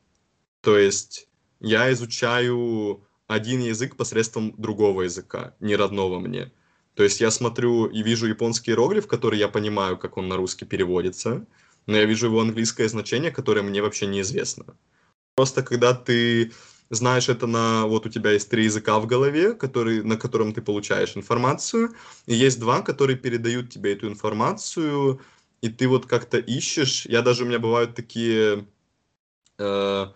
То 0.61 0.79
есть 0.79 1.27
я 1.59 1.93
изучаю 1.93 3.01
один 3.27 3.61
язык 3.61 3.97
посредством 3.97 4.55
другого 4.59 5.03
языка, 5.03 5.57
не 5.59 5.75
родного 5.75 6.21
мне. 6.21 6.53
То 6.95 7.03
есть 7.03 7.21
я 7.21 7.33
смотрю 7.33 7.87
и 7.87 8.05
вижу 8.05 8.29
японский 8.29 8.71
иероглиф, 8.71 9.09
который 9.09 9.41
я 9.41 9.49
понимаю, 9.49 9.99
как 9.99 10.17
он 10.17 10.29
на 10.29 10.37
русский 10.37 10.67
переводится, 10.67 11.45
но 11.87 11.97
я 11.97 12.05
вижу 12.05 12.27
его 12.27 12.41
английское 12.41 12.89
значение, 12.89 13.33
которое 13.33 13.63
мне 13.63 13.83
вообще 13.83 14.07
неизвестно. 14.07 14.77
Просто 15.35 15.65
когда 15.65 15.95
ты 15.95 16.53
знаешь 16.91 17.29
это 17.29 17.47
на... 17.47 17.87
Вот 17.87 18.07
у 18.07 18.09
тебя 18.09 18.33
есть 18.33 18.49
три 18.49 18.65
языка 18.65 18.99
в 19.01 19.07
голове, 19.07 19.55
который, 19.55 20.03
на 20.03 20.17
котором 20.17 20.53
ты 20.53 20.63
получаешь 20.63 21.17
информацию, 21.17 21.95
и 22.27 22.35
есть 22.35 22.61
два, 22.61 22.83
которые 22.83 23.17
передают 23.17 23.71
тебе 23.71 23.95
эту 23.95 24.09
информацию, 24.09 25.21
и 25.61 25.69
ты 25.69 25.89
вот 25.89 26.07
как-то 26.07 26.39
ищешь. 26.39 27.07
Я 27.07 27.23
даже, 27.23 27.45
у 27.45 27.47
меня 27.47 27.59
бывают 27.59 27.95
такие 27.95 28.67
э, 29.59 30.07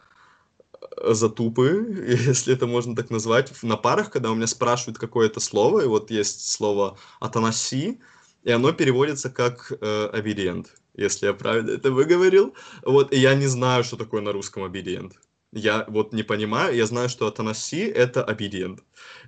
затупы, 1.02 1.86
если 2.26 2.54
это 2.54 2.66
можно 2.66 2.94
так 2.94 3.10
назвать, 3.10 3.62
на 3.62 3.76
парах, 3.76 4.10
когда 4.10 4.30
у 4.30 4.34
меня 4.34 4.46
спрашивают 4.46 4.98
какое-то 4.98 5.40
слово, 5.40 5.80
и 5.80 5.86
вот 5.86 6.10
есть 6.10 6.48
слово 6.48 6.98
«атанаси», 7.20 8.00
и 8.42 8.50
оно 8.50 8.72
переводится 8.72 9.28
как 9.28 9.72
э, 9.80 10.06
«абириент», 10.12 10.74
если 10.94 11.26
я 11.26 11.34
правильно 11.34 11.70
это 11.70 11.90
выговорил. 11.90 12.54
Вот, 12.82 13.12
и 13.12 13.18
я 13.18 13.34
не 13.34 13.46
знаю, 13.46 13.84
что 13.84 13.96
такое 13.96 14.22
на 14.22 14.32
русском 14.32 14.64
«абириент». 14.64 15.18
Я 15.52 15.84
вот 15.88 16.12
не 16.12 16.22
понимаю, 16.22 16.76
я 16.76 16.86
знаю, 16.86 17.08
что 17.08 17.26
«атанаси»— 17.26 17.82
это 17.96 18.22
«обидиент». 18.22 18.84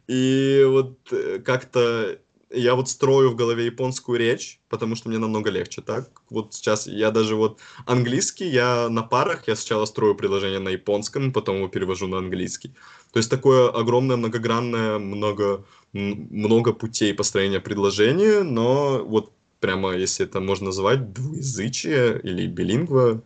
И 0.06 0.64
вот 0.68 1.12
э, 1.12 1.40
как-то 1.44 2.18
я 2.54 2.74
вот 2.74 2.88
строю 2.88 3.30
в 3.30 3.36
голове 3.36 3.66
японскую 3.66 4.18
речь, 4.18 4.60
потому 4.68 4.94
что 4.94 5.08
мне 5.08 5.18
намного 5.18 5.50
легче, 5.50 5.82
так? 5.82 6.22
Вот 6.30 6.54
сейчас 6.54 6.86
я 6.86 7.10
даже 7.10 7.34
вот 7.34 7.60
английский, 7.86 8.46
я 8.46 8.88
на 8.88 9.02
парах, 9.02 9.48
я 9.48 9.56
сначала 9.56 9.84
строю 9.86 10.14
приложение 10.14 10.58
на 10.58 10.68
японском, 10.68 11.32
потом 11.32 11.56
его 11.56 11.68
перевожу 11.68 12.06
на 12.06 12.18
английский. 12.18 12.74
То 13.12 13.18
есть 13.18 13.30
такое 13.30 13.68
огромное, 13.70 14.16
многогранное, 14.16 14.98
много, 14.98 15.64
много 15.92 16.72
путей 16.72 17.14
построения 17.14 17.60
предложения, 17.60 18.42
но 18.42 19.02
вот 19.04 19.32
прямо, 19.60 19.94
если 19.96 20.26
это 20.26 20.40
можно 20.40 20.66
назвать, 20.66 21.12
двуязычие 21.12 22.20
или 22.22 22.46
билингва, 22.46 23.22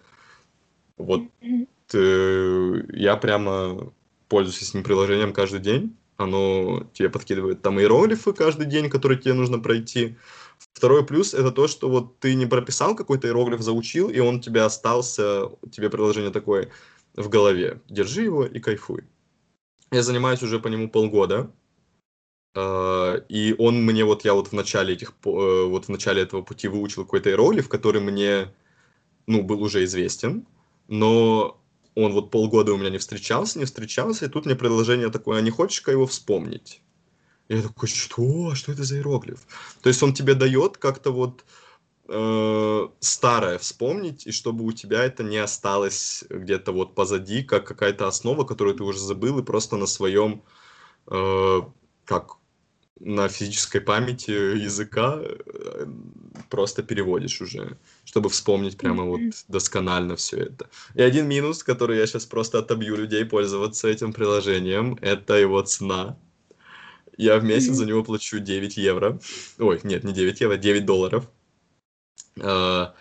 вот 0.96 1.22
я 1.94 3.16
прямо 3.16 3.92
пользуюсь 4.28 4.70
этим 4.70 4.82
приложением 4.82 5.32
каждый 5.32 5.60
день. 5.60 5.96
Оно 6.16 6.86
тебе 6.94 7.10
подкидывает 7.10 7.62
там 7.62 7.78
иероглифы 7.78 8.32
каждый 8.32 8.66
день, 8.66 8.88
которые 8.88 9.18
тебе 9.18 9.34
нужно 9.34 9.58
пройти. 9.58 10.16
Второй 10.72 11.04
плюс 11.04 11.34
это 11.34 11.52
то, 11.52 11.68
что 11.68 11.90
вот 11.90 12.18
ты 12.18 12.34
не 12.34 12.46
прописал 12.46 12.96
какой-то 12.96 13.28
иероглиф, 13.28 13.60
заучил, 13.60 14.08
и 14.08 14.18
он 14.18 14.36
у 14.36 14.40
тебя 14.40 14.64
остался, 14.64 15.50
тебе 15.70 15.90
приложение 15.90 16.30
такое 16.30 16.70
в 17.14 17.28
голове. 17.28 17.82
Держи 17.88 18.22
его 18.22 18.46
и 18.46 18.58
кайфуй. 18.60 19.04
Я 19.92 20.02
занимаюсь 20.02 20.42
уже 20.42 20.58
по 20.58 20.68
нему 20.68 20.88
полгода, 20.88 21.50
Uh, 22.56 23.22
и 23.28 23.54
он 23.58 23.84
мне 23.84 24.02
вот 24.02 24.24
я 24.24 24.32
вот 24.32 24.48
в 24.48 24.52
начале 24.54 24.94
этих 24.94 25.12
uh, 25.24 25.68
вот 25.68 25.84
в 25.84 25.88
начале 25.90 26.22
этого 26.22 26.40
пути 26.40 26.68
выучил 26.68 27.04
какой-то 27.04 27.28
иероглиф, 27.28 27.68
который 27.68 28.00
мне 28.00 28.50
ну 29.26 29.42
был 29.42 29.62
уже 29.62 29.84
известен, 29.84 30.46
но 30.88 31.60
он 31.96 32.12
вот 32.12 32.30
полгода 32.30 32.72
у 32.72 32.76
меня 32.76 32.90
не 32.90 32.98
встречался, 32.98 33.58
не 33.58 33.64
встречался, 33.64 34.26
и 34.26 34.28
тут 34.28 34.46
мне 34.46 34.54
предложение 34.54 35.10
такое, 35.10 35.38
а 35.38 35.40
не 35.40 35.50
хочешь-ка 35.50 35.90
его 35.90 36.06
вспомнить? 36.06 36.82
Я 37.48 37.62
такой, 37.62 37.88
что? 37.88 38.54
Что 38.54 38.72
это 38.72 38.84
за 38.84 38.96
иероглиф? 38.96 39.40
То 39.80 39.88
есть 39.88 40.02
он 40.02 40.12
тебе 40.12 40.34
дает 40.34 40.76
как-то 40.76 41.10
вот 41.10 41.44
э, 42.08 42.88
старое 43.00 43.58
вспомнить, 43.58 44.26
и 44.26 44.32
чтобы 44.32 44.64
у 44.64 44.72
тебя 44.72 45.04
это 45.04 45.24
не 45.24 45.38
осталось 45.38 46.24
где-то 46.28 46.72
вот 46.72 46.94
позади, 46.94 47.42
как 47.42 47.66
какая-то 47.66 48.06
основа, 48.06 48.44
которую 48.44 48.76
ты 48.76 48.84
уже 48.84 48.98
забыл, 48.98 49.38
и 49.38 49.42
просто 49.42 49.76
на 49.76 49.86
своем, 49.86 50.42
э, 51.06 51.60
как 52.04 52.36
на 53.00 53.28
физической 53.28 53.80
памяти 53.80 54.30
языка 54.30 55.20
э, 55.20 55.86
просто 56.48 56.82
переводишь 56.82 57.40
уже, 57.40 57.76
чтобы 58.04 58.30
вспомнить 58.30 58.76
прямо 58.78 59.04
вот 59.04 59.20
досконально 59.48 60.16
все 60.16 60.38
это. 60.38 60.68
И 60.94 61.02
один 61.02 61.28
минус, 61.28 61.62
который 61.62 61.98
я 61.98 62.06
сейчас 62.06 62.24
просто 62.24 62.58
отобью 62.58 62.96
людей 62.96 63.24
пользоваться 63.24 63.88
этим 63.88 64.12
приложением, 64.12 64.98
это 65.02 65.34
его 65.34 65.60
цена. 65.62 66.16
Я 67.18 67.38
в 67.38 67.44
месяц 67.44 67.74
за 67.74 67.86
него 67.86 68.02
плачу 68.02 68.38
9 68.38 68.76
евро. 68.76 69.18
Ой, 69.58 69.80
нет, 69.82 70.04
не 70.04 70.12
9 70.12 70.40
евро, 70.40 70.56
9 70.56 70.84
долларов. 70.84 71.30
А, 72.40 72.94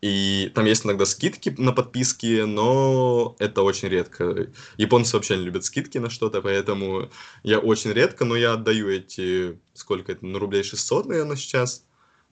и 0.00 0.52
там 0.54 0.64
есть 0.66 0.86
иногда 0.86 1.06
скидки 1.06 1.54
на 1.58 1.72
подписки, 1.72 2.42
но 2.42 3.34
это 3.40 3.62
очень 3.62 3.88
редко. 3.88 4.48
Японцы 4.76 5.16
вообще 5.16 5.36
не 5.36 5.44
любят 5.44 5.64
скидки 5.64 5.98
на 5.98 6.08
что-то, 6.08 6.40
поэтому 6.40 7.10
я 7.42 7.58
очень 7.58 7.92
редко, 7.92 8.24
но 8.24 8.36
я 8.36 8.52
отдаю 8.52 8.88
эти, 8.88 9.58
сколько 9.74 10.12
это, 10.12 10.24
ну, 10.24 10.38
рублей 10.38 10.62
600, 10.62 11.06
наверное, 11.06 11.36
сейчас, 11.36 11.84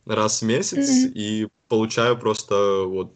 раз 0.05 0.43
в 0.43 0.45
месяц, 0.45 0.89
mm-hmm. 0.89 1.13
и 1.15 1.49
получаю 1.67 2.17
просто 2.17 2.85
вот 2.87 3.15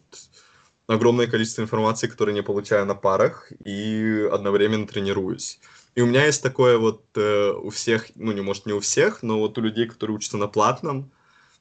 огромное 0.87 1.27
количество 1.27 1.61
информации, 1.61 2.07
которую 2.07 2.35
не 2.35 2.43
получаю 2.43 2.85
на 2.85 2.95
парах, 2.95 3.53
и 3.63 4.27
одновременно 4.29 4.85
тренируюсь. 4.85 5.59
И 5.95 6.01
у 6.01 6.05
меня 6.05 6.25
есть 6.25 6.43
такое 6.43 6.77
вот 6.77 7.05
э, 7.15 7.51
у 7.51 7.69
всех, 7.69 8.11
ну, 8.15 8.33
не 8.33 8.41
может 8.41 8.65
не 8.65 8.73
у 8.73 8.81
всех, 8.81 9.23
но 9.23 9.39
вот 9.39 9.57
у 9.57 9.61
людей, 9.61 9.87
которые 9.87 10.17
учатся 10.17 10.37
на 10.37 10.47
платном, 10.47 11.09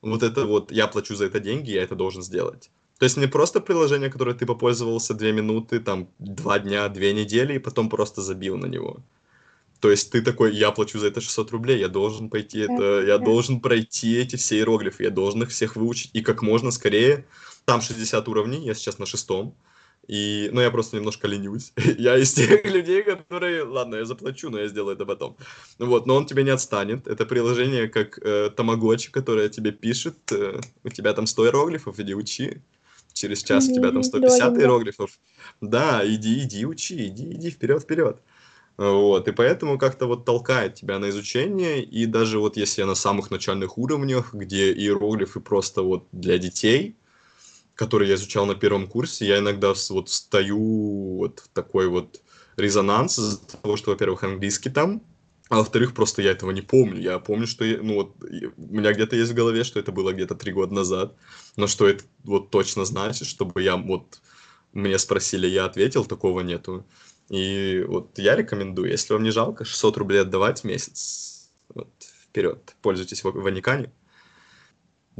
вот 0.02 0.24
это 0.24 0.46
вот, 0.46 0.72
я 0.72 0.88
плачу 0.88 1.14
за 1.14 1.26
это 1.26 1.38
деньги, 1.38 1.70
я 1.70 1.82
это 1.82 1.94
должен 1.94 2.22
сделать. 2.22 2.70
То 3.00 3.04
есть 3.04 3.16
не 3.16 3.26
просто 3.26 3.60
приложение, 3.62 4.10
которое 4.10 4.34
ты 4.34 4.44
попользовался 4.44 5.14
две 5.14 5.32
минуты, 5.32 5.80
там, 5.80 6.10
два 6.18 6.58
дня, 6.58 6.86
две 6.90 7.14
недели, 7.14 7.54
и 7.54 7.58
потом 7.58 7.88
просто 7.88 8.20
забил 8.20 8.58
на 8.58 8.66
него. 8.66 8.98
То 9.80 9.90
есть 9.90 10.10
ты 10.12 10.20
такой, 10.20 10.54
я 10.54 10.70
плачу 10.70 10.98
за 10.98 11.06
это 11.06 11.22
600 11.22 11.50
рублей, 11.50 11.78
я 11.78 11.88
должен 11.88 12.28
пойти 12.28 12.58
это, 12.58 13.02
я 13.06 13.16
должен 13.16 13.60
пройти 13.60 14.18
эти 14.18 14.36
все 14.36 14.56
иероглифы, 14.56 15.04
я 15.04 15.10
должен 15.10 15.42
их 15.42 15.48
всех 15.48 15.76
выучить, 15.76 16.10
и 16.12 16.20
как 16.20 16.42
можно 16.42 16.70
скорее. 16.70 17.24
Там 17.64 17.80
60 17.80 18.28
уровней, 18.28 18.66
я 18.66 18.74
сейчас 18.74 18.98
на 18.98 19.06
шестом. 19.06 19.54
И, 20.06 20.50
ну, 20.52 20.60
я 20.60 20.70
просто 20.70 20.96
немножко 20.96 21.26
ленюсь. 21.26 21.72
я 21.98 22.18
из 22.18 22.34
тех 22.34 22.66
людей, 22.66 23.02
которые, 23.02 23.62
ладно, 23.62 23.96
я 23.96 24.04
заплачу, 24.04 24.50
но 24.50 24.60
я 24.60 24.68
сделаю 24.68 24.96
это 24.96 25.06
потом. 25.06 25.38
Вот, 25.78 26.04
но 26.04 26.16
он 26.16 26.26
тебе 26.26 26.42
не 26.42 26.50
отстанет. 26.50 27.06
Это 27.06 27.24
приложение 27.24 27.88
как 27.88 28.18
э, 28.18 28.50
Тамагочи, 28.54 29.10
которое 29.10 29.48
тебе 29.48 29.72
пишет, 29.72 30.16
э, 30.32 30.60
у 30.84 30.90
тебя 30.90 31.14
там 31.14 31.26
100 31.26 31.46
иероглифов, 31.46 31.98
иди 31.98 32.14
учи 32.14 32.60
через 33.12 33.42
час 33.42 33.68
у 33.68 33.74
тебя 33.74 33.90
там 33.90 34.02
150 34.02 34.58
иероглифов. 34.58 35.18
Да, 35.60 36.02
иди, 36.04 36.40
иди, 36.40 36.66
учи, 36.66 37.06
иди, 37.06 37.32
иди 37.32 37.50
вперед, 37.50 37.82
вперед. 37.82 38.20
Вот, 38.76 39.28
и 39.28 39.32
поэтому 39.32 39.78
как-то 39.78 40.06
вот 40.06 40.24
толкает 40.24 40.74
тебя 40.74 40.98
на 40.98 41.10
изучение, 41.10 41.82
и 41.82 42.06
даже 42.06 42.38
вот 42.38 42.56
если 42.56 42.80
я 42.80 42.86
на 42.86 42.94
самых 42.94 43.30
начальных 43.30 43.76
уровнях, 43.76 44.32
где 44.32 44.72
иероглифы 44.72 45.40
просто 45.40 45.82
вот 45.82 46.06
для 46.12 46.38
детей, 46.38 46.96
которые 47.74 48.08
я 48.08 48.14
изучал 48.14 48.46
на 48.46 48.54
первом 48.54 48.86
курсе, 48.86 49.26
я 49.26 49.38
иногда 49.38 49.74
вот 49.90 50.08
встаю 50.08 51.16
вот 51.18 51.40
в 51.40 51.48
такой 51.48 51.88
вот 51.88 52.22
резонанс 52.56 53.18
из-за 53.18 53.38
того, 53.40 53.76
что, 53.76 53.90
во-первых, 53.90 54.24
английский 54.24 54.70
там, 54.70 55.02
а 55.50 55.56
во-вторых, 55.56 55.94
просто 55.94 56.22
я 56.22 56.30
этого 56.30 56.52
не 56.52 56.62
помню. 56.62 57.00
Я 57.00 57.18
помню, 57.18 57.46
что 57.48 57.64
я, 57.64 57.82
ну 57.82 57.94
вот 57.94 58.14
у 58.22 58.74
меня 58.74 58.92
где-то 58.92 59.16
есть 59.16 59.32
в 59.32 59.34
голове, 59.34 59.64
что 59.64 59.80
это 59.80 59.90
было 59.90 60.12
где-то 60.12 60.36
три 60.36 60.52
года 60.52 60.72
назад, 60.72 61.16
но 61.56 61.66
что 61.66 61.88
это 61.88 62.04
вот 62.22 62.50
точно 62.50 62.84
значит, 62.84 63.26
чтобы 63.26 63.60
я 63.60 63.76
вот 63.76 64.20
мне 64.72 64.96
спросили, 64.96 65.48
я 65.48 65.64
ответил, 65.64 66.04
такого 66.04 66.40
нету. 66.42 66.86
И 67.30 67.84
вот 67.88 68.16
я 68.16 68.36
рекомендую, 68.36 68.90
если 68.90 69.12
вам 69.12 69.24
не 69.24 69.32
жалко, 69.32 69.64
600 69.64 69.96
рублей 69.96 70.20
отдавать 70.22 70.60
в 70.60 70.64
месяц, 70.64 71.50
вот, 71.68 71.90
вперед, 72.22 72.76
пользуйтесь 72.80 73.24
Ваникане. 73.24 73.92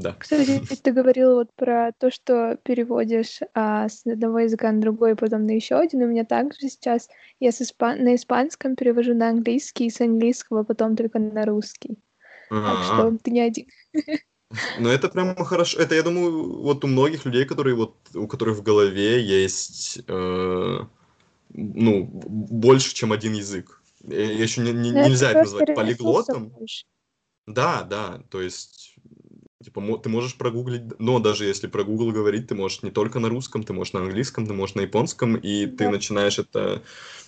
Да. 0.01 0.16
Кстати, 0.18 0.61
ты 0.82 0.92
говорил 0.92 1.34
вот 1.34 1.48
про 1.55 1.92
то, 1.98 2.11
что 2.11 2.59
переводишь 2.62 3.40
а, 3.55 3.88
с 3.88 4.07
одного 4.07 4.40
языка 4.40 4.72
на 4.72 4.80
другой, 4.80 5.14
потом 5.14 5.46
на 5.46 5.53
еще 5.53 5.76
один. 5.76 6.03
У 6.03 6.07
меня 6.07 6.24
также 6.24 6.59
сейчас 6.61 7.09
я 7.38 7.53
с 7.53 7.61
испан... 7.61 8.03
на 8.03 8.14
испанском 8.14 8.76
перевожу 8.76 9.14
на 9.14 9.28
английский, 9.28 9.86
и 9.86 9.90
с 9.90 10.01
английского 10.01 10.64
потом 10.64 10.96
только 10.96 11.18
на 11.18 11.44
русский. 11.44 11.98
А-а-а. 12.51 12.76
Так 12.76 12.84
что 12.84 13.18
ты 13.22 13.30
не 13.30 13.40
один. 13.40 13.66
Ну, 14.80 14.88
это 14.88 15.09
прям 15.09 15.36
хорошо. 15.36 15.78
Это, 15.78 15.94
я 15.94 16.03
думаю, 16.03 16.62
вот 16.62 16.84
у 16.84 16.88
многих 16.88 17.24
людей, 17.24 17.44
которые 17.44 17.76
вот, 17.76 17.94
у 18.14 18.26
которых 18.26 18.57
в 18.57 18.62
голове 18.64 19.22
есть, 19.22 20.01
э, 20.09 20.78
ну, 21.51 22.05
больше, 22.12 22.92
чем 22.92 23.12
один 23.12 23.34
язык. 23.34 23.80
Еще 24.03 24.62
не, 24.62 24.72
не, 24.72 24.90
нельзя 24.90 25.30
это 25.30 25.42
назвать 25.42 25.72
полиглотом. 25.76 26.53
Да, 27.46 27.82
да, 27.82 28.22
то 28.28 28.40
есть 28.40 28.89
Типа, 29.62 29.82
ты 29.98 30.08
можешь 30.08 30.36
прогуглить, 30.36 30.98
но 30.98 31.18
даже 31.18 31.44
если 31.44 31.66
про 31.66 31.84
Google 31.84 32.12
говорить, 32.12 32.48
ты 32.48 32.54
можешь 32.54 32.82
не 32.82 32.90
только 32.90 33.18
на 33.18 33.28
русском, 33.28 33.62
ты 33.62 33.74
можешь 33.74 33.92
на 33.92 34.00
английском, 34.00 34.46
ты 34.46 34.54
можешь 34.54 34.74
на 34.74 34.80
японском, 34.80 35.36
и 35.36 35.66
да. 35.66 35.76
ты 35.76 35.90
начинаешь 35.90 36.38
это... 36.38 36.82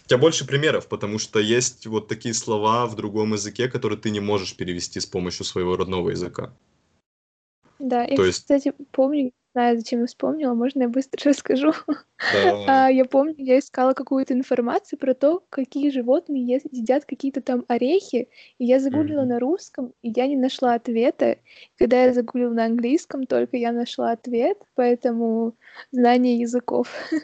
У 0.05 0.09
тебя 0.09 0.18
больше 0.18 0.47
примеров, 0.47 0.89
потому 0.89 1.18
что 1.18 1.39
есть 1.39 1.87
вот 1.87 2.09
такие 2.09 2.33
слова 2.33 2.87
в 2.87 2.97
другом 2.97 3.35
языке, 3.35 3.68
которые 3.68 3.99
ты 3.99 4.11
не 4.11 4.20
можешь 4.20 4.57
перевести 4.57 4.99
с 4.99 5.05
помощью 5.05 5.45
своего 5.45 5.76
родного 5.76 6.11
языка. 6.11 6.55
Да, 7.78 8.05
и, 8.05 8.16
есть... 8.18 8.41
кстати, 8.41 8.72
помню, 8.93 9.33
знаю, 9.53 9.79
зачем 9.79 10.01
я 10.01 10.07
вспомнила, 10.07 10.55
можно 10.55 10.83
я 10.83 10.89
быстро 10.89 11.21
расскажу? 11.31 11.73
Да. 12.33 12.87
а, 12.87 12.91
я 12.91 13.05
помню, 13.05 13.35
я 13.39 13.59
искала 13.59 13.93
какую-то 13.93 14.35
информацию 14.35 14.99
про 14.99 15.15
то, 15.15 15.43
какие 15.51 15.91
животные 15.91 16.61
едят 16.71 17.05
какие-то 17.05 17.41
там 17.41 17.65
орехи, 17.69 18.29
и 18.59 18.65
я 18.65 18.81
загуглила 18.81 19.23
mm-hmm. 19.23 19.27
на 19.27 19.39
русском, 19.39 19.93
и 20.03 20.13
я 20.15 20.27
не 20.27 20.37
нашла 20.37 20.75
ответа. 20.75 21.39
Когда 21.79 22.05
я 22.05 22.13
загуглила 22.13 22.53
на 22.53 22.65
английском, 22.65 23.27
только 23.27 23.57
я 23.57 23.73
нашла 23.73 24.13
ответ, 24.13 24.59
поэтому 24.75 25.55
знание 25.91 26.39
языков. 26.39 26.89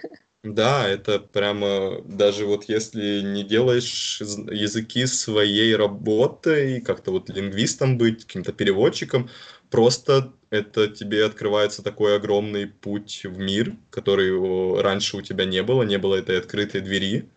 Да, 0.45 0.89
это 0.89 1.19
прямо 1.19 2.01
даже 2.05 2.47
вот 2.47 2.65
если 2.69 3.23
не 3.23 3.43
делаешь 3.43 4.21
языки 4.21 5.05
своей 5.07 5.75
работой, 5.75 6.81
как-то 6.81 7.11
вот 7.11 7.29
лингвистом 7.29 7.99
быть, 7.99 8.25
каким-то 8.25 8.53
переводчиком, 8.53 9.29
просто 9.69 10.33
это 10.51 10.89
тебе 10.89 11.25
открывается 11.25 11.83
такой 11.83 12.17
огромный 12.17 12.67
путь 12.67 13.23
в 13.25 13.39
мир, 13.39 13.77
который 13.91 14.81
раньше 14.81 15.17
у 15.17 15.23
тебя 15.23 15.45
не 15.45 15.63
было, 15.63 15.83
не 15.83 15.99
было 15.99 16.17
этой 16.17 16.39
открытой 16.39 16.81
двери, 16.81 17.29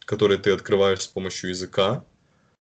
которую 0.00 0.38
ты 0.38 0.50
открываешь 0.52 1.02
с 1.02 1.06
помощью 1.06 1.50
языка. 1.50 2.04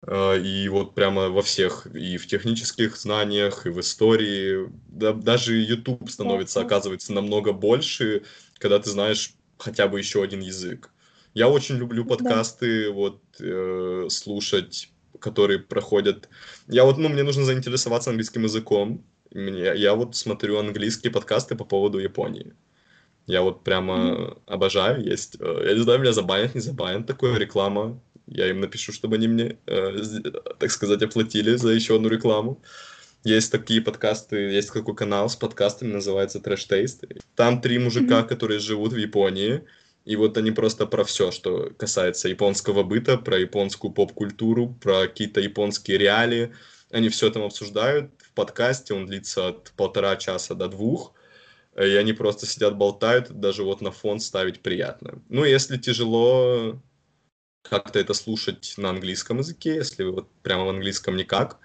А, 0.03 0.35
и 0.37 0.69
вот 0.69 0.95
прямо 0.95 1.29
во 1.29 1.43
всех, 1.43 1.87
и 1.95 2.17
в 2.17 2.27
технических 2.27 2.97
знаниях, 2.97 3.67
и 3.67 3.71
в 3.71 3.81
истории, 3.81 4.69
да, 4.89 5.13
даже 5.13 5.57
YouTube 5.57 6.11
становится, 6.11 6.61
оказывается, 6.61 7.13
намного 7.13 7.53
больше, 7.53 8.23
когда 8.59 8.79
ты 8.79 8.91
знаешь 8.91 9.35
хотя 9.59 9.89
бы 9.89 9.99
еще 9.99 10.23
один 10.23 10.41
язык. 10.41 10.91
Я 11.33 11.49
очень 11.49 11.77
люблю 11.77 12.05
подкасты, 12.05 12.87
да. 12.87 12.93
вот, 12.93 13.21
э, 13.39 14.07
слушать 14.09 14.91
которые 15.21 15.59
проходят... 15.59 16.29
Я 16.67 16.85
вот, 16.85 16.99
ну, 16.99 17.09
мне 17.09 17.23
нужно 17.23 17.45
заинтересоваться 17.45 18.11
английским 18.11 18.43
языком. 18.43 19.05
Мне, 19.33 19.73
я 19.77 19.95
вот 19.95 20.17
смотрю 20.17 20.59
английские 20.59 21.13
подкасты 21.13 21.55
по 21.55 21.65
поводу 21.65 21.99
Японии. 21.99 22.53
Я 23.27 23.43
вот 23.43 23.63
прямо 23.63 23.95
mm-hmm. 23.95 24.43
обожаю. 24.47 25.05
Есть, 25.05 25.37
э, 25.39 25.65
я 25.69 25.75
не 25.75 25.81
знаю, 25.81 26.01
меня 26.01 26.13
забанят, 26.13 26.55
не 26.55 26.61
забанят 26.61 27.07
такое 27.07 27.39
реклама. 27.39 28.01
Я 28.27 28.51
им 28.51 28.61
напишу, 28.61 28.93
чтобы 28.93 29.17
они 29.17 29.29
мне, 29.29 29.59
э, 29.67 29.97
так 30.59 30.71
сказать, 30.71 31.03
оплатили 31.03 31.55
за 31.55 31.71
еще 31.71 31.97
одну 31.97 32.09
рекламу. 32.09 32.61
Есть 33.23 33.53
такие 33.53 33.81
подкасты, 33.83 34.37
есть 34.37 34.73
такой 34.73 34.97
канал 34.97 35.29
с 35.29 35.37
подкастами, 35.37 35.93
называется 35.93 36.39
Trash 36.39 36.69
Taste. 36.69 37.21
Там 37.37 37.61
три 37.61 37.79
мужика, 37.79 38.21
mm-hmm. 38.21 38.29
которые 38.29 38.59
живут 38.59 38.93
в 38.93 38.97
Японии, 38.97 39.63
и 40.07 40.17
вот 40.17 40.37
они 40.39 40.51
просто 40.51 40.87
про 40.87 41.05
все, 41.05 41.31
что 41.31 41.71
касается 41.77 42.29
японского 42.29 42.83
быта, 42.83 43.19
про 43.19 43.39
японскую 43.39 43.93
поп-культуру, 43.93 44.75
про 44.81 45.03
какие-то 45.03 45.41
японские 45.41 45.99
реалии. 45.99 46.53
Они 46.91 47.11
все 47.11 47.31
там 47.31 47.43
обсуждают 47.43 48.11
подкасте, 48.41 48.95
он 48.95 49.07
длится 49.07 49.49
от 49.49 49.73
полтора 49.77 50.17
часа 50.17 50.55
до 50.55 50.69
двух, 50.69 51.13
и 51.77 51.95
они 51.97 52.13
просто 52.15 52.47
сидят, 52.47 52.77
болтают, 52.77 53.31
даже 53.31 53.63
вот 53.65 53.81
на 53.81 53.91
фон 53.91 54.19
ставить 54.19 54.61
приятно. 54.61 55.23
Ну, 55.29 55.45
если 55.45 55.77
тяжело 55.77 56.81
как-то 57.63 57.99
это 57.99 58.15
слушать 58.15 58.75
на 58.79 58.91
английском 58.91 59.39
языке, 59.39 59.75
если 59.75 60.05
вот 60.05 60.29
прямо 60.43 60.65
в 60.65 60.71
английском 60.71 61.17
никак, 61.17 61.59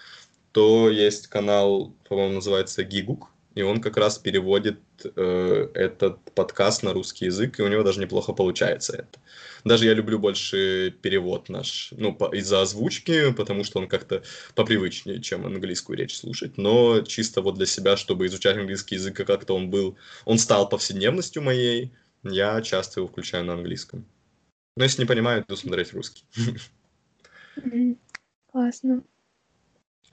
то 0.52 0.90
есть 0.90 1.28
канал, 1.28 1.96
по-моему, 2.10 2.36
называется 2.36 2.84
Гигук, 2.84 3.30
и 3.56 3.62
он 3.62 3.82
как 3.82 3.98
раз 3.98 4.18
переводит 4.18 4.80
э, 5.04 5.70
этот 5.74 6.20
подкаст 6.36 6.84
на 6.84 6.94
русский 6.94 7.26
язык, 7.26 7.60
и 7.60 7.64
у 7.64 7.68
него 7.68 7.84
даже 7.84 8.02
неплохо 8.02 8.34
получается 8.34 8.94
это. 8.98 9.20
Даже 9.64 9.86
я 9.86 9.94
люблю 9.94 10.20
больше 10.20 10.94
перевод 11.02 11.50
наш, 11.50 11.94
ну, 11.98 12.16
из-за 12.34 12.62
озвучки, 12.62 13.32
потому 13.32 13.64
что 13.64 13.80
он 13.80 13.88
как-то 13.88 14.24
попривычнее, 14.56 15.22
чем 15.22 15.46
английскую 15.46 15.98
речь 15.98 16.18
слушать, 16.18 16.58
но 16.58 17.02
чисто 17.02 17.42
вот 17.42 17.56
для 17.56 17.66
себя, 17.66 17.96
чтобы 17.96 18.28
изучать 18.28 18.58
английский 18.58 18.96
язык, 18.96 19.22
и 19.22 19.26
как-то 19.26 19.56
он 19.56 19.70
был, 19.70 19.98
он 20.26 20.38
стал 20.38 20.68
повседневностью 20.68 21.42
моей, 21.42 21.94
я 22.24 22.62
часто 22.62 23.00
его 23.00 23.08
включаю 23.08 23.46
на 23.46 23.54
английском. 23.54 24.06
Но 24.76 24.84
если 24.84 25.02
не 25.02 25.08
понимаю, 25.08 25.46
то 25.46 25.56
смотреть 25.56 25.94
русский. 25.94 26.26
Классно. 28.52 29.04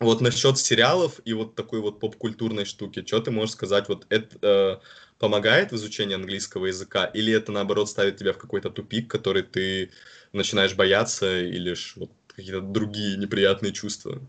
Вот 0.03 0.21
насчет 0.21 0.59
сериалов 0.59 1.21
и 1.25 1.33
вот 1.33 1.55
такой 1.55 1.81
вот 1.81 2.01
поп-культурной 2.01 2.65
штуки, 2.65 3.05
что 3.07 3.21
ты 3.21 3.31
можешь 3.31 3.53
сказать, 3.53 3.89
вот 3.89 4.07
это 4.11 4.39
э, 4.43 4.77
помогает 5.19 5.73
в 5.73 5.77
изучении 5.77 6.15
английского 6.15 6.67
языка, 6.67 7.05
или 7.05 7.33
это 7.33 7.53
наоборот 7.53 7.89
ставит 7.89 8.17
тебя 8.17 8.33
в 8.33 8.39
какой-то 8.39 8.71
тупик, 8.71 9.11
который 9.11 9.43
ты 9.43 9.91
начинаешь 10.33 10.75
бояться, 10.75 11.41
или 11.41 11.75
ж, 11.75 11.95
вот 11.97 12.11
какие-то 12.27 12.61
другие 12.61 13.17
неприятные 13.17 13.73
чувства? 13.73 14.21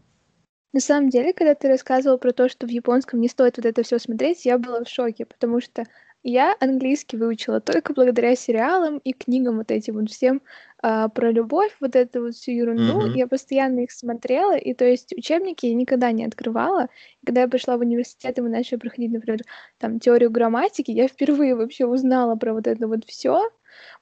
На 0.73 0.79
самом 0.79 1.09
деле, 1.09 1.33
когда 1.33 1.55
ты 1.55 1.67
рассказывал 1.67 2.17
про 2.17 2.33
то, 2.33 2.49
что 2.49 2.65
в 2.65 2.69
японском 2.69 3.21
не 3.21 3.29
стоит 3.29 3.57
вот 3.57 3.65
это 3.65 3.83
все 3.83 3.99
смотреть, 3.99 4.45
я 4.45 4.57
была 4.57 4.83
в 4.83 4.89
шоке, 4.89 5.25
потому 5.25 5.61
что 5.61 5.85
я 6.23 6.55
английский 6.59 7.17
выучила 7.17 7.59
только 7.59 7.93
благодаря 7.93 8.35
сериалам 8.35 8.97
и 8.99 9.13
книгам 9.13 9.57
вот 9.57 9.71
этим 9.71 9.95
вот 9.95 10.09
всем 10.09 10.41
а, 10.81 11.09
про 11.09 11.31
любовь, 11.31 11.75
вот 11.79 11.95
эту 11.95 12.23
вот 12.23 12.35
всю 12.35 12.51
ерунду. 12.51 13.01
Мгм. 13.01 13.13
Я 13.13 13.27
постоянно 13.27 13.81
их 13.81 13.91
смотрела, 13.91 14.57
и 14.57 14.73
то 14.73 14.85
есть 14.85 15.13
учебники 15.13 15.65
я 15.65 15.73
никогда 15.73 16.11
не 16.11 16.25
открывала. 16.25 16.87
Когда 17.25 17.41
я 17.41 17.47
пришла 17.47 17.77
в 17.77 17.81
университет, 17.81 18.37
и 18.37 18.41
мы 18.41 18.49
начали 18.49 18.77
проходить, 18.77 19.11
например, 19.11 19.41
там 19.77 19.99
теорию 19.99 20.31
грамматики, 20.31 20.91
я 20.91 21.07
впервые 21.07 21.55
вообще 21.55 21.85
узнала 21.85 22.35
про 22.35 22.53
вот 22.53 22.67
это 22.67 22.87
вот 22.87 23.05
все, 23.05 23.41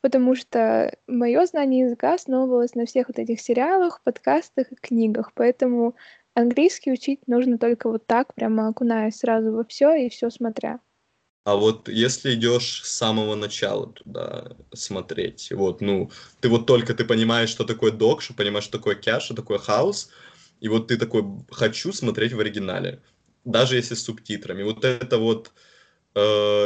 потому 0.02 0.36
что 0.36 0.96
мое 1.08 1.46
знание 1.46 1.86
языка 1.86 2.14
основывалось 2.14 2.76
на 2.76 2.86
всех 2.86 3.08
вот 3.08 3.20
этих 3.20 3.42
сериалах, 3.42 4.02
подкастах 4.04 4.72
и 4.72 4.76
книгах. 4.76 5.32
Поэтому 5.34 5.96
английский 6.36 6.92
учить 6.92 7.28
нужно 7.28 7.58
только 7.58 7.90
вот 7.90 8.06
так, 8.06 8.34
прямо 8.36 8.68
окунаясь 8.68 9.18
сразу 9.18 9.52
во 9.52 9.64
все 9.64 9.94
и 9.94 10.10
все 10.10 10.30
смотря. 10.30 10.80
А 11.44 11.56
вот 11.56 11.90
если 11.90 12.36
идешь 12.36 12.84
с 12.84 12.92
самого 12.92 13.34
начала 13.36 13.92
туда 13.92 14.56
смотреть, 14.74 15.52
вот, 15.52 15.82
ну, 15.82 16.12
ты 16.40 16.50
вот 16.50 16.68
только 16.68 16.94
ты 16.94 17.04
понимаешь, 17.04 17.50
что 17.50 17.64
такое 17.64 17.92
док, 17.92 18.22
что 18.22 18.36
понимаешь, 18.36 18.66
что 18.66 18.78
такое 18.78 18.96
кэш, 18.96 19.24
что 19.24 19.34
такое 19.34 19.58
хаус, 19.58 20.10
и 20.60 20.68
вот 20.68 20.88
ты 20.90 20.98
такой, 20.98 21.24
хочу 21.50 21.94
смотреть 21.94 22.34
в 22.34 22.40
оригинале, 22.40 23.02
даже 23.44 23.76
если 23.76 23.96
с 23.96 24.04
субтитрами. 24.04 24.62
Вот 24.62 24.86
это 24.86 25.18
вот 25.18 25.52
э, 26.14 26.22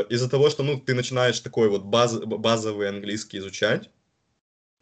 из-за 0.09 0.29
того, 0.29 0.49
что, 0.49 0.63
ну, 0.63 0.77
ты 0.81 0.93
начинаешь 0.93 1.39
такой 1.39 1.69
вот 1.69 1.83
баз, 1.83 2.19
базовый 2.19 2.89
английский 2.89 3.37
изучать, 3.37 3.89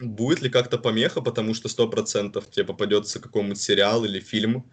будет 0.00 0.42
ли 0.42 0.50
как-то 0.50 0.78
помеха, 0.78 1.20
потому 1.20 1.54
что 1.54 1.68
сто 1.68 1.88
процентов 1.88 2.50
тебе 2.50 2.66
попадется 2.66 3.20
какой-нибудь 3.20 3.60
сериал 3.60 4.04
или 4.04 4.18
фильм, 4.18 4.72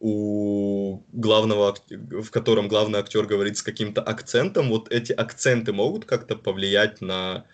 у 0.00 1.02
главного, 1.12 1.76
в 1.90 2.30
котором 2.30 2.68
главный 2.68 2.98
актер 2.98 3.26
говорит 3.26 3.58
с 3.58 3.62
каким-то 3.62 4.02
акцентом, 4.02 4.70
вот 4.70 4.90
эти 4.90 5.12
акценты 5.12 5.72
могут 5.72 6.06
как-то 6.06 6.36
повлиять 6.36 7.00
на 7.02 7.44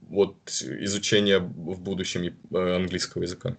вот 0.00 0.36
изучение 0.50 1.38
в 1.38 1.80
будущем 1.80 2.24
э, 2.24 2.76
английского 2.76 3.22
языка? 3.22 3.56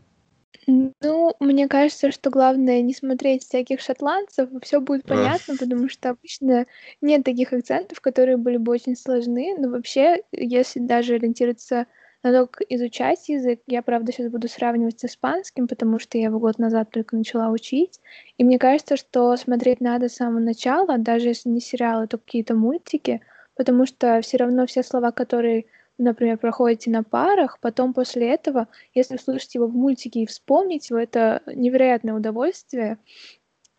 Ну, 0.65 1.35
мне 1.39 1.67
кажется, 1.67 2.11
что 2.11 2.29
главное 2.29 2.81
не 2.81 2.93
смотреть 2.93 3.43
всяких 3.43 3.81
шотландцев, 3.81 4.49
все 4.61 4.79
будет 4.79 5.05
понятно, 5.05 5.57
потому 5.57 5.89
что 5.89 6.11
обычно 6.11 6.65
нет 7.01 7.23
таких 7.23 7.51
акцентов, 7.51 7.99
которые 7.99 8.37
были 8.37 8.57
бы 8.57 8.71
очень 8.71 8.95
сложны, 8.95 9.55
но 9.57 9.69
вообще, 9.69 10.23
если 10.31 10.79
даже 10.79 11.15
ориентироваться 11.15 11.85
надо 12.23 12.49
изучать 12.69 13.27
язык. 13.29 13.61
Я, 13.67 13.81
правда, 13.81 14.11
сейчас 14.11 14.31
буду 14.31 14.47
сравнивать 14.47 14.99
с 14.99 15.05
испанским, 15.05 15.67
потому 15.67 15.99
что 15.99 16.17
я 16.17 16.25
его 16.25 16.39
год 16.39 16.57
назад 16.57 16.89
только 16.89 17.15
начала 17.17 17.49
учить. 17.49 17.99
И 18.37 18.43
мне 18.43 18.57
кажется, 18.57 18.95
что 18.95 19.35
смотреть 19.35 19.81
надо 19.81 20.09
с 20.09 20.15
самого 20.15 20.39
начала, 20.39 20.97
даже 20.97 21.29
если 21.29 21.49
не 21.49 21.59
сериалы, 21.59 22.07
то 22.07 22.17
какие-то 22.17 22.55
мультики, 22.55 23.21
потому 23.55 23.85
что 23.85 24.21
все 24.21 24.37
равно 24.37 24.65
все 24.65 24.83
слова, 24.83 25.11
которые 25.11 25.65
например, 25.97 26.37
проходите 26.37 26.89
на 26.89 27.03
парах, 27.03 27.59
потом 27.59 27.93
после 27.93 28.29
этого, 28.29 28.67
если 28.93 29.17
слушать 29.17 29.53
его 29.55 29.67
в 29.67 29.75
мультике 29.75 30.21
и 30.21 30.25
вспомнить 30.25 30.89
его, 30.89 30.99
это 30.99 31.41
невероятное 31.45 32.15
удовольствие. 32.15 32.97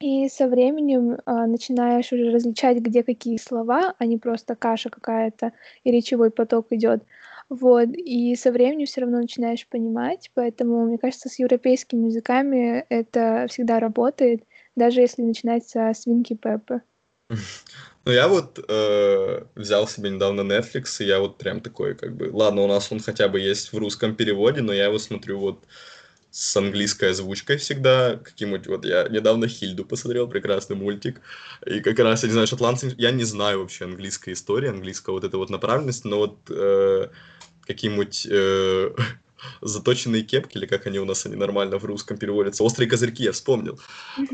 И 0.01 0.29
со 0.29 0.49
временем 0.49 1.19
а, 1.25 1.47
начинаешь 1.47 2.13
уже 2.13 2.31
различать, 2.31 2.79
где 2.79 3.03
какие 3.03 3.37
слова, 3.37 3.95
а 3.99 4.07
не 4.07 4.19
просто 4.19 4.55
каша 4.55 4.91
какая-то 4.91 5.53
и 5.83 5.91
речевой 5.91 6.31
поток 6.31 6.67
идет. 6.71 7.05
Вот, 7.49 7.89
и 7.93 8.35
со 8.37 8.51
временем 8.51 8.87
все 8.87 9.03
равно 9.03 9.19
начинаешь 9.19 9.67
понимать, 9.69 10.31
поэтому, 10.35 10.87
мне 10.87 10.99
кажется, 10.99 11.29
с 11.29 11.39
европейскими 11.39 12.07
языками 12.07 12.85
это 12.89 13.47
всегда 13.51 13.81
работает, 13.81 14.45
даже 14.77 15.01
если 15.01 15.23
начинать 15.23 15.69
со 15.69 15.93
свинки 15.95 16.35
Пеппы. 16.35 16.83
Ну, 18.07 18.13
я 18.13 18.29
вот 18.29 18.63
э, 18.69 19.45
взял 19.55 19.89
себе 19.89 20.11
недавно 20.11 20.43
Netflix, 20.43 21.03
и 21.03 21.07
я 21.07 21.21
вот 21.21 21.39
прям 21.39 21.63
такой, 21.63 21.95
как 21.95 22.15
бы, 22.15 22.29
ладно, 22.31 22.61
у 22.61 22.67
нас 22.67 22.93
он 22.93 23.01
хотя 23.01 23.29
бы 23.29 23.41
есть 23.41 23.73
в 23.73 23.79
русском 23.79 24.15
переводе, 24.15 24.61
но 24.61 24.75
я 24.75 24.85
его 24.85 24.99
смотрю 24.99 25.39
вот 25.39 25.65
с 26.31 26.57
английской 26.57 27.11
озвучкой 27.11 27.57
всегда. 27.59 28.17
Каким-нибудь, 28.17 28.67
вот 28.67 28.85
я 28.85 29.09
недавно 29.09 29.49
Хильду 29.49 29.85
посмотрел, 29.85 30.29
прекрасный 30.29 30.77
мультик. 30.77 31.21
И 31.65 31.81
как 31.81 31.99
раз, 32.01 32.25
я 32.25 32.29
не 32.29 32.33
знаю, 32.33 32.47
шотландцы, 32.47 32.93
я 32.99 33.11
не 33.13 33.25
знаю 33.25 33.61
вообще 33.61 33.85
английской 33.85 34.35
истории, 34.35 34.69
английская 34.69 35.13
вот 35.13 35.25
эта 35.25 35.39
вот 35.39 35.49
направленность, 35.49 36.05
но 36.05 36.19
вот 36.19 36.39
э, 36.51 37.09
какие-нибудь 37.67 38.27
э, 38.31 38.91
заточенные 39.61 40.23
кепки, 40.23 40.57
или 40.57 40.67
как 40.67 40.87
они 40.87 40.99
у 40.99 41.05
нас 41.05 41.27
они 41.27 41.37
нормально 41.37 41.79
в 41.79 41.85
русском 41.85 42.17
переводятся, 42.17 42.65
острые 42.65 42.89
козырьки, 42.89 43.25
я 43.25 43.33
вспомнил. 43.33 43.79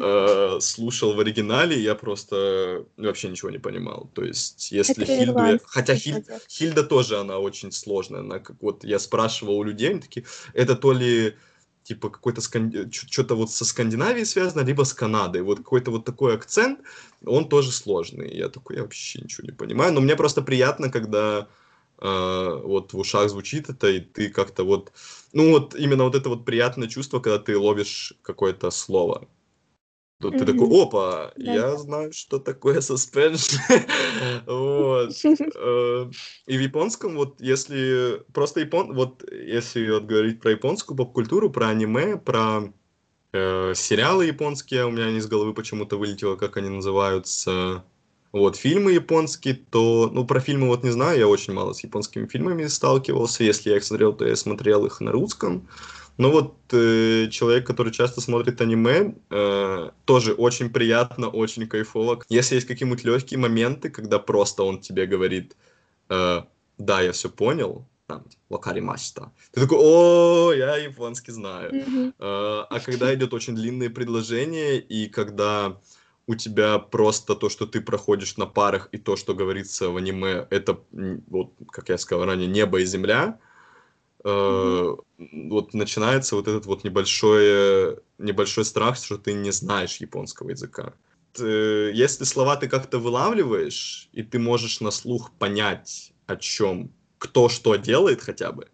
Э, 0.01 0.59
слушал 0.61 1.15
в 1.15 1.21
оригинале, 1.21 1.79
я 1.81 1.95
просто 1.95 2.85
вообще 2.97 3.29
ничего 3.29 3.51
не 3.51 3.59
понимал. 3.59 4.11
То 4.15 4.25
есть, 4.25 4.73
если 4.73 5.05
Это 5.05 5.17
Хильду... 5.17 5.39
Я... 5.39 5.59
Хотя 5.65 5.97
Хиль... 5.97 6.25
Хильда 6.49 6.85
тоже, 6.85 7.19
она 7.19 7.39
очень 7.39 7.73
сложная. 7.73 8.21
Она, 8.21 8.39
как 8.39 8.57
вот 8.61 8.85
я 8.85 8.99
спрашивал 8.99 9.59
у 9.59 9.65
людей, 9.65 9.91
они 9.91 10.01
такие, 10.01 10.25
это 10.55 10.77
то 10.77 10.93
ли 10.93 11.35
типа 11.83 12.11
какой-то 12.11 12.41
скан... 12.41 12.91
что-то 12.93 13.35
вот 13.35 13.51
со 13.51 13.65
Скандинавией 13.65 14.27
связано, 14.27 14.63
либо 14.63 14.85
с 14.85 14.93
Канадой. 14.93 15.43
Вот 15.43 15.59
какой-то 15.59 15.91
вот 15.91 16.05
такой 16.05 16.35
акцент, 16.35 16.81
он 17.25 17.49
тоже 17.49 17.73
сложный. 17.73 18.37
Я 18.37 18.49
такой, 18.49 18.77
я 18.77 18.83
вообще 18.83 19.21
ничего 19.21 19.47
не 19.47 19.53
понимаю. 19.53 19.93
Но 19.93 20.01
мне 20.01 20.15
просто 20.17 20.43
приятно, 20.43 20.91
когда 20.91 21.49
э, 22.01 22.61
вот 22.65 22.93
в 22.93 22.99
ушах 22.99 23.29
звучит 23.31 23.69
это, 23.69 23.89
и 23.89 24.01
ты 24.01 24.29
как-то 24.31 24.65
вот... 24.65 24.93
Ну 25.33 25.51
вот 25.51 25.75
именно 25.75 26.05
вот 26.05 26.15
это 26.15 26.29
вот 26.29 26.45
приятное 26.45 26.89
чувство, 26.89 27.21
когда 27.21 27.39
ты 27.39 27.57
ловишь 27.57 28.15
какое-то 28.23 28.71
слово. 28.71 29.29
Тут 30.21 30.37
ты 30.37 30.45
такой, 30.45 30.69
опа, 30.83 31.33
я 31.37 31.77
знаю, 31.77 32.13
что 32.13 32.39
такое 32.39 32.81
suspension. 32.81 33.59
вот. 34.47 35.13
Э, 35.63 36.11
и 36.47 36.57
в 36.57 36.61
японском, 36.61 37.17
вот 37.17 37.41
если 37.41 38.23
просто 38.33 38.61
япон, 38.61 38.95
вот 38.95 39.25
если 39.31 39.91
вот 39.91 40.05
говорить 40.05 40.41
про 40.41 40.53
японскую 40.53 40.97
поп-культуру, 40.97 41.51
про 41.51 41.69
аниме, 41.69 42.17
про 42.17 42.73
э, 43.33 43.73
сериалы 43.75 44.27
японские, 44.27 44.87
у 44.87 44.91
меня 44.91 45.07
они 45.07 45.19
из 45.19 45.27
головы 45.27 45.55
почему-то 45.55 45.97
вылетело, 45.97 46.37
как 46.37 46.57
они 46.57 46.69
называются. 46.69 47.85
Вот, 48.33 48.57
фильмы 48.57 48.93
японские, 48.93 49.55
то, 49.55 50.09
ну, 50.13 50.25
про 50.25 50.41
фильмы 50.41 50.69
вот 50.69 50.85
не 50.85 50.91
знаю, 50.91 51.19
я 51.19 51.27
очень 51.27 51.53
мало 51.53 51.73
с 51.73 51.83
японскими 51.83 52.27
фильмами 52.27 52.67
сталкивался. 52.69 53.43
Если 53.43 53.71
я 53.71 53.77
их 53.77 53.85
смотрел, 53.85 54.13
то 54.13 54.25
я 54.27 54.37
смотрел 54.37 54.87
их 54.87 55.01
на 55.01 55.11
русском 55.11 55.69
Но 56.17 56.31
вот 56.31 56.55
э, 56.73 57.29
человек, 57.31 57.67
который 57.67 57.93
часто 57.93 58.21
смотрит 58.21 58.61
аниме, 58.61 59.15
э, 59.31 59.91
тоже 60.05 60.33
очень 60.35 60.71
приятно, 60.71 61.29
очень 61.29 61.67
кайфово. 61.67 62.23
Если 62.29 62.57
есть 62.57 62.67
какие-нибудь 62.67 63.05
легкие 63.05 63.39
моменты, 63.39 63.91
когда 63.91 64.19
просто 64.19 64.63
он 64.63 64.81
тебе 64.81 65.07
говорит, 65.07 65.57
э, 66.09 66.43
да, 66.79 67.01
я 67.01 67.11
все 67.13 67.31
понял, 67.31 67.85
там, 68.07 68.25
лакари 68.51 68.81
мачта. 68.81 69.33
Ты 69.53 69.61
такой, 69.61 69.79
о, 69.81 70.53
я 70.53 70.77
японский 70.77 71.33
знаю. 71.33 71.75
Мгм. 71.75 72.15
Э, 72.19 72.65
А 72.71 72.81
когда 72.85 73.13
идет 73.15 73.33
очень 73.35 73.55
длинные 73.55 73.91
предложения, 73.91 74.79
и 74.79 75.09
когда 75.09 75.79
у 76.31 76.35
тебя 76.37 76.79
просто 76.79 77.35
то, 77.35 77.49
что 77.49 77.67
ты 77.67 77.81
проходишь 77.81 78.37
на 78.37 78.47
парах, 78.47 78.89
и 78.93 78.99
то, 78.99 79.17
что 79.17 79.35
говорится 79.35 79.91
в 79.91 79.97
аниме, 79.97 80.47
это, 80.51 80.79
вот, 81.27 81.55
как 81.73 81.89
я 81.89 81.99
сказал 81.99 82.25
ранее, 82.25 82.47
небо 82.47 82.81
и 82.81 82.85
земля, 82.85 83.41
э, 84.25 84.97
вот 85.19 85.75
начинается 85.75 86.37
вот 86.37 86.49
этот 86.49 86.67
вот 86.67 86.85
небольшой, 86.85 87.99
небольшой 88.19 88.65
страх, 88.65 88.97
что 88.97 89.19
ты 89.19 89.33
не 89.33 89.53
знаешь 89.53 89.97
японского 89.99 90.51
языка. 90.51 90.95
Т- 91.33 91.93
Если 91.95 92.25
слова 92.25 92.57
ты 92.57 92.69
как-то 92.69 92.99
вылавливаешь, 92.99 94.09
и 94.13 94.23
ты 94.23 94.39
можешь 94.39 94.81
на 94.81 94.91
слух 94.91 95.33
понять, 95.39 96.13
о 96.27 96.37
чем, 96.37 96.93
кто 97.19 97.49
что 97.49 97.77
делает 97.77 98.23
хотя 98.23 98.53
бы, 98.53 98.69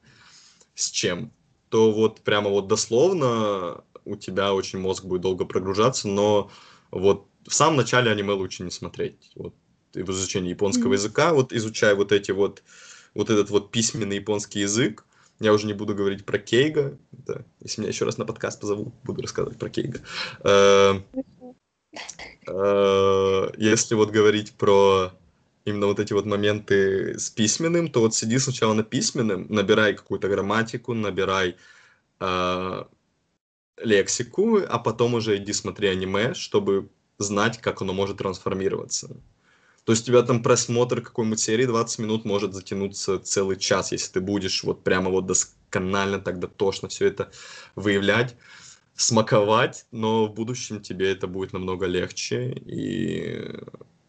с 0.74 0.90
чем, 0.90 1.32
то 1.68 1.90
вот 1.92 2.20
прямо 2.20 2.50
вот 2.50 2.68
дословно 2.68 3.84
у 4.04 4.16
тебя 4.16 4.54
очень 4.54 4.78
мозг 4.78 5.04
будет 5.04 5.22
долго 5.22 5.44
прогружаться, 5.44 6.08
но 6.08 6.50
вот 6.90 7.26
в 7.46 7.54
самом 7.54 7.76
начале 7.76 8.10
аниме 8.10 8.32
лучше 8.32 8.62
не 8.62 8.70
смотреть. 8.70 9.30
Вот 9.34 9.54
и 9.94 10.02
в 10.02 10.10
изучении 10.10 10.50
японского 10.50 10.88
Мгм. 10.88 10.94
языка, 10.94 11.32
вот 11.32 11.52
изучая 11.52 11.94
вот 11.94 12.12
эти 12.12 12.30
вот, 12.30 12.62
вот 13.14 13.30
этот 13.30 13.50
вот 13.50 13.70
письменный 13.70 14.16
японский 14.16 14.60
язык, 14.60 15.04
я 15.40 15.52
уже 15.52 15.66
не 15.66 15.74
буду 15.74 15.94
говорить 15.94 16.24
про 16.24 16.38
Кейга, 16.38 16.98
да, 17.12 17.44
если 17.60 17.80
меня 17.80 17.90
еще 17.90 18.04
раз 18.04 18.18
на 18.18 18.24
подкаст 18.24 18.60
позовут, 18.60 18.94
буду 19.04 19.22
рассказывать 19.22 19.58
про 19.58 19.68
Кейга. 19.68 20.00
Э, 20.44 21.00
э, 22.46 23.50
Если 23.56 23.94
вот 23.94 24.10
говорить 24.10 24.52
про 24.52 25.12
именно 25.64 25.86
вот 25.86 25.98
эти 25.98 26.12
вот 26.12 26.26
моменты 26.26 27.18
с 27.18 27.28
письменным, 27.30 27.88
то 27.88 28.00
вот 28.00 28.14
сиди 28.14 28.38
сначала 28.38 28.72
на 28.72 28.82
письменном, 28.82 29.46
набирай 29.48 29.94
какую-то 29.94 30.28
грамматику, 30.28 30.94
набирай 30.94 31.56
э, 32.20 32.84
лексику, 33.78 34.60
а 34.66 34.78
потом 34.78 35.14
уже 35.14 35.36
иди 35.36 35.52
смотри 35.52 35.88
аниме, 35.88 36.34
чтобы 36.34 36.88
знать, 37.18 37.60
как 37.60 37.82
оно 37.82 37.92
может 37.92 38.18
трансформироваться. 38.18 39.16
То 39.84 39.92
есть 39.92 40.02
у 40.02 40.06
тебя 40.06 40.22
там 40.22 40.42
просмотр 40.42 41.00
какой-нибудь 41.00 41.38
серии 41.38 41.64
20 41.64 42.00
минут 42.00 42.24
может 42.24 42.54
затянуться 42.54 43.20
целый 43.20 43.56
час, 43.56 43.92
если 43.92 44.14
ты 44.14 44.20
будешь 44.20 44.64
вот 44.64 44.82
прямо 44.82 45.10
вот 45.10 45.26
досконально, 45.26 46.18
так 46.18 46.40
дотошно 46.40 46.88
все 46.88 47.06
это 47.06 47.30
выявлять, 47.76 48.34
смаковать, 48.96 49.86
но 49.92 50.26
в 50.26 50.34
будущем 50.34 50.82
тебе 50.82 51.12
это 51.12 51.28
будет 51.28 51.52
намного 51.52 51.86
легче 51.86 52.50
и 52.66 53.60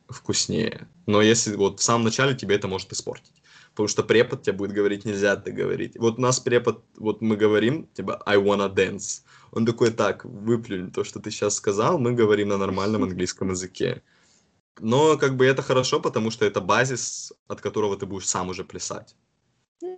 вкуснее. 0.10 0.88
Но 1.05 1.22
если 1.22 1.55
вот 1.55 1.80
в 1.80 1.84
самом 1.84 2.05
начале 2.05 2.36
тебе 2.36 2.55
это 2.55 2.68
может 2.68 2.91
испортить. 2.91 3.34
Потому 3.78 3.89
что 3.89 4.03
препод 4.03 4.41
тебе 4.41 4.53
будет 4.53 4.71
говорить, 4.71 5.05
нельзя 5.05 5.36
так 5.36 5.53
говорить. 5.53 5.99
Вот 5.99 6.17
у 6.17 6.21
нас 6.21 6.39
препод, 6.39 6.84
вот 6.97 7.21
мы 7.21 7.38
говорим, 7.38 7.88
типа, 7.93 8.23
I 8.25 8.38
wanna 8.38 8.73
dance. 8.73 9.21
Он 9.51 9.67
такой, 9.67 9.91
так, 9.91 10.25
выплюнь 10.25 10.91
то, 10.91 11.03
что 11.03 11.19
ты 11.19 11.30
сейчас 11.30 11.53
сказал, 11.53 11.99
мы 11.99 12.13
говорим 12.13 12.47
на 12.47 12.57
нормальном 12.57 13.03
английском 13.03 13.51
языке. 13.51 14.01
Но 14.80 15.15
как 15.17 15.36
бы 15.38 15.45
это 15.45 15.61
хорошо, 15.61 15.99
потому 15.99 16.32
что 16.32 16.43
это 16.43 16.59
базис, 16.59 17.32
от 17.47 17.61
которого 17.61 17.95
ты 17.97 18.07
будешь 18.07 18.28
сам 18.28 18.49
уже 18.49 18.63
плясать. 18.63 19.15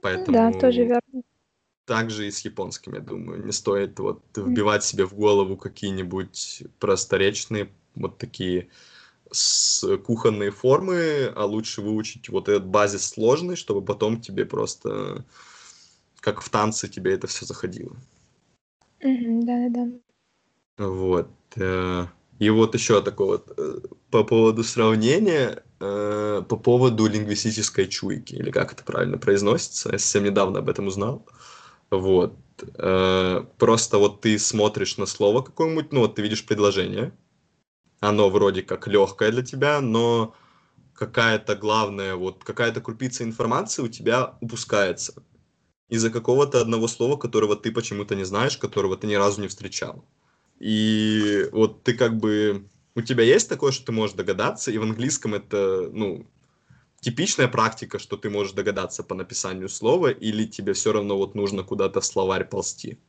Поэтому 0.01 0.33
Да, 0.33 0.51
тоже 0.59 0.83
верно. 0.83 1.23
так 1.85 2.09
же 2.09 2.27
и 2.27 2.31
с 2.31 2.41
японским, 2.45 2.95
я 2.95 2.99
думаю. 2.99 3.45
Не 3.45 3.53
стоит 3.53 3.97
вот 3.99 4.21
вбивать 4.35 4.83
себе 4.83 5.05
в 5.05 5.13
голову 5.13 5.55
какие-нибудь 5.55 6.63
просторечные 6.79 7.69
вот 7.95 8.17
такие 8.17 8.67
с 9.31 9.97
кухонные 9.97 10.51
формы, 10.51 11.31
а 11.35 11.45
лучше 11.45 11.81
выучить 11.81 12.29
вот 12.29 12.49
этот 12.49 12.65
базис 12.65 13.05
сложный, 13.05 13.55
чтобы 13.55 13.81
потом 13.81 14.19
тебе 14.21 14.45
просто, 14.45 15.23
как 16.19 16.41
в 16.41 16.49
танце, 16.49 16.87
тебе 16.87 17.13
это 17.13 17.27
все 17.27 17.45
заходило. 17.45 17.95
Да-да-да. 19.01 19.87
Вот. 20.77 21.29
э, 21.57 22.05
И 22.39 22.49
вот 22.49 22.73
еще 22.73 23.01
такое 23.01 23.27
вот 23.27 23.53
э, 23.57 23.79
по 24.11 24.23
поводу 24.23 24.63
сравнения, 24.63 25.63
э, 25.79 26.43
по 26.47 26.57
поводу 26.57 27.07
лингвистической 27.07 27.87
чуйки, 27.87 28.35
или 28.35 28.51
как 28.51 28.73
это 28.73 28.83
правильно 28.83 29.17
произносится, 29.17 29.91
я 29.91 29.99
совсем 29.99 30.23
недавно 30.23 30.59
об 30.59 30.69
этом 30.69 30.87
узнал. 30.87 31.25
Вот. 31.91 32.33
Просто 33.57 33.97
вот 33.97 34.21
ты 34.21 34.37
смотришь 34.37 34.97
на 34.97 35.05
слово 35.05 35.41
какое-нибудь, 35.41 35.93
ну 35.93 36.01
вот 36.01 36.15
ты 36.15 36.21
видишь 36.21 36.45
предложение, 36.45 37.13
оно 37.99 38.29
вроде 38.29 38.61
как 38.61 38.87
легкое 38.87 39.31
для 39.31 39.43
тебя, 39.43 39.81
но 39.81 40.35
какая-то 40.93 41.55
главная, 41.55 42.15
вот 42.15 42.43
какая-то 42.43 42.81
крупица 42.81 43.23
информации 43.23 43.81
у 43.81 43.87
тебя 43.87 44.37
упускается 44.41 45.23
из-за 45.87 46.09
какого-то 46.09 46.61
одного 46.61 46.87
слова, 46.87 47.17
которого 47.17 47.55
ты 47.55 47.71
почему-то 47.71 48.15
не 48.15 48.23
знаешь, 48.23 48.57
которого 48.57 48.95
ты 48.97 49.07
ни 49.07 49.15
разу 49.15 49.41
не 49.41 49.47
встречал. 49.47 50.05
И 50.59 51.47
вот 51.51 51.83
ты 51.83 51.93
как 51.93 52.17
бы... 52.17 52.67
У 52.95 53.01
тебя 53.01 53.23
есть 53.23 53.47
такое, 53.49 53.71
что 53.71 53.85
ты 53.85 53.91
можешь 53.91 54.15
догадаться, 54.15 54.71
и 54.71 54.77
в 54.77 54.83
английском 54.83 55.33
это, 55.33 55.89
ну, 55.91 56.27
типичная 56.99 57.47
практика, 57.47 57.97
что 57.97 58.17
ты 58.17 58.29
можешь 58.29 58.53
догадаться 58.53 59.03
по 59.03 59.15
написанию 59.15 59.69
слова, 59.69 60.11
или 60.11 60.45
тебе 60.45 60.73
все 60.73 60.91
равно 60.91 61.17
вот 61.17 61.33
нужно 61.33 61.63
куда-то 61.63 62.01
в 62.01 62.05
словарь 62.05 62.45
ползти? 62.45 62.99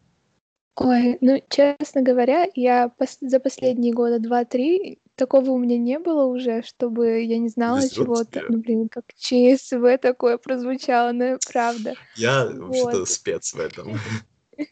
Ой, 0.77 1.19
ну, 1.21 1.43
честно 1.49 2.03
говоря, 2.03 2.47
я 2.55 2.91
пос- 2.99 3.19
за 3.21 3.39
последние 3.41 3.93
года 3.93 4.19
два-три 4.19 4.99
такого 5.15 5.51
у 5.51 5.59
меня 5.59 5.77
не 5.77 5.99
было 5.99 6.25
уже, 6.25 6.63
чтобы 6.63 7.23
я 7.23 7.39
не 7.39 7.49
знала 7.49 7.79
Везет 7.79 7.93
чего-то. 7.93 8.41
тебе. 8.41 8.47
Ну, 8.49 8.59
блин, 8.59 8.89
как 8.89 9.05
ЧСВ 9.17 9.99
такое 10.01 10.39
прозвучало, 10.39 11.13
ну, 11.13 11.37
правда. 11.53 11.95
Я 12.15 12.47
вообще-то 12.47 12.99
Вот. 13.01 13.09
спец 13.09 13.53
в 13.53 13.61
этом. 13.61 13.97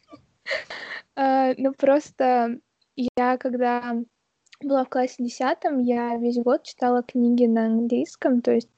А, 1.15 1.53
ну, 1.59 1.75
просто 1.75 2.59
я, 2.97 3.37
когда 3.39 3.97
была 4.63 4.85
в 4.85 4.89
классе 4.89 5.17
десятом, 5.19 5.79
я 5.81 6.17
весь 6.17 6.39
год 6.39 6.63
читала 6.63 7.03
книги 7.03 7.45
на 7.45 7.67
английском, 7.67 8.41
то 8.41 8.53
есть 8.53 8.71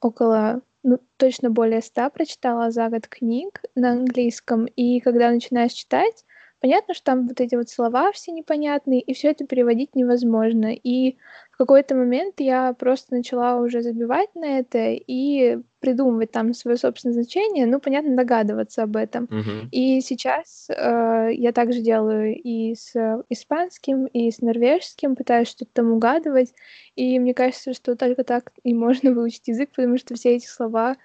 около, 0.00 0.62
ну, 0.82 1.00
точно 1.16 1.50
более 1.50 1.82
ста 1.82 2.08
прочитала 2.08 2.70
за 2.70 2.88
год 2.88 3.08
книг 3.08 3.62
на 3.74 3.90
английском. 3.92 4.66
И 4.66 5.00
когда 5.00 5.30
начинаешь 5.30 5.72
читать, 5.72 6.24
понятно, 6.62 6.94
что 6.94 7.04
там 7.04 7.26
вот 7.26 7.40
эти 7.40 7.56
вот 7.56 7.68
слова 7.68 8.12
все 8.12 8.30
непонятные, 8.30 9.00
и 9.00 9.12
все 9.12 9.32
это 9.32 9.44
переводить 9.44 9.96
невозможно. 9.96 10.72
И 10.72 11.16
в 11.50 11.58
какой-то 11.58 11.96
момент 11.96 12.36
я 12.38 12.72
просто 12.72 13.14
начала 13.16 13.56
уже 13.56 13.82
забивать 13.82 14.32
на 14.36 14.60
это 14.60 14.90
и 14.92 15.58
придумывать 15.80 16.30
там 16.30 16.54
свое 16.54 16.76
собственное 16.76 17.14
значение, 17.14 17.66
ну, 17.66 17.80
понятно, 17.80 18.16
догадываться 18.16 18.84
об 18.84 18.96
этом. 18.96 19.24
Мгм. 19.24 19.68
И 19.72 20.00
сейчас 20.00 20.68
э, 20.70 21.30
я 21.32 21.52
также 21.52 21.80
делаю 21.80 22.40
и 22.40 22.76
с 22.76 22.94
э, 22.94 23.22
испанским, 23.28 24.06
и 24.06 24.30
с 24.30 24.40
норвежским, 24.40 25.16
пытаюсь 25.16 25.48
что-то 25.48 25.72
там 25.74 25.90
угадывать. 25.90 26.54
И 26.94 27.18
мне 27.18 27.34
кажется, 27.34 27.74
что 27.74 27.96
только 27.96 28.22
так 28.22 28.52
и 28.62 28.72
можно 28.72 29.10
выучить 29.12 29.48
язык, 29.48 29.70
потому 29.74 29.98
что 29.98 30.14
все 30.14 30.36
эти 30.36 30.46
слова 30.46 30.96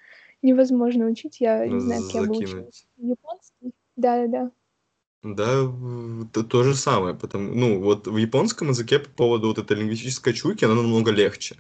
невозможно 0.43 1.08
учить. 1.08 1.41
Я 1.41 1.66
не 1.68 1.80
знаю, 1.80 2.03
как 2.03 2.14
я 2.14 2.22
бы 2.22 2.38
учила 2.38 2.45
Закинуть. 2.45 2.88
японский. 2.97 3.74
Да-да-да. 3.95 4.51
Да, 5.36 5.64
то, 6.32 6.44
то 6.44 6.64
же 6.64 6.76
самое, 6.76 7.14
потому, 7.16 7.54
ну, 7.54 7.82
вот 7.82 8.08
в 8.08 8.18
японском 8.18 8.70
языке 8.70 9.00
по 9.00 9.10
поводу 9.10 9.48
вот 9.48 9.58
этой 9.58 9.78
лингвистической 9.78 10.34
чуйки, 10.34 10.64
она 10.66 10.76
намного 10.76 11.12
легче. 11.12 11.58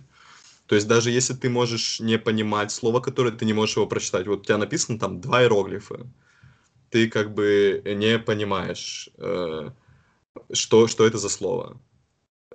То 0.67 0.75
есть 0.75 0.87
даже 0.87 1.11
если 1.11 1.33
ты 1.33 1.49
можешь 1.49 1.99
не 1.99 2.17
понимать 2.17 2.71
слово, 2.71 2.99
которое 2.99 3.31
ты 3.31 3.45
не 3.45 3.53
можешь 3.53 3.77
его 3.77 3.87
прочитать, 3.87 4.27
вот 4.27 4.41
у 4.41 4.43
тебя 4.43 4.57
написано 4.57 4.99
там 4.99 5.21
два 5.21 5.41
иероглифа, 5.41 6.07
ты 6.89 7.09
как 7.09 7.33
бы 7.33 7.81
не 7.85 8.19
понимаешь, 8.19 9.09
э, 9.17 9.71
что, 10.53 10.87
что 10.87 11.05
это 11.05 11.17
за 11.17 11.29
слово, 11.29 11.81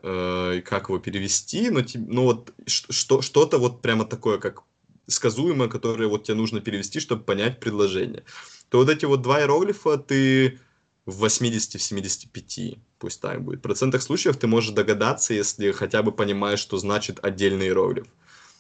э, 0.03 0.63
как 0.65 0.89
его 0.89 0.99
перевести, 0.99 1.71
но, 1.71 1.81
ну 1.95 2.25
вот 2.25 2.53
что, 2.67 3.23
что-то 3.23 3.59
вот 3.59 3.83
прямо 3.83 4.05
такое, 4.05 4.39
как 4.39 4.63
сказуемое, 5.07 5.69
которое 5.69 6.09
вот 6.09 6.25
тебе 6.25 6.37
нужно 6.37 6.61
перевести, 6.61 7.01
чтобы 7.01 7.25
понять 7.25 7.61
предложение. 7.61 8.25
То 8.69 8.79
вот 8.79 8.89
эти 8.89 9.05
вот 9.05 9.23
два 9.23 9.41
иероглифа 9.41 9.99
ты 9.99 10.59
в 11.07 11.17
80, 11.19 11.81
в 11.81 11.83
75, 11.83 12.79
пусть 12.99 13.21
так 13.21 13.43
будет, 13.43 13.63
процентах 13.63 14.03
случаев 14.03 14.37
ты 14.37 14.47
можешь 14.47 14.71
догадаться, 14.71 15.35
если 15.35 15.73
хотя 15.73 16.03
бы 16.03 16.13
понимаешь, 16.13 16.61
что 16.61 16.79
значит 16.79 17.19
отдельный 17.23 17.67
иероглиф. 17.67 18.07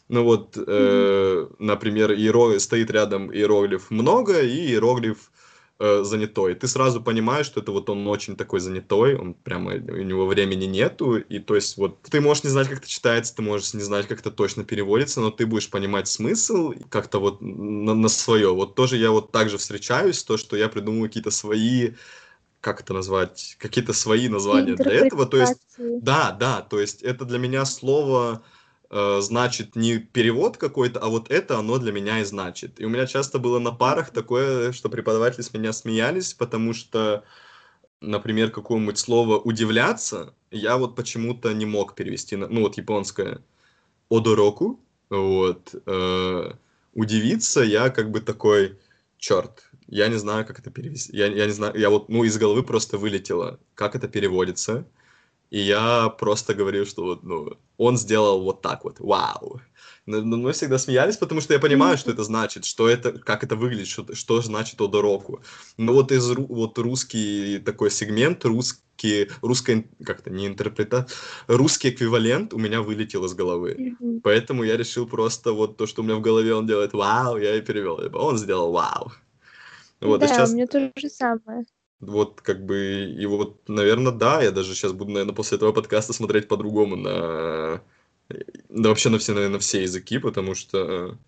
Ну 0.09 0.25
вот, 0.25 0.57
э, 0.59 1.49
например, 1.59 2.13
иеро- 2.13 2.59
стоит 2.59 2.91
рядом 2.91 3.33
иероглиф 3.33 3.91
много 3.91 4.43
и 4.43 4.67
иероглиф 4.67 5.31
э, 5.79 6.03
занятой. 6.05 6.55
Ты 6.55 6.67
сразу 6.67 7.01
понимаешь, 7.01 7.47
что 7.47 7.61
это 7.61 7.73
вот 7.73 7.89
он 7.89 8.07
очень 8.07 8.37
такой 8.37 8.61
занятой, 8.61 9.17
он 9.17 9.35
прямо, 9.35 9.73
у 9.73 10.03
него 10.03 10.27
времени 10.27 10.67
нету, 10.67 11.17
и 11.17 11.39
то 11.39 11.55
есть 11.55 11.77
вот 11.77 12.03
ты 12.03 12.21
можешь 12.21 12.45
не 12.45 12.51
знать, 12.51 12.69
как 12.69 12.79
это 12.79 12.89
читается, 12.89 13.35
ты 13.35 13.43
можешь 13.43 13.73
не 13.75 13.83
знать, 13.83 14.07
как 14.07 14.21
это 14.21 14.31
точно 14.31 14.65
переводится, 14.65 15.21
но 15.21 15.31
ты 15.31 15.47
будешь 15.47 15.71
понимать 15.71 16.09
смысл 16.09 16.75
как-то 16.91 17.19
вот 17.19 17.41
на, 17.41 17.95
на 17.95 18.09
свое. 18.09 18.53
Вот 18.53 18.75
тоже 18.75 18.97
я 18.97 19.13
вот 19.13 19.33
так 19.33 19.49
же 19.49 19.59
встречаюсь, 19.59 20.23
то, 20.25 20.37
что 20.37 20.57
я 20.57 20.69
придумываю 20.69 21.09
какие-то 21.09 21.31
свои 21.31 21.93
как 22.63 22.81
это 22.81 22.95
назвать, 22.95 23.57
какие-то 23.59 23.93
свои 23.93 24.29
названия 24.29 24.77
для 24.77 24.93
этого. 24.93 25.27
То 25.27 25.37
есть, 25.37 25.59
да, 25.77 26.31
да, 26.31 26.63
то 26.63 26.81
есть 26.81 27.03
это 27.03 27.25
для 27.25 27.39
меня 27.39 27.65
слово 27.65 28.43
э, 28.89 29.19
значит 29.21 29.75
не 29.75 29.99
перевод 29.99 30.57
какой-то, 30.57 31.01
а 31.01 31.09
вот 31.09 31.29
это 31.31 31.59
оно 31.59 31.79
для 31.79 31.91
меня 31.91 32.21
и 32.21 32.25
значит. 32.25 32.81
И 32.81 32.85
у 32.85 32.89
меня 32.89 33.07
часто 33.07 33.41
было 33.41 33.59
на 33.59 33.73
парах 33.73 34.11
такое, 34.11 34.71
что 34.71 34.89
преподаватели 34.89 35.43
с 35.43 35.53
меня 35.53 35.73
смеялись, 35.73 36.35
потому 36.35 36.73
что, 36.73 37.25
например, 38.01 38.53
какое-нибудь 38.53 38.99
слово 38.99 39.39
«удивляться» 39.39 40.33
я 40.53 40.77
вот 40.77 40.95
почему-то 40.95 41.53
не 41.53 41.67
мог 41.67 41.97
перевести, 41.97 42.37
на, 42.37 42.47
ну 42.47 42.61
вот 42.61 42.77
японское 42.77 43.41
«одороку», 44.09 44.79
вот, 45.11 45.75
э, 45.85 46.53
удивиться 46.95 47.61
я 47.63 47.91
как 47.91 48.13
бы 48.13 48.21
такой, 48.21 48.79
черт, 49.19 49.65
я 49.93 50.09
не 50.09 50.19
знаю, 50.19 50.47
как 50.47 50.59
это 50.59 50.71
перевести, 50.71 51.15
я, 51.15 51.27
я 51.27 51.47
не 51.47 51.53
знаю, 51.53 51.79
я 51.79 51.91
вот, 51.91 52.09
ну, 52.09 52.25
из 52.25 52.39
головы 52.39 52.63
просто 52.63 52.97
вылетело, 52.97 53.61
как 53.75 53.95
это 53.95 54.09
переводится, 54.09 54.87
и 55.51 55.61
я 55.61 56.09
просто 56.09 56.55
говорил, 56.55 56.87
что 56.87 57.05
вот, 57.05 57.23
ну, 57.25 57.59
он 57.77 57.99
сделал 57.99 58.43
вот 58.43 58.63
так 58.63 58.85
вот, 58.85 59.01
вау. 59.01 59.61
Но, 60.07 60.23
но 60.23 60.39
мы 60.39 60.53
всегда 60.53 60.79
смеялись, 60.79 61.19
потому 61.19 61.43
что 61.43 61.53
я 61.53 61.61
понимаю, 61.61 61.99
что 61.99 62.11
это 62.11 62.25
значит, 62.25 62.65
что 62.65 62.89
это, 62.89 63.13
как 63.13 63.45
это 63.45 63.55
выглядит, 63.55 63.87
что, 63.87 64.15
что 64.15 64.41
значит 64.41 64.81
одороку. 64.81 65.43
Но 65.77 65.93
вот 65.93 66.11
из 66.11 66.27
вот 66.27 66.79
русский 66.79 67.59
такой 67.59 67.91
сегмент, 67.91 68.47
русский, 68.47 69.29
русская, 69.43 69.85
как-то 70.03 70.31
не 70.31 70.47
интерпрета, 70.47 71.07
русский 71.49 71.91
эквивалент 71.91 72.55
у 72.55 72.59
меня 72.59 72.81
вылетел 72.81 73.27
из 73.27 73.35
головы. 73.35 73.95
Поэтому 74.23 74.65
я 74.65 74.79
решил 74.79 75.07
просто 75.07 75.53
вот 75.53 75.77
то, 75.77 75.87
что 75.87 76.01
у 76.01 76.05
меня 76.05 76.15
в 76.15 76.23
голове 76.23 76.55
он 76.55 76.67
делает 76.67 76.95
вау, 76.95 77.37
я 77.37 77.57
и 77.57 77.61
перевел. 77.61 78.01
Он 78.15 78.39
сделал 78.39 78.73
вау. 78.73 79.13
Вот, 80.03 80.21
Да, 80.21 80.27
сейчас 80.29 80.51
у 80.51 80.55
меня 80.55 80.67
то 80.67 80.93
же 80.97 81.09
самое. 81.09 81.65
вот 82.01 82.41
как 82.41 82.65
бы, 82.67 83.05
и 83.19 83.27
вот, 83.27 83.69
наверное, 83.69 84.13
да, 84.13 84.43
я 84.43 84.51
даже 84.51 84.75
сейчас 84.75 84.93
буду, 84.93 85.13
наверное, 85.13 85.35
после 85.35 85.57
этого 85.57 85.73
подкаста 85.73 86.13
смотреть 86.13 86.49
по-другому 86.49 86.97
на, 86.97 87.83
да 88.69 88.89
вообще 88.89 89.09
на 89.11 89.19
все, 89.19 89.35
наверное, 89.35 89.61
все 89.61 89.83
языки, 89.83 90.19
потому 90.19 90.55
что, 90.55 91.19